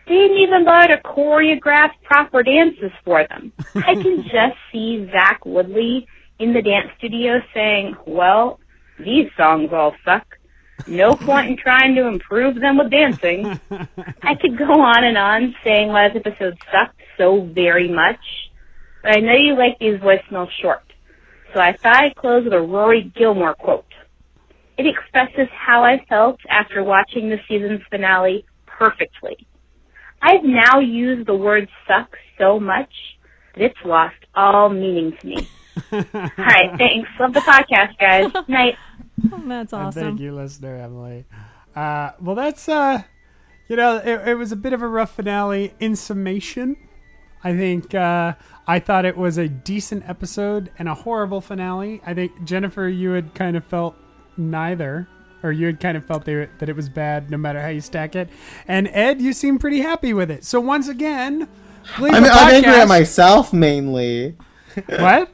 [0.06, 3.52] They didn't even bother to choreograph proper dances for them.
[3.74, 6.06] I can just see Zach Woodlee
[6.38, 8.60] in the dance studio saying, well,
[8.98, 10.35] these songs all suck.
[10.86, 13.58] No point in trying to improve them with dancing.
[14.22, 18.20] I could go on and on saying why this episode sucked so very much,
[19.02, 20.82] but I know you like these voicemails short,
[21.54, 23.84] so I thought I'd close with a Rory Gilmore quote.
[24.76, 29.46] It expresses how I felt after watching the season's finale perfectly.
[30.20, 32.90] I've now used the word suck so much
[33.54, 35.48] that it's lost all meaning to me.
[35.92, 37.08] all right, thanks.
[37.18, 38.30] Love the podcast, guys.
[38.48, 38.76] Night.
[39.46, 40.02] That's awesome.
[40.02, 41.24] Thank you, listener Emily.
[41.74, 43.02] Uh, well, that's uh,
[43.68, 45.74] you know, it, it was a bit of a rough finale.
[45.78, 46.76] In summation,
[47.44, 48.34] I think uh,
[48.66, 52.00] I thought it was a decent episode and a horrible finale.
[52.04, 53.96] I think Jennifer, you had kind of felt
[54.36, 55.08] neither,
[55.42, 57.80] or you had kind of felt they, that it was bad no matter how you
[57.80, 58.28] stack it.
[58.66, 60.44] And Ed, you seem pretty happy with it.
[60.44, 61.48] So once again,
[61.96, 64.36] I'm, the I'm angry at myself mainly.
[64.88, 65.30] What?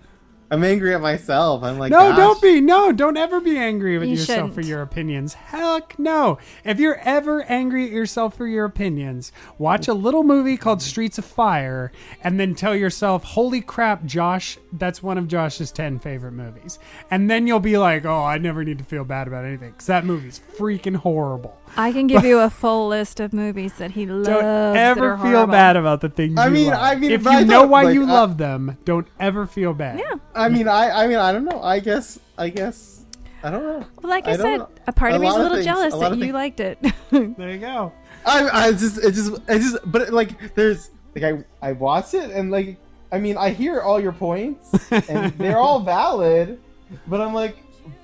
[0.53, 1.62] I'm angry at myself.
[1.62, 2.16] I'm like, no, gosh.
[2.19, 2.61] don't be.
[2.61, 4.55] No, don't ever be angry with You yourself shouldn't.
[4.55, 5.33] for your opinions.
[5.33, 6.37] Heck no.
[6.62, 11.16] If you're ever angry at yourself for your opinions, watch a little movie called Streets
[11.16, 11.91] of Fire
[12.23, 16.79] and then tell yourself, holy crap, Josh, that's one of Josh's 10 favorite movies.
[17.11, 19.87] And then you'll be like, oh, I never need to feel bad about anything because
[19.87, 21.57] that movie's freaking horrible.
[21.74, 24.29] I can give you a full list of movies that he loves.
[24.29, 26.83] Don't that ever are feel bad about the things I you mean- love.
[26.83, 29.47] I mean, if but I you know why like, you I- love them, don't ever
[29.47, 29.99] feel bad.
[29.99, 30.16] Yeah.
[30.43, 31.60] I mean, I, I mean, I don't know.
[31.62, 33.05] I guess, I guess,
[33.43, 33.86] I don't know.
[34.02, 34.69] Well, like I, I said, know.
[34.86, 36.60] a part A of me is a little things- jealous a that you things- liked
[36.60, 36.78] it.
[37.10, 37.93] There you go.
[38.24, 42.31] I, I just, it just, it just, but like, there's, like, I, I watched it
[42.31, 42.77] and like,
[43.10, 46.59] I mean, I hear all your points and they're all valid,
[47.06, 47.56] but I'm like,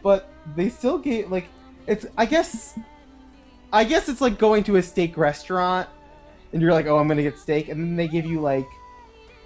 [0.03, 1.47] but they still get like,
[1.87, 2.79] it's, I guess,
[3.73, 5.89] I guess it's like going to a steak restaurant
[6.53, 8.67] and you're like, oh, I'm gonna get steak, and then they give you like,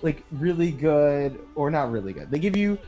[0.02, 2.30] like really good or not really good.
[2.30, 2.78] They give you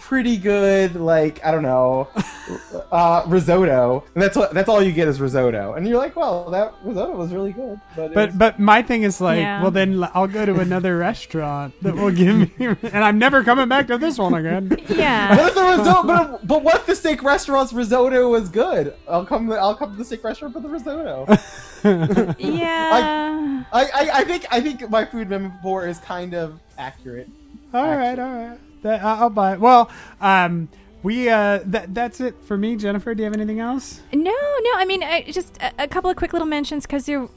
[0.00, 2.08] pretty good, like I don't know,
[2.92, 6.50] uh, risotto, and that's what that's all you get is risotto, and you're like, well,
[6.50, 9.62] that risotto was really good, but But was- but my thing is like, Yeah.
[9.62, 12.50] well then I'll go to another restaurant that will give me,
[12.82, 14.76] and I'm never coming back to this one again.
[14.88, 15.36] yeah.
[15.36, 16.06] What if the risotto?
[16.06, 18.94] But, but what if the steak restaurant's risotto was good?
[19.08, 19.50] I'll come.
[19.52, 21.26] I'll come to the steak restaurant for the risotto.
[22.38, 23.64] Yeah.
[23.72, 27.28] I, I, I think I think my food metaphor is kind of accurate.
[27.72, 29.60] all right, all right, that, I'll buy it.
[29.60, 29.90] Well,
[30.20, 30.68] um,
[31.02, 32.76] we uh, that that's it for me.
[32.76, 34.00] Jennifer, do you have anything else?
[34.12, 34.70] No, no.
[34.76, 37.28] I mean, I, just a, a couple of quick little mentions because you're,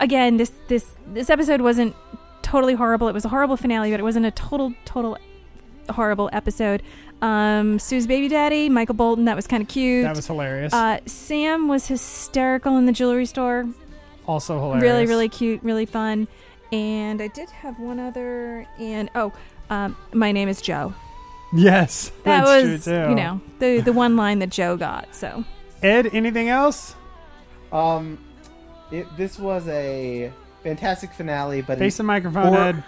[0.00, 1.94] again, this this this episode wasn't
[2.42, 3.06] totally horrible.
[3.08, 5.16] It was a horrible finale, but it wasn't a total total
[5.90, 6.82] horrible episode.
[7.22, 10.04] Um, Sue's baby daddy, Michael Bolton, that was kind of cute.
[10.04, 10.72] That was hilarious.
[10.72, 13.66] uh, Sam was hysterical in the jewelry store.
[14.26, 14.82] also hilarious.
[14.82, 16.28] Really, really cute, really fun.
[16.70, 18.66] And I did have one other.
[18.78, 19.32] And oh,
[19.70, 20.94] um, my name is Joe.
[21.52, 23.08] Yes, That that's was, true too.
[23.10, 25.14] you know, the the one line that Joe got.
[25.14, 25.44] So
[25.82, 26.08] Ed.
[26.12, 26.94] Anything else?
[27.72, 28.18] Um,
[28.90, 30.30] it, this was a
[30.62, 32.84] fantastic finale, but Face the microphone, Or- Ed.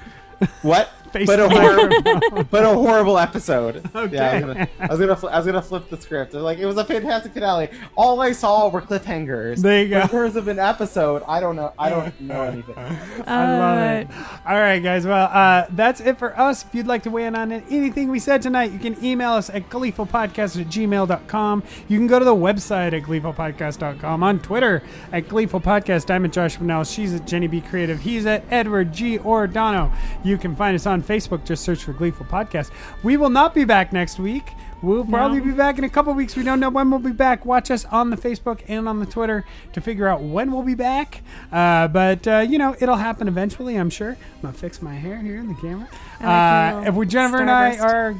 [0.62, 0.90] what?
[1.12, 3.82] Face but a horrible, but a horrible episode.
[3.94, 4.10] Okay.
[4.20, 6.34] Yeah, I was gonna, I was gonna, fl- I was gonna flip the script.
[6.34, 7.68] Like it was a fantastic finale.
[7.96, 9.58] All I saw were cliffhangers.
[9.62, 10.02] There you But go.
[10.02, 11.72] In terms of an episode, I don't know.
[11.78, 12.74] I don't know anything.
[13.26, 14.08] I love Uh, it.
[14.46, 15.06] All right, guys.
[15.06, 16.64] Well, uh, that's it for us.
[16.64, 19.50] If you'd like to weigh in on anything we said tonight, you can email us
[19.50, 21.62] at gleefulpodcast at gmail.com.
[21.88, 24.22] You can go to the website at gleefulpodcast.com.
[24.22, 24.82] On Twitter
[25.12, 26.10] at gleefulpodcast.
[26.10, 26.90] I'm at Josh Manel.
[26.92, 27.60] She's at Jenny B.
[27.60, 28.00] Creative.
[28.00, 29.18] He's at Edward G.
[29.18, 29.92] Ordano.
[30.24, 31.44] You can find us on Facebook.
[31.44, 32.70] Just search for Gleeful Podcast.
[33.02, 34.52] We will not be back next week.
[34.82, 35.44] We'll probably No.
[35.44, 36.36] be back in a couple weeks.
[36.36, 37.44] We don't know when we'll be back.
[37.44, 39.44] Watch us on the Facebook and on the Twitter
[39.74, 41.20] to figure out when we'll be back.
[41.52, 43.76] Uh, but uh, you know, it'll happen eventually.
[43.76, 44.12] I'm sure.
[44.12, 45.86] I'm gonna fix my hair here in the camera.
[46.20, 48.14] I like your uh, if we Jennifer and I are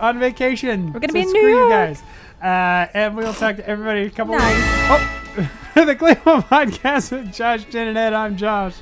[0.00, 1.70] on vacation, We're gonna so be in screw New you York.
[1.70, 2.02] guys.
[2.40, 4.54] Uh, and we'll talk to everybody in a couple Nice.
[4.54, 5.48] weeks.
[5.76, 8.12] Oh, the Gleeful Podcast with Josh, Jen, and Ed.
[8.12, 8.74] I'm Josh.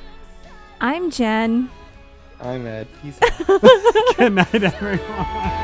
[0.80, 1.70] I'm Jen.
[2.40, 2.88] I'm Ed.
[3.02, 3.18] Peace.
[4.16, 5.63] Good night, everyone.